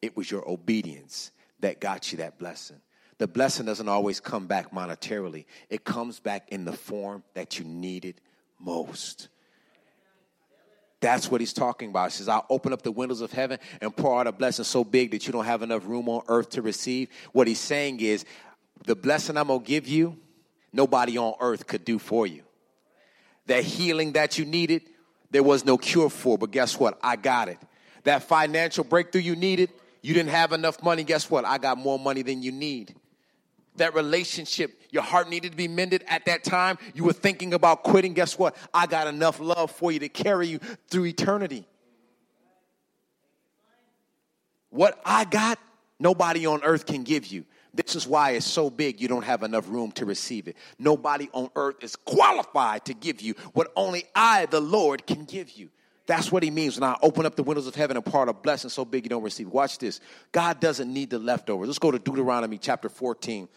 it 0.00 0.16
was 0.16 0.30
your 0.30 0.48
obedience 0.48 1.32
that 1.60 1.80
got 1.80 2.12
you 2.12 2.18
that 2.18 2.38
blessing. 2.38 2.80
The 3.18 3.28
blessing 3.28 3.66
doesn't 3.66 3.88
always 3.88 4.18
come 4.18 4.46
back 4.46 4.72
monetarily, 4.72 5.44
it 5.68 5.84
comes 5.84 6.18
back 6.18 6.48
in 6.48 6.64
the 6.64 6.72
form 6.72 7.22
that 7.34 7.58
you 7.58 7.64
needed 7.64 8.20
most. 8.58 9.28
That's 11.00 11.30
what 11.30 11.40
he's 11.40 11.52
talking 11.52 11.90
about. 11.90 12.12
He 12.12 12.18
says, 12.18 12.28
I'll 12.28 12.46
open 12.48 12.72
up 12.72 12.82
the 12.82 12.92
windows 12.92 13.20
of 13.20 13.32
heaven 13.32 13.58
and 13.80 13.94
pour 13.94 14.20
out 14.20 14.28
a 14.28 14.32
blessing 14.32 14.64
so 14.64 14.84
big 14.84 15.10
that 15.10 15.26
you 15.26 15.32
don't 15.32 15.44
have 15.44 15.62
enough 15.62 15.84
room 15.84 16.08
on 16.08 16.22
earth 16.28 16.50
to 16.50 16.62
receive. 16.62 17.08
What 17.32 17.48
he's 17.48 17.58
saying 17.58 18.00
is, 18.00 18.24
the 18.86 18.96
blessing 18.96 19.36
I'm 19.36 19.48
going 19.48 19.60
to 19.60 19.66
give 19.66 19.86
you, 19.86 20.16
nobody 20.72 21.18
on 21.18 21.34
earth 21.40 21.66
could 21.66 21.84
do 21.84 21.98
for 21.98 22.26
you. 22.26 22.42
That 23.46 23.64
healing 23.64 24.12
that 24.12 24.38
you 24.38 24.44
needed, 24.44 24.82
there 25.30 25.42
was 25.42 25.64
no 25.64 25.78
cure 25.78 26.10
for, 26.10 26.38
but 26.38 26.50
guess 26.50 26.78
what? 26.78 26.98
I 27.02 27.16
got 27.16 27.48
it. 27.48 27.58
That 28.04 28.22
financial 28.24 28.84
breakthrough 28.84 29.22
you 29.22 29.36
needed, 29.36 29.70
you 30.02 30.14
didn't 30.14 30.30
have 30.30 30.52
enough 30.52 30.82
money. 30.82 31.04
Guess 31.04 31.30
what? 31.30 31.44
I 31.44 31.58
got 31.58 31.78
more 31.78 31.98
money 31.98 32.22
than 32.22 32.42
you 32.42 32.52
need. 32.52 32.94
that 33.76 33.94
relationship, 33.94 34.82
your 34.90 35.02
heart 35.02 35.28
needed 35.28 35.52
to 35.52 35.56
be 35.56 35.68
mended 35.68 36.04
at 36.06 36.26
that 36.26 36.44
time, 36.44 36.78
you 36.94 37.04
were 37.04 37.12
thinking 37.12 37.54
about 37.54 37.82
quitting, 37.82 38.12
guess 38.12 38.38
what? 38.38 38.56
I 38.72 38.86
got 38.86 39.06
enough 39.06 39.40
love 39.40 39.70
for 39.70 39.90
you 39.92 39.98
to 40.00 40.08
carry 40.08 40.48
you 40.48 40.58
through 40.88 41.06
eternity. 41.06 41.66
What 44.70 45.00
I 45.04 45.24
got, 45.24 45.58
nobody 45.98 46.46
on 46.46 46.62
earth 46.64 46.86
can 46.86 47.02
give 47.02 47.26
you. 47.26 47.44
This 47.74 47.96
is 47.96 48.06
why 48.06 48.32
it's 48.32 48.46
so 48.46 48.68
big, 48.68 49.00
you 49.00 49.08
don't 49.08 49.24
have 49.24 49.42
enough 49.42 49.68
room 49.68 49.92
to 49.92 50.04
receive 50.04 50.46
it. 50.46 50.56
Nobody 50.78 51.28
on 51.32 51.50
earth 51.56 51.76
is 51.82 51.96
qualified 51.96 52.84
to 52.86 52.94
give 52.94 53.22
you 53.22 53.34
what 53.54 53.72
only 53.76 54.04
I, 54.14 54.46
the 54.46 54.60
Lord, 54.60 55.06
can 55.06 55.24
give 55.24 55.52
you. 55.52 55.70
That's 56.06 56.30
what 56.30 56.42
he 56.42 56.50
means 56.50 56.78
when 56.78 56.88
I 56.88 56.96
open 57.00 57.24
up 57.24 57.36
the 57.36 57.42
windows 57.42 57.66
of 57.66 57.74
heaven 57.74 57.96
and 57.96 58.04
part 58.04 58.28
a 58.28 58.32
blessing 58.32 58.70
so 58.70 58.84
big 58.84 59.04
you 59.04 59.08
don't 59.08 59.22
receive. 59.22 59.48
Watch 59.48 59.78
this. 59.78 60.00
God 60.32 60.60
doesn't 60.60 60.92
need 60.92 61.10
the 61.10 61.18
leftovers. 61.18 61.68
Let's 61.68 61.78
go 61.78 61.90
to 61.90 61.98
Deuteronomy 61.98 62.58
chapter 62.58 62.88
14, 62.88 63.48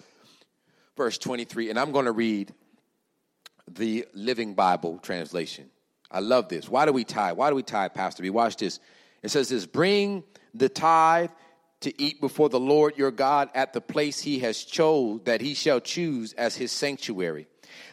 verse 0.95 1.17
23. 1.17 1.71
And 1.71 1.79
I'm 1.79 1.91
going 1.91 2.05
to 2.05 2.11
read 2.11 2.53
the 3.67 4.05
Living 4.13 4.53
Bible 4.53 4.99
translation. 4.99 5.69
I 6.09 6.19
love 6.19 6.47
this. 6.47 6.69
Why 6.69 6.85
do 6.85 6.93
we 6.93 7.03
tithe? 7.03 7.35
Why 7.35 7.49
do 7.49 7.55
we 7.55 7.63
tithe, 7.63 7.93
Pastor 7.93 8.21
B? 8.23 8.29
Watch 8.29 8.57
this. 8.57 8.79
It 9.23 9.29
says 9.29 9.49
this 9.49 9.65
Bring 9.65 10.23
the 10.53 10.69
tithe 10.69 11.31
to 11.81 12.01
eat 12.01 12.21
before 12.21 12.49
the 12.49 12.59
Lord 12.59 12.97
your 12.97 13.11
God 13.11 13.49
at 13.53 13.73
the 13.73 13.81
place 13.81 14.21
he 14.21 14.39
has 14.39 14.63
chose 14.63 15.21
that 15.25 15.41
he 15.41 15.53
shall 15.53 15.79
choose 15.79 16.33
as 16.33 16.55
his 16.55 16.71
sanctuary. 16.71 17.47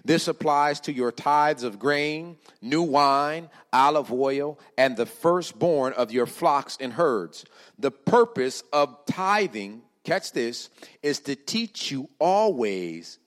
This 0.05 0.29
applies 0.29 0.81
to 0.81 0.93
your 0.93 1.13
tithes 1.13 1.63
of 1.63 1.79
grain, 1.79 2.37
new 2.61 2.83
wine, 2.83 3.51
olive 3.73 4.13
oil, 4.13 4.59
and 4.77 4.97
the 4.97 5.07
firstborn 5.07 5.93
of 5.93 6.13
your 6.13 6.27
flocks 6.27 6.77
and 6.81 6.93
herds. 6.93 7.45
The 7.79 7.91
purpose 7.91 8.63
of 8.73 8.97
tithing, 9.07 9.83
catch 10.05 10.33
this, 10.33 10.71
is 11.03 11.21
to 11.21 11.37
teach 11.37 11.91
you 11.91 12.09
always 12.19 13.19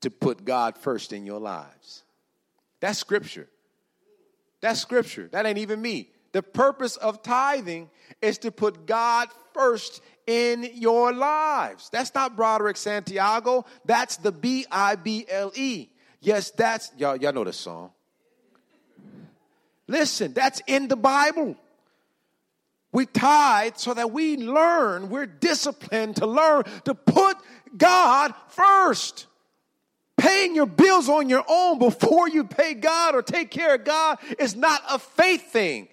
to 0.00 0.10
put 0.10 0.44
God 0.44 0.78
first 0.78 1.12
in 1.12 1.26
your 1.26 1.40
lives. 1.40 2.04
That's 2.80 2.98
scripture. 2.98 3.48
That's 4.60 4.80
scripture. 4.80 5.28
That 5.32 5.46
ain't 5.46 5.58
even 5.58 5.80
me. 5.80 6.10
The 6.32 6.42
purpose 6.42 6.96
of 6.96 7.22
tithing 7.22 7.90
is 8.22 8.38
to 8.38 8.52
put 8.52 8.86
God 8.86 9.28
first 9.52 10.00
in 10.26 10.68
your 10.74 11.12
lives. 11.12 11.88
That's 11.90 12.14
not 12.14 12.36
Broderick 12.36 12.76
Santiago. 12.76 13.64
That's 13.84 14.16
the 14.16 14.30
B 14.30 14.64
I 14.70 14.94
B 14.94 15.26
L 15.28 15.52
E. 15.54 15.88
Yes, 16.20 16.50
that's 16.50 16.92
y'all. 16.96 17.16
Y'all 17.16 17.32
know 17.32 17.44
the 17.44 17.52
song. 17.52 17.90
Listen, 19.88 20.32
that's 20.32 20.62
in 20.68 20.86
the 20.86 20.96
Bible. 20.96 21.56
We 22.92 23.06
tithe 23.06 23.74
so 23.76 23.94
that 23.94 24.10
we 24.12 24.36
learn, 24.36 25.10
we're 25.10 25.26
disciplined 25.26 26.16
to 26.16 26.26
learn 26.26 26.64
to 26.84 26.94
put 26.94 27.36
God 27.76 28.34
first. 28.48 29.26
Paying 30.16 30.54
your 30.54 30.66
bills 30.66 31.08
on 31.08 31.28
your 31.28 31.44
own 31.48 31.78
before 31.78 32.28
you 32.28 32.44
pay 32.44 32.74
God 32.74 33.14
or 33.14 33.22
take 33.22 33.50
care 33.50 33.76
of 33.76 33.84
God 33.84 34.18
is 34.38 34.54
not 34.54 34.82
a 34.88 34.98
faith 34.98 35.50
thing. 35.50 35.88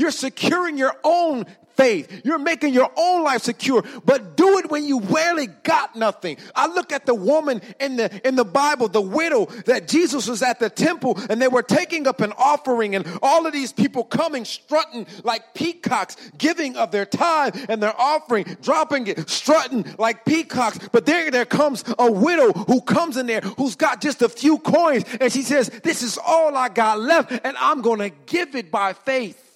You're 0.00 0.10
securing 0.10 0.78
your 0.78 0.96
own 1.04 1.44
faith. 1.76 2.22
You're 2.24 2.38
making 2.38 2.74
your 2.74 2.90
own 2.96 3.22
life 3.22 3.42
secure, 3.42 3.82
but 4.04 4.36
do 4.36 4.58
it 4.58 4.70
when 4.70 4.84
you 4.84 5.00
barely 5.00 5.46
got 5.46 5.96
nothing. 5.96 6.36
I 6.54 6.66
look 6.66 6.92
at 6.92 7.06
the 7.06 7.14
woman 7.14 7.60
in 7.78 7.96
the 7.96 8.26
in 8.26 8.36
the 8.36 8.44
Bible, 8.44 8.88
the 8.88 9.00
widow 9.00 9.46
that 9.66 9.88
Jesus 9.88 10.26
was 10.26 10.42
at 10.42 10.58
the 10.58 10.68
temple 10.70 11.18
and 11.28 11.40
they 11.40 11.48
were 11.48 11.62
taking 11.62 12.06
up 12.06 12.20
an 12.20 12.32
offering 12.36 12.94
and 12.94 13.06
all 13.22 13.46
of 13.46 13.52
these 13.52 13.72
people 13.72 14.04
coming 14.04 14.44
strutting 14.44 15.06
like 15.22 15.54
peacocks, 15.54 16.16
giving 16.38 16.76
of 16.76 16.90
their 16.92 17.06
tithe 17.06 17.56
and 17.68 17.82
their 17.82 17.98
offering, 17.98 18.44
dropping 18.62 19.06
it, 19.06 19.28
strutting 19.28 19.84
like 19.98 20.24
peacocks. 20.24 20.78
But 20.92 21.06
there 21.06 21.30
there 21.30 21.46
comes 21.46 21.84
a 21.98 22.10
widow 22.10 22.52
who 22.52 22.80
comes 22.80 23.16
in 23.16 23.26
there 23.26 23.40
who's 23.40 23.76
got 23.76 24.00
just 24.00 24.22
a 24.22 24.28
few 24.28 24.58
coins 24.58 25.04
and 25.20 25.32
she 25.32 25.42
says, 25.42 25.68
"This 25.82 26.02
is 26.02 26.18
all 26.18 26.56
I 26.56 26.68
got 26.68 27.00
left 27.00 27.32
and 27.44 27.56
I'm 27.58 27.80
going 27.82 28.00
to 28.00 28.10
give 28.26 28.54
it 28.54 28.70
by 28.70 28.92
faith." 28.92 29.49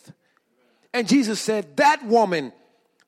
And 0.94 1.08
Jesus 1.08 1.40
said, 1.40 1.76
That 1.76 2.06
woman, 2.06 2.52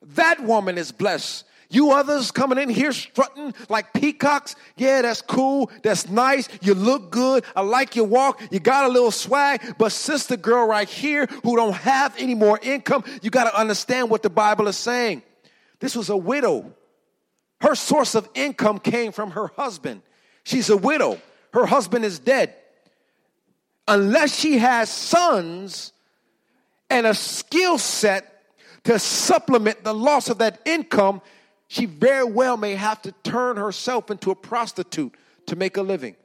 that 0.01 0.43
woman 0.43 0.77
is 0.77 0.91
blessed. 0.91 1.45
You 1.69 1.91
others 1.91 2.31
coming 2.31 2.57
in 2.57 2.69
here 2.69 2.93
strutting 2.93 3.53
like 3.67 3.91
peacocks, 3.93 4.55
yeah, 4.77 5.01
that's 5.01 5.21
cool, 5.21 5.69
that's 5.83 6.07
nice, 6.07 6.47
you 6.61 6.73
look 6.73 7.11
good, 7.11 7.43
I 7.57 7.61
like 7.61 7.95
your 7.95 8.05
walk, 8.05 8.41
you 8.51 8.61
got 8.61 8.85
a 8.85 8.87
little 8.87 9.11
swag, 9.11 9.75
but 9.77 9.91
sister 9.91 10.37
girl 10.37 10.65
right 10.65 10.87
here 10.87 11.25
who 11.43 11.57
don't 11.57 11.75
have 11.75 12.15
any 12.17 12.35
more 12.35 12.57
income, 12.61 13.03
you 13.21 13.29
got 13.29 13.51
to 13.51 13.59
understand 13.59 14.09
what 14.09 14.23
the 14.23 14.29
Bible 14.29 14.69
is 14.69 14.77
saying. 14.77 15.23
This 15.79 15.93
was 15.93 16.09
a 16.09 16.15
widow. 16.15 16.73
Her 17.59 17.75
source 17.75 18.15
of 18.15 18.29
income 18.33 18.79
came 18.79 19.11
from 19.11 19.31
her 19.31 19.47
husband. 19.57 20.03
She's 20.43 20.69
a 20.69 20.77
widow. 20.77 21.19
Her 21.51 21.65
husband 21.65 22.05
is 22.05 22.19
dead. 22.19 22.55
Unless 23.89 24.39
she 24.39 24.57
has 24.57 24.89
sons, 24.89 25.91
and 26.89 27.05
a 27.05 27.13
skill 27.13 27.77
set 27.77 28.43
to 28.83 28.97
supplement 28.99 29.83
the 29.83 29.93
loss 29.93 30.29
of 30.29 30.37
that 30.37 30.61
income, 30.65 31.21
she 31.67 31.85
very 31.85 32.23
well 32.23 32.55
may 32.57 32.75
have 32.75 33.01
to 33.01 33.11
turn 33.23 33.57
herself 33.57 34.09
into 34.09 34.31
a 34.31 34.35
prostitute 34.35 35.13
to 35.47 35.55
make 35.55 35.77
a 35.77 35.81
living. 35.81 36.15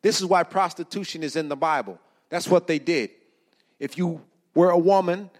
This 0.00 0.20
is 0.20 0.26
why 0.26 0.42
prostitution 0.42 1.22
is 1.22 1.36
in 1.36 1.48
the 1.48 1.56
Bible. 1.56 1.98
That's 2.30 2.48
what 2.48 2.66
they 2.66 2.78
did. 2.78 3.10
If 3.78 3.98
you 3.98 4.22
were 4.54 4.70
a 4.70 4.78
woman 4.78 5.30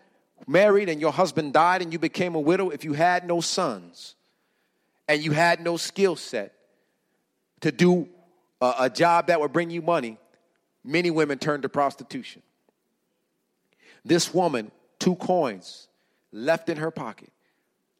married 0.46 0.88
and 0.88 1.00
your 1.00 1.12
husband 1.12 1.52
died 1.52 1.82
and 1.82 1.92
you 1.92 1.98
became 1.98 2.34
a 2.34 2.40
widow, 2.40 2.70
if 2.70 2.84
you 2.84 2.92
had 2.92 3.26
no 3.26 3.40
sons 3.40 4.14
and 5.08 5.22
you 5.24 5.32
had 5.32 5.60
no 5.60 5.76
skill 5.76 6.16
set 6.16 6.54
to 7.60 7.72
do 7.72 8.08
a, 8.60 8.74
a 8.80 8.90
job 8.90 9.28
that 9.28 9.40
would 9.40 9.52
bring 9.52 9.70
you 9.70 9.82
money, 9.82 10.18
many 10.84 11.10
women 11.10 11.38
turned 11.38 11.62
to 11.62 11.68
prostitution. 11.68 12.42
This 14.04 14.32
woman, 14.34 14.70
two 14.98 15.16
coins 15.16 15.88
left 16.32 16.68
in 16.68 16.76
her 16.78 16.90
pocket, 16.90 17.30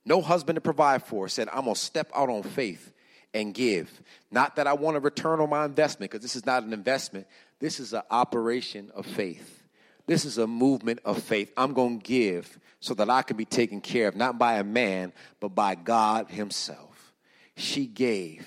no 0.05 0.21
husband 0.21 0.57
to 0.57 0.61
provide 0.61 1.05
for, 1.05 1.29
said, 1.29 1.49
I'm 1.49 1.65
going 1.65 1.75
to 1.75 1.81
step 1.81 2.11
out 2.15 2.29
on 2.29 2.43
faith 2.43 2.93
and 3.35 3.55
give. 3.55 4.03
Not 4.31 4.57
that 4.57 4.67
I 4.67 4.73
want 4.73 4.97
a 4.97 5.01
return 5.01 5.41
on 5.41 5.51
my 5.51 5.65
investment, 5.65 6.11
because 6.11 6.23
this 6.23 6.37
is 6.37 6.45
not 6.45 6.65
an 6.65 6.73
investment. 6.73 7.27
This 7.61 7.79
is 7.79 7.93
an 7.93 8.03
operation 8.11 8.91
of 8.95 9.07
faith. 9.07 9.63
This 10.07 10.25
is 10.25 10.39
a 10.39 10.47
movement 10.47 10.99
of 11.05 11.23
faith. 11.23 11.53
I'm 11.57 11.73
going 11.73 12.01
to 12.01 12.05
give 12.05 12.59
so 12.81 12.95
that 12.95 13.09
I 13.09 13.23
can 13.23 13.37
be 13.37 13.45
taken 13.45 13.81
care 13.81 14.09
of, 14.09 14.17
not 14.17 14.39
by 14.39 14.59
a 14.59 14.65
man, 14.65 15.13
but 15.39 15.51
by 15.51 15.77
God 15.77 16.29
Himself. 16.29 17.13
She 17.57 17.87
gave. 17.87 18.47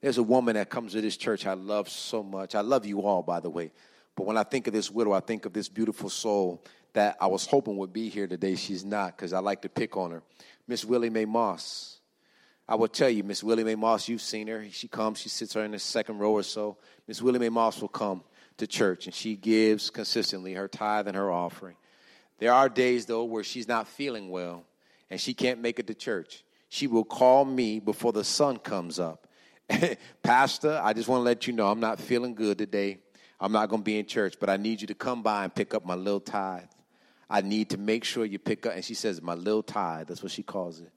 There's 0.00 0.18
a 0.18 0.22
woman 0.22 0.54
that 0.54 0.70
comes 0.70 0.92
to 0.92 1.00
this 1.02 1.16
church 1.16 1.46
I 1.46 1.54
love 1.54 1.88
so 1.90 2.22
much. 2.22 2.54
I 2.54 2.62
love 2.62 2.86
you 2.86 3.02
all, 3.02 3.22
by 3.22 3.40
the 3.40 3.50
way. 3.50 3.72
But 4.14 4.24
when 4.24 4.38
I 4.38 4.44
think 4.44 4.66
of 4.66 4.72
this 4.72 4.90
widow, 4.90 5.12
I 5.12 5.20
think 5.20 5.44
of 5.44 5.52
this 5.52 5.68
beautiful 5.68 6.08
soul 6.08 6.64
that 6.96 7.18
I 7.20 7.26
was 7.26 7.44
hoping 7.44 7.76
would 7.76 7.92
be 7.92 8.08
here 8.08 8.26
today. 8.26 8.56
She's 8.56 8.82
not 8.82 9.14
because 9.14 9.34
I 9.34 9.40
like 9.40 9.60
to 9.62 9.68
pick 9.68 9.98
on 9.98 10.12
her. 10.12 10.22
Miss 10.66 10.82
Willie 10.82 11.10
Mae 11.10 11.26
Moss. 11.26 11.98
I 12.66 12.74
will 12.74 12.88
tell 12.88 13.10
you, 13.10 13.22
Miss 13.22 13.44
Willie 13.44 13.64
Mae 13.64 13.74
Moss, 13.74 14.08
you've 14.08 14.22
seen 14.22 14.48
her. 14.48 14.64
She 14.70 14.88
comes, 14.88 15.20
she 15.20 15.28
sits 15.28 15.52
her 15.52 15.62
in 15.62 15.72
the 15.72 15.78
second 15.78 16.18
row 16.18 16.32
or 16.32 16.42
so. 16.42 16.78
Miss 17.06 17.20
Willie 17.20 17.38
Mae 17.38 17.50
Moss 17.50 17.82
will 17.82 17.88
come 17.88 18.24
to 18.56 18.66
church 18.66 19.04
and 19.04 19.14
she 19.14 19.36
gives 19.36 19.90
consistently 19.90 20.54
her 20.54 20.68
tithe 20.68 21.06
and 21.06 21.18
her 21.18 21.30
offering. 21.30 21.76
There 22.38 22.54
are 22.54 22.70
days, 22.70 23.04
though, 23.04 23.24
where 23.24 23.44
she's 23.44 23.68
not 23.68 23.86
feeling 23.86 24.30
well 24.30 24.64
and 25.10 25.20
she 25.20 25.34
can't 25.34 25.60
make 25.60 25.78
it 25.78 25.86
to 25.88 25.94
church. 25.94 26.44
She 26.70 26.86
will 26.86 27.04
call 27.04 27.44
me 27.44 27.78
before 27.78 28.14
the 28.14 28.24
sun 28.24 28.56
comes 28.56 28.98
up. 28.98 29.26
Pastor, 30.22 30.80
I 30.82 30.94
just 30.94 31.08
want 31.08 31.20
to 31.20 31.24
let 31.24 31.46
you 31.46 31.52
know 31.52 31.68
I'm 31.68 31.78
not 31.78 32.00
feeling 32.00 32.34
good 32.34 32.56
today. 32.56 33.00
I'm 33.38 33.52
not 33.52 33.68
going 33.68 33.82
to 33.82 33.84
be 33.84 33.98
in 33.98 34.06
church, 34.06 34.36
but 34.40 34.48
I 34.48 34.56
need 34.56 34.80
you 34.80 34.86
to 34.86 34.94
come 34.94 35.22
by 35.22 35.44
and 35.44 35.54
pick 35.54 35.74
up 35.74 35.84
my 35.84 35.94
little 35.94 36.20
tithe. 36.20 36.70
I 37.28 37.40
need 37.40 37.70
to 37.70 37.78
make 37.78 38.04
sure 38.04 38.24
you 38.24 38.38
pick 38.38 38.66
up. 38.66 38.74
And 38.74 38.84
she 38.84 38.94
says, 38.94 39.20
my 39.20 39.34
little 39.34 39.62
tithe, 39.62 40.08
that's 40.08 40.22
what 40.22 40.32
she 40.32 40.42
calls 40.42 40.80
it. 40.80 40.90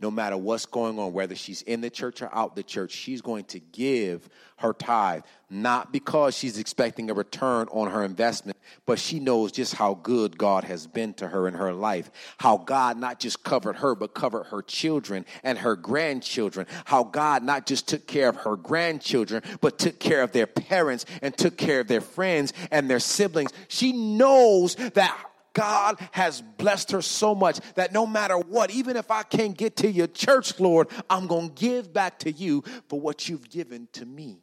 No 0.00 0.10
matter 0.10 0.36
what's 0.36 0.66
going 0.66 0.98
on, 0.98 1.12
whether 1.12 1.36
she's 1.36 1.62
in 1.62 1.80
the 1.80 1.88
church 1.88 2.22
or 2.22 2.34
out 2.34 2.56
the 2.56 2.64
church, 2.64 2.90
she's 2.90 3.22
going 3.22 3.44
to 3.44 3.60
give 3.60 4.28
her 4.56 4.72
tithe, 4.72 5.22
not 5.48 5.92
because 5.92 6.36
she's 6.36 6.58
expecting 6.58 7.08
a 7.08 7.14
return 7.14 7.68
on 7.70 7.88
her 7.88 8.04
investment, 8.04 8.58
but 8.84 8.98
she 8.98 9.20
knows 9.20 9.52
just 9.52 9.76
how 9.76 9.94
good 9.94 10.36
God 10.36 10.64
has 10.64 10.88
been 10.88 11.14
to 11.14 11.28
her 11.28 11.46
in 11.46 11.54
her 11.54 11.72
life. 11.72 12.10
How 12.38 12.56
God 12.56 12.96
not 12.96 13.20
just 13.20 13.44
covered 13.44 13.76
her, 13.76 13.94
but 13.94 14.12
covered 14.12 14.44
her 14.46 14.60
children 14.60 15.24
and 15.44 15.56
her 15.58 15.76
grandchildren. 15.76 16.66
How 16.84 17.04
God 17.04 17.44
not 17.44 17.66
just 17.66 17.86
took 17.86 18.08
care 18.08 18.28
of 18.28 18.36
her 18.38 18.56
grandchildren, 18.56 19.44
but 19.60 19.78
took 19.78 20.00
care 20.00 20.22
of 20.22 20.32
their 20.32 20.48
parents 20.48 21.06
and 21.22 21.36
took 21.36 21.56
care 21.56 21.78
of 21.78 21.86
their 21.86 22.00
friends 22.00 22.52
and 22.72 22.90
their 22.90 22.98
siblings. 22.98 23.52
She 23.68 23.92
knows 23.92 24.74
that 24.74 25.16
God 25.52 25.98
has 26.12 26.40
blessed 26.40 26.92
her 26.92 27.02
so 27.02 27.34
much 27.34 27.60
that 27.74 27.92
no 27.92 28.06
matter 28.06 28.38
what, 28.38 28.70
even 28.70 28.96
if 28.96 29.10
I 29.10 29.22
can't 29.22 29.56
get 29.56 29.76
to 29.76 29.90
your 29.90 30.06
church, 30.06 30.58
Lord, 30.58 30.88
I'm 31.10 31.26
going 31.26 31.48
to 31.48 31.54
give 31.54 31.92
back 31.92 32.18
to 32.20 32.32
you 32.32 32.62
for 32.88 33.00
what 33.00 33.28
you've 33.28 33.48
given 33.50 33.88
to 33.92 34.06
me. 34.06 34.40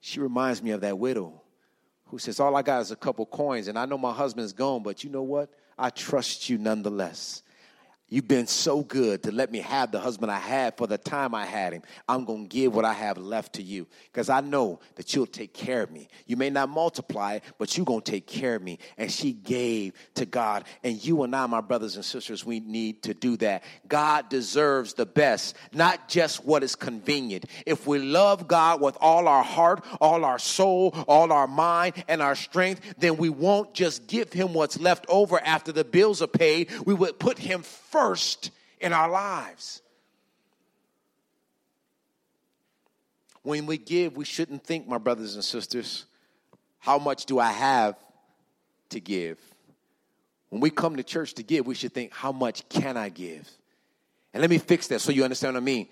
She 0.00 0.20
reminds 0.20 0.62
me 0.62 0.70
of 0.72 0.80
that 0.82 0.98
widow 0.98 1.42
who 2.06 2.18
says, 2.18 2.40
All 2.40 2.56
I 2.56 2.62
got 2.62 2.80
is 2.80 2.90
a 2.90 2.96
couple 2.96 3.26
coins, 3.26 3.68
and 3.68 3.78
I 3.78 3.86
know 3.86 3.98
my 3.98 4.12
husband's 4.12 4.52
gone, 4.52 4.82
but 4.82 5.04
you 5.04 5.10
know 5.10 5.22
what? 5.22 5.50
I 5.78 5.90
trust 5.90 6.48
you 6.48 6.58
nonetheless. 6.58 7.42
You've 8.10 8.28
been 8.28 8.46
so 8.46 8.82
good 8.82 9.22
to 9.24 9.32
let 9.32 9.52
me 9.52 9.58
have 9.58 9.92
the 9.92 10.00
husband 10.00 10.32
I 10.32 10.38
had 10.38 10.76
for 10.78 10.86
the 10.86 10.96
time 10.96 11.34
I 11.34 11.44
had 11.44 11.74
him. 11.74 11.82
I'm 12.08 12.24
going 12.24 12.44
to 12.44 12.48
give 12.48 12.74
what 12.74 12.86
I 12.86 12.94
have 12.94 13.18
left 13.18 13.54
to 13.54 13.62
you 13.62 13.86
because 14.10 14.30
I 14.30 14.40
know 14.40 14.80
that 14.94 15.14
you'll 15.14 15.26
take 15.26 15.52
care 15.52 15.82
of 15.82 15.90
me. 15.90 16.08
You 16.26 16.36
may 16.36 16.48
not 16.48 16.70
multiply 16.70 17.38
but 17.58 17.76
you're 17.76 17.86
going 17.86 18.02
to 18.02 18.10
take 18.10 18.26
care 18.26 18.54
of 18.54 18.62
me. 18.62 18.78
And 18.96 19.10
she 19.10 19.32
gave 19.32 19.92
to 20.14 20.26
God. 20.26 20.64
And 20.82 21.04
you 21.04 21.22
and 21.22 21.34
I, 21.34 21.46
my 21.46 21.60
brothers 21.60 21.96
and 21.96 22.04
sisters, 22.04 22.44
we 22.44 22.60
need 22.60 23.02
to 23.02 23.14
do 23.14 23.36
that. 23.38 23.62
God 23.86 24.28
deserves 24.28 24.94
the 24.94 25.06
best, 25.06 25.56
not 25.72 26.08
just 26.08 26.44
what 26.44 26.62
is 26.62 26.76
convenient. 26.76 27.44
If 27.66 27.86
we 27.86 27.98
love 27.98 28.48
God 28.48 28.80
with 28.80 28.96
all 29.00 29.28
our 29.28 29.44
heart, 29.44 29.84
all 30.00 30.24
our 30.24 30.38
soul, 30.38 30.94
all 31.06 31.32
our 31.32 31.46
mind, 31.46 32.04
and 32.08 32.22
our 32.22 32.34
strength, 32.34 32.80
then 32.98 33.16
we 33.16 33.28
won't 33.28 33.74
just 33.74 34.06
give 34.06 34.32
him 34.32 34.54
what's 34.54 34.78
left 34.80 35.06
over 35.08 35.40
after 35.40 35.72
the 35.72 35.84
bills 35.84 36.22
are 36.22 36.26
paid. 36.26 36.70
We 36.84 36.94
would 36.94 37.18
put 37.18 37.38
him 37.38 37.62
first 37.90 38.50
in 38.80 38.92
our 38.92 39.10
lives. 39.10 39.82
When 43.42 43.66
we 43.66 43.78
give, 43.78 44.16
we 44.16 44.24
shouldn't 44.24 44.64
think, 44.64 44.86
my 44.86 44.98
brothers 44.98 45.34
and 45.34 45.44
sisters, 45.44 46.04
how 46.78 46.98
much 46.98 47.26
do 47.26 47.38
I 47.38 47.50
have 47.50 47.96
to 48.90 49.00
give? 49.00 49.38
When 50.50 50.60
we 50.60 50.70
come 50.70 50.96
to 50.96 51.02
church 51.02 51.34
to 51.34 51.42
give, 51.42 51.66
we 51.66 51.74
should 51.74 51.92
think, 51.92 52.12
how 52.12 52.32
much 52.32 52.68
can 52.68 52.96
I 52.96 53.08
give? 53.08 53.48
And 54.32 54.40
let 54.40 54.50
me 54.50 54.58
fix 54.58 54.88
that 54.88 55.00
so 55.00 55.12
you 55.12 55.24
understand 55.24 55.54
what 55.54 55.62
I 55.62 55.64
mean. 55.64 55.88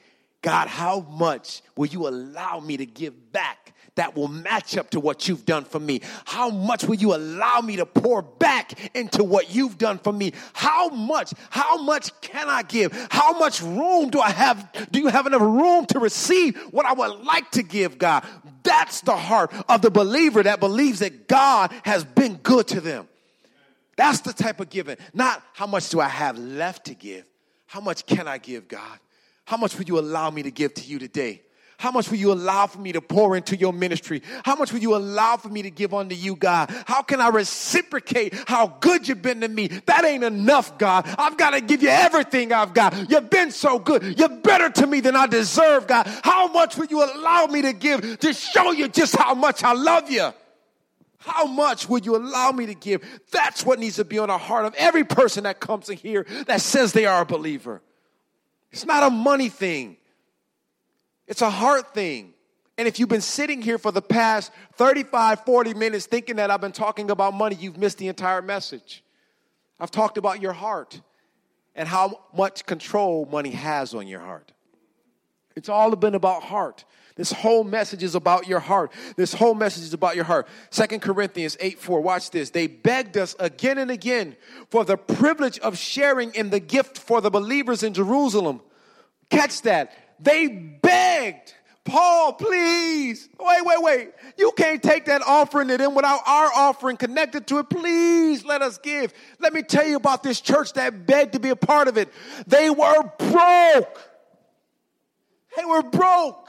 God, 0.47 0.69
how 0.69 1.01
much 1.01 1.61
will 1.75 1.89
you 1.89 2.07
allow 2.07 2.61
me 2.61 2.77
to 2.77 2.87
give 2.87 3.33
back 3.33 3.75
that 3.97 4.15
will 4.15 4.29
match 4.29 4.77
up 4.77 4.91
to 4.91 5.01
what 5.01 5.27
you've 5.27 5.45
done 5.45 5.65
for 5.65 5.81
me? 5.81 6.03
How 6.25 6.51
much 6.51 6.85
will 6.85 6.95
you 6.95 7.17
allow 7.17 7.61
me 7.63 7.75
to 7.75 7.85
pour 7.85 8.23
back 8.23 8.95
into 8.95 9.25
what 9.25 9.53
you've 9.53 9.77
done 9.77 9.99
for 9.99 10.13
me? 10.13 10.33
How 10.53 10.89
much, 10.91 11.35
how 11.51 11.83
much 11.83 12.13
can 12.21 12.49
I 12.49 12.63
give? 12.63 12.93
How 13.11 13.37
much 13.37 13.61
room 13.61 14.09
do 14.11 14.21
I 14.21 14.31
have? 14.31 14.71
Do 14.93 15.01
you 15.01 15.09
have 15.09 15.27
enough 15.27 15.41
room 15.41 15.85
to 15.87 15.99
receive 15.99 16.57
what 16.71 16.87
I 16.87 16.93
would 16.93 17.25
like 17.25 17.51
to 17.51 17.65
give, 17.65 17.99
God? 17.99 18.25
That's 18.63 19.01
the 19.01 19.17
heart 19.17 19.53
of 19.69 19.83
the 19.83 19.91
believer 19.91 20.45
that 20.45 20.61
believes 20.61 21.01
that 21.01 21.27
God 21.27 21.73
has 21.83 22.05
been 22.05 22.37
good 22.37 22.69
to 22.69 22.81
them. 22.81 23.09
That's 23.97 24.21
the 24.21 24.33
type 24.33 24.61
of 24.61 24.71
giving. 24.71 24.97
Not 25.13 25.43
how 25.55 25.67
much 25.67 25.89
do 25.89 25.99
I 25.99 26.09
have 26.09 26.39
left 26.39 26.85
to 26.85 26.95
give? 26.95 27.25
How 27.67 27.81
much 27.81 28.07
can 28.07 28.29
I 28.29 28.39
give, 28.39 28.69
God? 28.69 29.01
How 29.47 29.57
much 29.57 29.79
will 29.79 29.87
you 29.87 29.99
allow 29.99 30.29
me 30.31 30.43
to 30.43 30.51
give 30.51 30.75
to 30.75 30.83
you 30.83 30.99
today? 30.99 31.43
How 31.79 31.91
much 31.91 32.11
will 32.11 32.17
you 32.17 32.33
allow 32.33 32.67
for 32.67 32.79
me 32.79 32.93
to 32.93 33.01
pour 33.01 33.37
into 33.37 33.55
your 33.55 33.73
ministry? 33.73 34.23
How 34.45 34.57
much 34.57 34.73
will 34.73 34.81
you 34.81 34.97
allow 34.97 35.37
for 35.37 35.49
me 35.49 35.63
to 35.63 35.71
give 35.71 35.93
unto 35.95 36.15
you, 36.15 36.35
God? 36.35 36.75
How 36.87 37.03
can 37.03 37.21
I 37.21 37.29
reciprocate 37.29 38.35
how 38.47 38.67
good 38.81 39.07
you've 39.07 39.23
been 39.23 39.43
to 39.43 39.49
me? 39.49 39.69
That 39.87 40.05
ain't 40.05 40.25
enough, 40.25 40.79
God. 40.79 41.07
I've 41.19 41.37
got 41.37 41.51
to 41.51 41.61
give 41.61 41.83
you 41.83 41.91
everything 41.91 42.53
I've 42.53 42.75
got. 42.75 43.11
You've 43.11 43.31
been 43.31 43.51
so 43.51 43.79
good. 43.79 44.19
You're 44.19 44.29
better 44.31 44.71
to 44.71 44.87
me 44.87 45.01
than 45.01 45.15
I 45.15 45.27
deserve, 45.27 45.87
God. 45.87 46.07
How 46.25 46.49
much 46.49 46.77
will 46.77 46.87
you 46.87 47.05
allow 47.05 47.47
me 47.47 47.63
to 47.63 47.73
give 47.73 48.19
to 48.21 48.33
show 48.33 48.73
you 48.73 48.89
just 48.89 49.15
how 49.15 49.35
much 49.35 49.63
I 49.63 49.75
love 49.75 50.11
you? 50.11 50.31
How 51.19 51.47
much 51.47 51.89
would 51.89 52.07
you 52.07 52.17
allow 52.17 52.53
me 52.53 52.67
to 52.67 52.75
give? 52.75 53.05
That's 53.31 53.67
what 53.67 53.79
needs 53.79 53.97
to 53.97 54.05
be 54.05 54.19
on 54.19 54.29
the 54.29 54.39
heart 54.39 54.65
of 54.65 54.75
every 54.75 55.05
person 55.05 55.45
that 55.45 55.61
comes 55.61 55.91
in 55.91 55.99
here 55.99 56.25
that 56.47 56.63
says 56.63 56.93
they 56.93 57.05
are 57.05 57.23
a 57.23 57.27
believer. 57.27 57.83
It's 58.77 58.85
not 58.85 59.05
a 59.05 59.09
money 59.09 59.49
thing. 59.49 59.97
It's 61.27 61.41
a 61.41 61.49
heart 61.49 61.95
thing. 61.95 62.35
And 62.77 62.87
if 62.87 63.01
you've 63.01 63.09
been 63.09 63.23
sitting 63.23 63.63
here 63.63 63.79
for 63.79 63.91
the 63.91 64.03
past 64.03 64.53
35, 64.75 65.47
40 65.47 65.73
minutes 65.73 66.05
thinking 66.05 66.37
that 66.37 66.51
I've 66.51 66.61
been 66.61 66.73
talking 66.73 67.11
about 67.11 67.33
money, 67.33 67.57
you've 67.59 67.79
missed 67.79 67.97
the 67.97 68.09
entire 68.09 68.43
message. 68.43 69.03
I've 69.81 69.91
talked 69.91 70.19
about 70.19 70.43
your 70.43 70.53
heart 70.53 71.01
and 71.75 71.89
how 71.89 72.21
much 72.37 72.67
control 72.67 73.27
money 73.33 73.53
has 73.53 73.95
on 73.95 74.07
your 74.07 74.21
heart. 74.21 74.53
It's 75.57 75.71
all 75.71 75.97
been 75.97 76.15
about 76.15 76.43
heart. 76.43 76.85
This 77.17 77.33
whole 77.33 77.65
message 77.65 78.03
is 78.03 78.15
about 78.15 78.47
your 78.47 78.61
heart. 78.61 78.93
This 79.17 79.33
whole 79.33 79.55
message 79.55 79.85
is 79.85 79.95
about 79.95 80.17
your 80.17 80.27
heart. 80.27 80.47
Second 80.69 81.01
Corinthians 81.01 81.57
8 81.59 81.79
4. 81.79 82.01
Watch 82.03 82.31
this. 82.31 82.51
They 82.51 82.67
begged 82.67 83.17
us 83.17 83.35
again 83.39 83.79
and 83.79 83.91
again 83.91 84.37
for 84.71 84.85
the 84.85 84.99
privilege 84.99 85.59
of 85.61 85.79
sharing 85.79 86.35
in 86.35 86.51
the 86.51 86.61
gift 86.61 86.99
for 86.99 87.23
the 87.23 87.31
believers 87.31 87.83
in 87.83 87.95
Jerusalem. 87.95 88.61
Catch 89.31 89.63
that. 89.63 89.93
They 90.21 90.47
begged, 90.49 91.55
Paul, 91.85 92.35
please. 92.35 93.31
Wait, 93.41 93.65
wait, 93.65 93.83
wait. 93.83 94.11
You 94.37 94.53
can't 94.53 94.83
take 94.83 95.07
that 95.07 95.23
offering 95.23 95.69
to 95.69 95.79
them 95.79 95.95
without 95.95 96.21
our 96.27 96.51
offering 96.55 96.99
connected 96.99 97.47
to 97.47 97.59
it. 97.61 97.71
Please 97.71 98.45
let 98.45 98.61
us 98.61 98.77
give. 98.77 99.15
Let 99.39 99.55
me 99.55 99.63
tell 99.63 99.87
you 99.87 99.97
about 99.97 100.23
this 100.23 100.43
church 100.43 100.75
that 100.75 101.07
begged 101.07 101.33
to 101.33 101.41
be 101.41 101.49
a 101.49 101.57
part 101.57 101.89
of 101.89 101.97
it. 101.97 102.11
They 102.47 102.69
were 102.69 103.11
broke. 103.19 104.11
They 105.57 105.65
were 105.65 105.83
broke. 105.83 106.46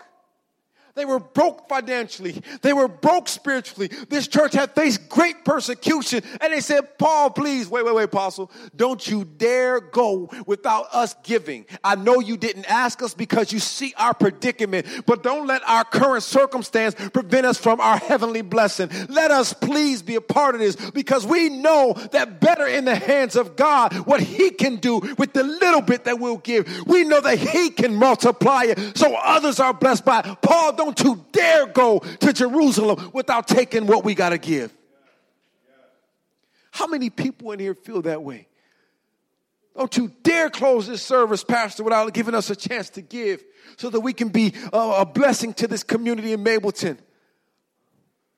They 0.98 1.06
were 1.06 1.20
broke 1.20 1.70
financially. 1.70 2.42
They 2.64 2.74
were 2.74 2.88
broke 2.88 3.28
spiritually. 3.28 3.90
This 4.10 4.28
church 4.28 4.54
had 4.54 4.74
faced 4.74 5.08
great 5.10 5.46
persecution. 5.46 6.24
And 6.42 6.52
they 6.52 6.60
said, 6.60 6.98
Paul, 6.98 7.30
please, 7.30 7.70
wait, 7.70 7.86
wait, 7.86 7.94
wait, 7.94 8.04
apostle. 8.06 8.52
Don't 8.76 9.08
you 9.08 9.24
dare 9.24 9.80
go 9.80 10.32
without 10.48 10.88
us 10.92 11.16
giving. 11.22 11.68
I 11.84 11.96
know 11.96 12.20
you 12.20 12.36
didn't 12.36 12.66
ask 12.66 13.04
us 13.04 13.14
because 13.14 13.54
you 13.54 13.60
see 13.60 13.94
our 13.96 14.16
predicament, 14.16 14.88
but 15.06 15.22
don't 15.22 15.46
let 15.46 15.62
our 15.70 15.84
current 15.84 16.24
circumstance 16.24 16.96
prevent 17.14 17.46
us 17.46 17.60
from 17.60 17.80
our 17.80 17.98
heavenly 17.98 18.42
blessing. 18.42 18.90
Let 19.08 19.30
us 19.30 19.54
please 19.54 20.02
be 20.02 20.16
a 20.16 20.22
part 20.22 20.56
of 20.56 20.62
this 20.62 20.76
because 20.92 21.28
we 21.28 21.50
know 21.50 21.94
that 22.12 22.42
better 22.42 22.66
in 22.66 22.86
the 22.86 22.96
hands 22.96 23.36
of 23.36 23.56
God, 23.56 23.94
what 24.08 24.20
he 24.20 24.50
can 24.50 24.78
do 24.78 25.00
with 25.20 25.34
the 25.34 25.44
little 25.44 25.82
bit 25.82 26.06
that 26.06 26.20
we'll 26.20 26.38
give. 26.38 26.88
We 26.88 27.04
know 27.04 27.22
that 27.22 27.38
he 27.38 27.70
can 27.70 27.94
multiply 27.94 28.64
it 28.64 28.98
so 28.98 29.16
others 29.16 29.60
are 29.60 29.76
blessed 29.76 30.04
by 30.04 30.22
it. 30.22 30.42
Paul, 30.42 30.74
don't 30.74 30.87
don't 30.88 31.04
you 31.04 31.26
dare 31.34 31.66
go 31.68 32.00
to 32.00 32.32
Jerusalem 32.32 33.12
without 33.14 33.46
taking 33.46 33.88
what 33.88 34.06
we 34.06 34.16
got 34.16 34.30
to 34.30 34.38
give. 34.38 34.74
How 36.72 36.88
many 36.88 37.10
people 37.10 37.52
in 37.52 37.60
here 37.60 37.76
feel 37.76 38.02
that 38.04 38.24
way? 38.24 38.48
Don't 39.76 39.96
you 39.98 40.12
dare 40.24 40.50
close 40.50 40.88
this 40.88 41.02
service, 41.02 41.44
Pastor, 41.44 41.84
without 41.84 42.12
giving 42.14 42.34
us 42.34 42.50
a 42.50 42.56
chance 42.56 42.90
to 42.92 43.02
give 43.02 43.44
so 43.76 43.90
that 43.90 44.00
we 44.00 44.14
can 44.14 44.30
be 44.30 44.54
a, 44.72 45.06
blessing 45.06 45.54
to 45.56 45.68
this 45.68 45.84
community 45.84 46.32
in 46.32 46.44
Mableton. 46.44 46.98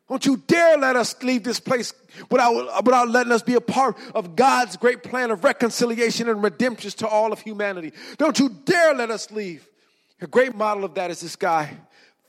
Don't 0.10 0.26
you 0.26 0.38
dare 0.38 0.78
let 0.78 0.96
us 0.96 1.22
leave 1.22 1.44
this 1.44 1.60
place 1.60 1.94
without, 2.32 2.84
without 2.84 3.10
letting 3.10 3.32
us 3.32 3.44
be 3.44 3.54
a 3.54 3.62
part 3.62 3.96
of 4.16 4.36
God's 4.36 4.76
great 4.76 5.04
plan 5.04 5.30
of 5.30 5.44
reconciliation 5.44 6.28
and 6.28 6.42
redemption 6.42 6.90
to 6.92 7.08
all 7.08 7.32
of 7.32 7.40
humanity. 7.42 7.94
Don't 8.18 8.40
you 8.40 8.50
dare 8.50 8.96
let 8.96 9.12
us 9.12 9.30
leave. 9.30 9.70
A 10.22 10.28
great 10.28 10.56
model 10.56 10.84
of 10.84 10.96
that 10.96 11.12
is 11.12 11.22
this 11.22 11.36
guy, 11.36 11.78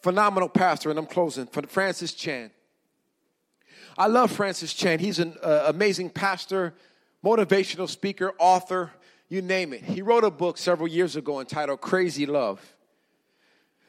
phenomenal 0.02 0.48
pastor, 0.48 0.90
and 0.90 0.98
I'm 0.98 1.06
closing, 1.06 1.46
Francis 1.46 2.12
Chan. 2.12 2.50
I 3.98 4.06
love 4.06 4.30
Francis 4.30 4.72
Chan. 4.72 4.98
He's 4.98 5.18
an 5.18 5.36
uh, 5.42 5.64
amazing 5.66 6.10
pastor, 6.10 6.74
motivational 7.24 7.88
speaker, 7.88 8.32
author, 8.38 8.92
you 9.28 9.42
name 9.42 9.72
it. 9.72 9.82
He 9.82 10.02
wrote 10.02 10.24
a 10.24 10.30
book 10.30 10.58
several 10.58 10.88
years 10.88 11.16
ago 11.16 11.40
entitled 11.40 11.80
Crazy 11.80 12.26
Love. 12.26 12.74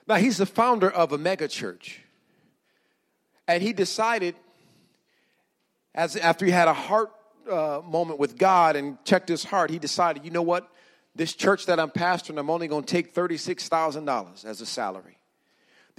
Now, 0.07 0.15
he's 0.15 0.37
the 0.37 0.45
founder 0.45 0.89
of 0.89 1.13
a 1.13 1.17
mega 1.17 1.47
church. 1.47 2.01
And 3.47 3.63
he 3.63 3.73
decided, 3.73 4.35
as 5.95 6.15
after 6.15 6.45
he 6.45 6.51
had 6.51 6.67
a 6.67 6.73
heart 6.73 7.11
uh, 7.49 7.81
moment 7.83 8.19
with 8.19 8.37
God 8.37 8.75
and 8.75 9.03
checked 9.03 9.29
his 9.29 9.43
heart, 9.43 9.69
he 9.69 9.79
decided, 9.79 10.25
you 10.25 10.31
know 10.31 10.41
what? 10.41 10.69
This 11.15 11.33
church 11.33 11.65
that 11.65 11.79
I'm 11.79 11.89
pastoring, 11.89 12.37
I'm 12.37 12.49
only 12.49 12.67
going 12.67 12.83
to 12.83 12.91
take 12.91 13.13
$36,000 13.13 14.45
as 14.45 14.61
a 14.61 14.65
salary 14.65 15.17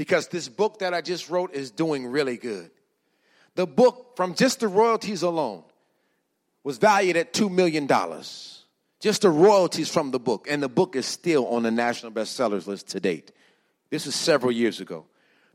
because 0.02 0.26
this 0.26 0.48
book 0.48 0.80
that 0.80 0.92
I 0.92 1.00
just 1.00 1.30
wrote 1.30 1.54
is 1.54 1.70
doing 1.70 2.08
really 2.08 2.36
good. 2.36 2.72
The 3.54 3.68
book, 3.68 4.16
from 4.16 4.34
just 4.34 4.58
the 4.58 4.66
royalties 4.66 5.22
alone, 5.22 5.62
was 6.64 6.78
valued 6.78 7.16
at 7.16 7.32
$2 7.32 7.48
million. 7.48 7.86
Just 8.98 9.22
the 9.22 9.30
royalties 9.30 9.88
from 9.88 10.10
the 10.10 10.18
book. 10.18 10.48
And 10.50 10.60
the 10.60 10.68
book 10.68 10.96
is 10.96 11.06
still 11.06 11.46
on 11.46 11.62
the 11.62 11.70
national 11.70 12.10
bestsellers 12.10 12.66
list 12.66 12.88
to 12.88 12.98
date. 12.98 13.30
This 13.90 14.08
is 14.08 14.16
several 14.16 14.50
years 14.50 14.80
ago. 14.80 15.06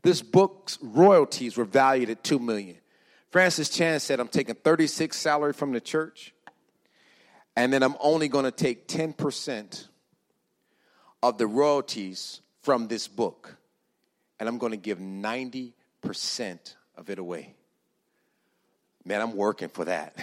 This 0.02 0.22
book's 0.22 0.78
royalties 0.80 1.58
were 1.58 1.66
valued 1.66 2.08
at 2.08 2.24
2 2.24 2.38
million. 2.38 2.78
Francis 3.30 3.68
Chan 3.68 4.00
said, 4.00 4.18
I'm 4.18 4.28
taking 4.28 4.54
36 4.54 5.14
salary 5.14 5.52
from 5.52 5.72
the 5.72 5.80
church, 5.82 6.32
and 7.54 7.70
then 7.70 7.82
I'm 7.82 7.96
only 8.00 8.28
going 8.28 8.46
to 8.46 8.50
take 8.50 8.88
10% 8.88 9.88
of 11.22 11.36
the 11.36 11.46
royalties 11.46 12.40
from 12.62 12.88
this 12.88 13.08
book 13.08 13.58
and 14.38 14.48
I'm 14.48 14.58
going 14.58 14.72
to 14.72 14.76
give 14.76 14.98
90% 14.98 15.72
of 16.96 17.10
it 17.10 17.18
away. 17.18 17.54
Man, 19.04 19.20
I'm 19.20 19.36
working 19.36 19.68
for 19.68 19.84
that. 19.84 20.16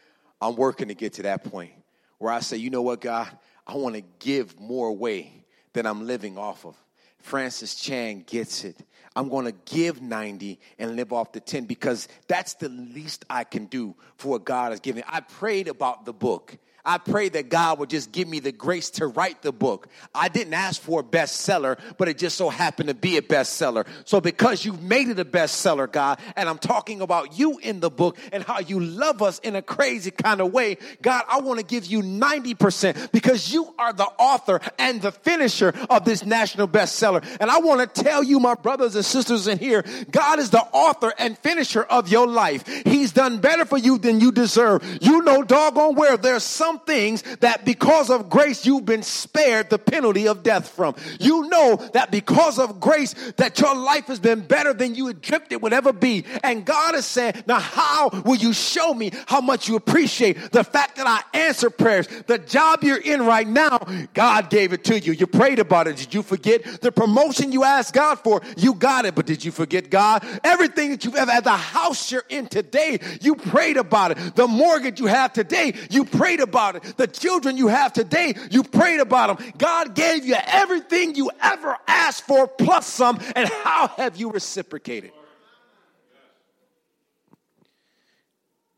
I'm 0.40 0.56
working 0.56 0.88
to 0.88 0.94
get 0.94 1.14
to 1.14 1.22
that 1.24 1.44
point 1.44 1.72
where 2.18 2.32
I 2.32 2.40
say, 2.40 2.56
you 2.56 2.70
know 2.70 2.82
what, 2.82 3.00
God, 3.00 3.28
I 3.66 3.76
want 3.76 3.94
to 3.96 4.02
give 4.18 4.58
more 4.58 4.88
away 4.88 5.44
than 5.72 5.86
I'm 5.86 6.06
living 6.06 6.38
off 6.38 6.64
of. 6.64 6.76
Francis 7.18 7.74
Chan 7.74 8.24
gets 8.26 8.64
it. 8.64 8.76
I'm 9.16 9.28
going 9.28 9.46
to 9.46 9.54
give 9.64 10.00
90 10.00 10.60
and 10.78 10.94
live 10.94 11.12
off 11.12 11.32
the 11.32 11.40
10 11.40 11.64
because 11.64 12.06
that's 12.28 12.54
the 12.54 12.68
least 12.68 13.24
I 13.28 13.44
can 13.44 13.66
do 13.66 13.96
for 14.16 14.28
what 14.28 14.44
God 14.44 14.70
has 14.70 14.80
given. 14.80 15.02
I 15.08 15.20
prayed 15.20 15.66
about 15.66 16.04
the 16.04 16.12
book 16.12 16.56
I 16.84 16.98
pray 16.98 17.28
that 17.30 17.48
God 17.48 17.78
would 17.78 17.90
just 17.90 18.12
give 18.12 18.28
me 18.28 18.40
the 18.40 18.52
grace 18.52 18.90
to 18.90 19.06
write 19.06 19.42
the 19.42 19.52
book. 19.52 19.88
I 20.14 20.28
didn't 20.28 20.54
ask 20.54 20.80
for 20.80 21.00
a 21.00 21.02
bestseller, 21.02 21.78
but 21.98 22.08
it 22.08 22.18
just 22.18 22.36
so 22.36 22.48
happened 22.48 22.88
to 22.88 22.94
be 22.94 23.16
a 23.16 23.22
bestseller. 23.22 23.86
So 24.04 24.20
because 24.20 24.64
you've 24.64 24.82
made 24.82 25.08
it 25.08 25.18
a 25.18 25.24
bestseller, 25.24 25.90
God, 25.90 26.18
and 26.36 26.48
I'm 26.48 26.58
talking 26.58 27.00
about 27.00 27.38
you 27.38 27.58
in 27.58 27.80
the 27.80 27.90
book 27.90 28.16
and 28.32 28.42
how 28.42 28.60
you 28.60 28.80
love 28.80 29.22
us 29.22 29.38
in 29.40 29.56
a 29.56 29.62
crazy 29.62 30.10
kind 30.10 30.40
of 30.40 30.52
way, 30.52 30.78
God, 31.02 31.24
I 31.28 31.40
want 31.40 31.58
to 31.60 31.66
give 31.66 31.86
you 31.86 32.00
90% 32.02 33.12
because 33.12 33.52
you 33.52 33.74
are 33.78 33.92
the 33.92 34.08
author 34.18 34.60
and 34.78 35.02
the 35.02 35.12
finisher 35.12 35.74
of 35.90 36.04
this 36.04 36.24
national 36.24 36.68
bestseller. 36.68 37.24
And 37.40 37.50
I 37.50 37.58
want 37.58 37.94
to 37.94 38.02
tell 38.02 38.22
you, 38.22 38.40
my 38.40 38.54
brothers 38.54 38.94
and 38.94 39.04
sisters 39.04 39.46
in 39.46 39.58
here, 39.58 39.84
God 40.10 40.38
is 40.38 40.50
the 40.50 40.62
author 40.72 41.12
and 41.18 41.36
finisher 41.38 41.82
of 41.82 42.08
your 42.08 42.26
life. 42.26 42.66
He's 42.84 43.12
done 43.12 43.38
better 43.38 43.64
for 43.64 43.78
you 43.78 43.98
than 43.98 44.20
you 44.20 44.32
deserve. 44.32 44.82
You 45.00 45.22
know 45.22 45.42
doggone 45.42 45.94
where 45.94 46.16
there's 46.16 46.44
some 46.44 46.67
things 46.80 47.22
that 47.40 47.64
because 47.64 48.10
of 48.10 48.28
grace 48.28 48.66
you've 48.66 48.84
been 48.84 49.02
spared 49.02 49.70
the 49.70 49.78
penalty 49.78 50.28
of 50.28 50.42
death 50.42 50.68
from. 50.68 50.94
You 51.20 51.48
know 51.48 51.76
that 51.92 52.10
because 52.10 52.58
of 52.58 52.80
grace 52.80 53.14
that 53.36 53.58
your 53.60 53.74
life 53.74 54.06
has 54.06 54.20
been 54.20 54.40
better 54.40 54.72
than 54.72 54.94
you 54.94 55.06
had 55.06 55.20
dreamt 55.20 55.46
it 55.50 55.62
would 55.62 55.72
ever 55.72 55.92
be. 55.92 56.24
And 56.42 56.64
God 56.64 56.94
is 56.94 57.06
saying, 57.06 57.44
now 57.46 57.60
how 57.60 58.08
will 58.24 58.36
you 58.36 58.52
show 58.52 58.92
me 58.92 59.12
how 59.26 59.40
much 59.40 59.68
you 59.68 59.76
appreciate 59.76 60.52
the 60.52 60.64
fact 60.64 60.96
that 60.96 61.06
I 61.06 61.38
answer 61.38 61.70
prayers? 61.70 62.08
The 62.26 62.38
job 62.38 62.82
you're 62.82 62.96
in 62.96 63.24
right 63.24 63.46
now, 63.46 63.78
God 64.14 64.50
gave 64.50 64.72
it 64.72 64.84
to 64.84 64.98
you. 64.98 65.12
You 65.12 65.26
prayed 65.26 65.58
about 65.58 65.86
it. 65.86 65.96
Did 65.96 66.14
you 66.14 66.22
forget 66.22 66.64
the 66.80 66.92
promotion 66.92 67.52
you 67.52 67.64
asked 67.64 67.94
God 67.94 68.16
for? 68.16 68.42
You 68.56 68.74
got 68.74 69.04
it, 69.04 69.14
but 69.14 69.26
did 69.26 69.44
you 69.44 69.52
forget 69.52 69.90
God? 69.90 70.26
Everything 70.42 70.90
that 70.90 71.04
you've 71.04 71.14
ever 71.14 71.30
had, 71.30 71.44
the 71.44 71.50
house 71.50 72.10
you're 72.10 72.24
in 72.28 72.48
today, 72.48 72.98
you 73.20 73.34
prayed 73.34 73.76
about 73.76 74.12
it. 74.12 74.34
The 74.34 74.48
mortgage 74.48 75.00
you 75.00 75.06
have 75.06 75.32
today, 75.32 75.74
you 75.90 76.04
prayed 76.04 76.40
about 76.40 76.57
about 76.58 76.76
it. 76.76 76.96
The 76.96 77.06
children 77.06 77.56
you 77.56 77.68
have 77.68 77.92
today, 77.92 78.34
you 78.50 78.64
prayed 78.64 78.98
about 79.00 79.38
them. 79.38 79.52
God 79.56 79.94
gave 79.94 80.24
you 80.24 80.34
everything 80.34 81.14
you 81.14 81.30
ever 81.40 81.76
asked 81.86 82.26
for 82.26 82.48
plus 82.48 82.86
some, 82.86 83.20
and 83.36 83.48
how 83.48 83.88
have 83.88 84.16
you 84.16 84.32
reciprocated? 84.32 85.12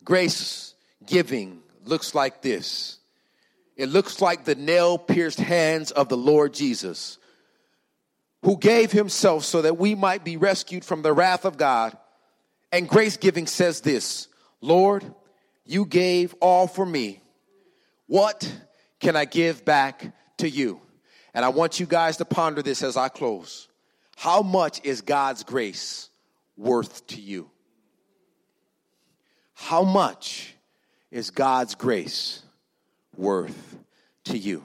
Grace 0.05 0.75
giving 1.07 1.63
looks 1.85 2.15
like 2.15 2.43
this. 2.43 2.99
It 3.77 3.89
looks 3.89 4.21
like 4.21 4.45
the 4.45 4.55
nail 4.55 4.99
pierced 4.99 5.41
hands 5.41 5.91
of 5.91 6.11
the 6.11 6.17
Lord 6.17 6.53
Jesus, 6.53 7.17
who 8.43 8.59
gave 8.59 8.93
himself 8.93 9.45
so 9.45 9.63
that 9.63 9.79
we 9.79 9.95
might 9.95 10.23
be 10.23 10.37
rescued 10.37 10.85
from 10.85 11.01
the 11.01 11.15
wrath 11.15 11.47
of 11.47 11.57
God. 11.57 11.97
And 12.73 12.87
grace 12.87 13.17
giving 13.17 13.47
says 13.47 13.81
this 13.81 14.29
Lord, 14.61 15.03
you 15.65 15.87
gave 15.87 16.35
all 16.41 16.67
for 16.67 16.85
me. 16.85 17.23
What 18.11 18.53
can 18.99 19.15
I 19.15 19.25
give 19.25 19.65
back 19.65 20.13
to 20.39 20.49
you? 20.49 20.81
And 21.33 21.45
I 21.45 21.51
want 21.51 21.79
you 21.79 21.87
guys 21.87 22.17
to 22.17 22.25
ponder 22.25 22.61
this 22.61 22.83
as 22.83 22.97
I 22.97 23.09
close. 23.09 23.69
How 24.17 24.43
much 24.43 24.81
is 24.83 25.01
God's 25.01 25.45
grace 25.45 26.11
worth 26.57 27.07
to 27.07 27.21
you? 27.21 27.49
How 29.55 29.85
much 29.85 30.57
is 31.13 31.31
God's 31.31 31.77
grace 31.77 32.43
worth 33.17 33.79
to 34.25 34.37
you? 34.37 34.65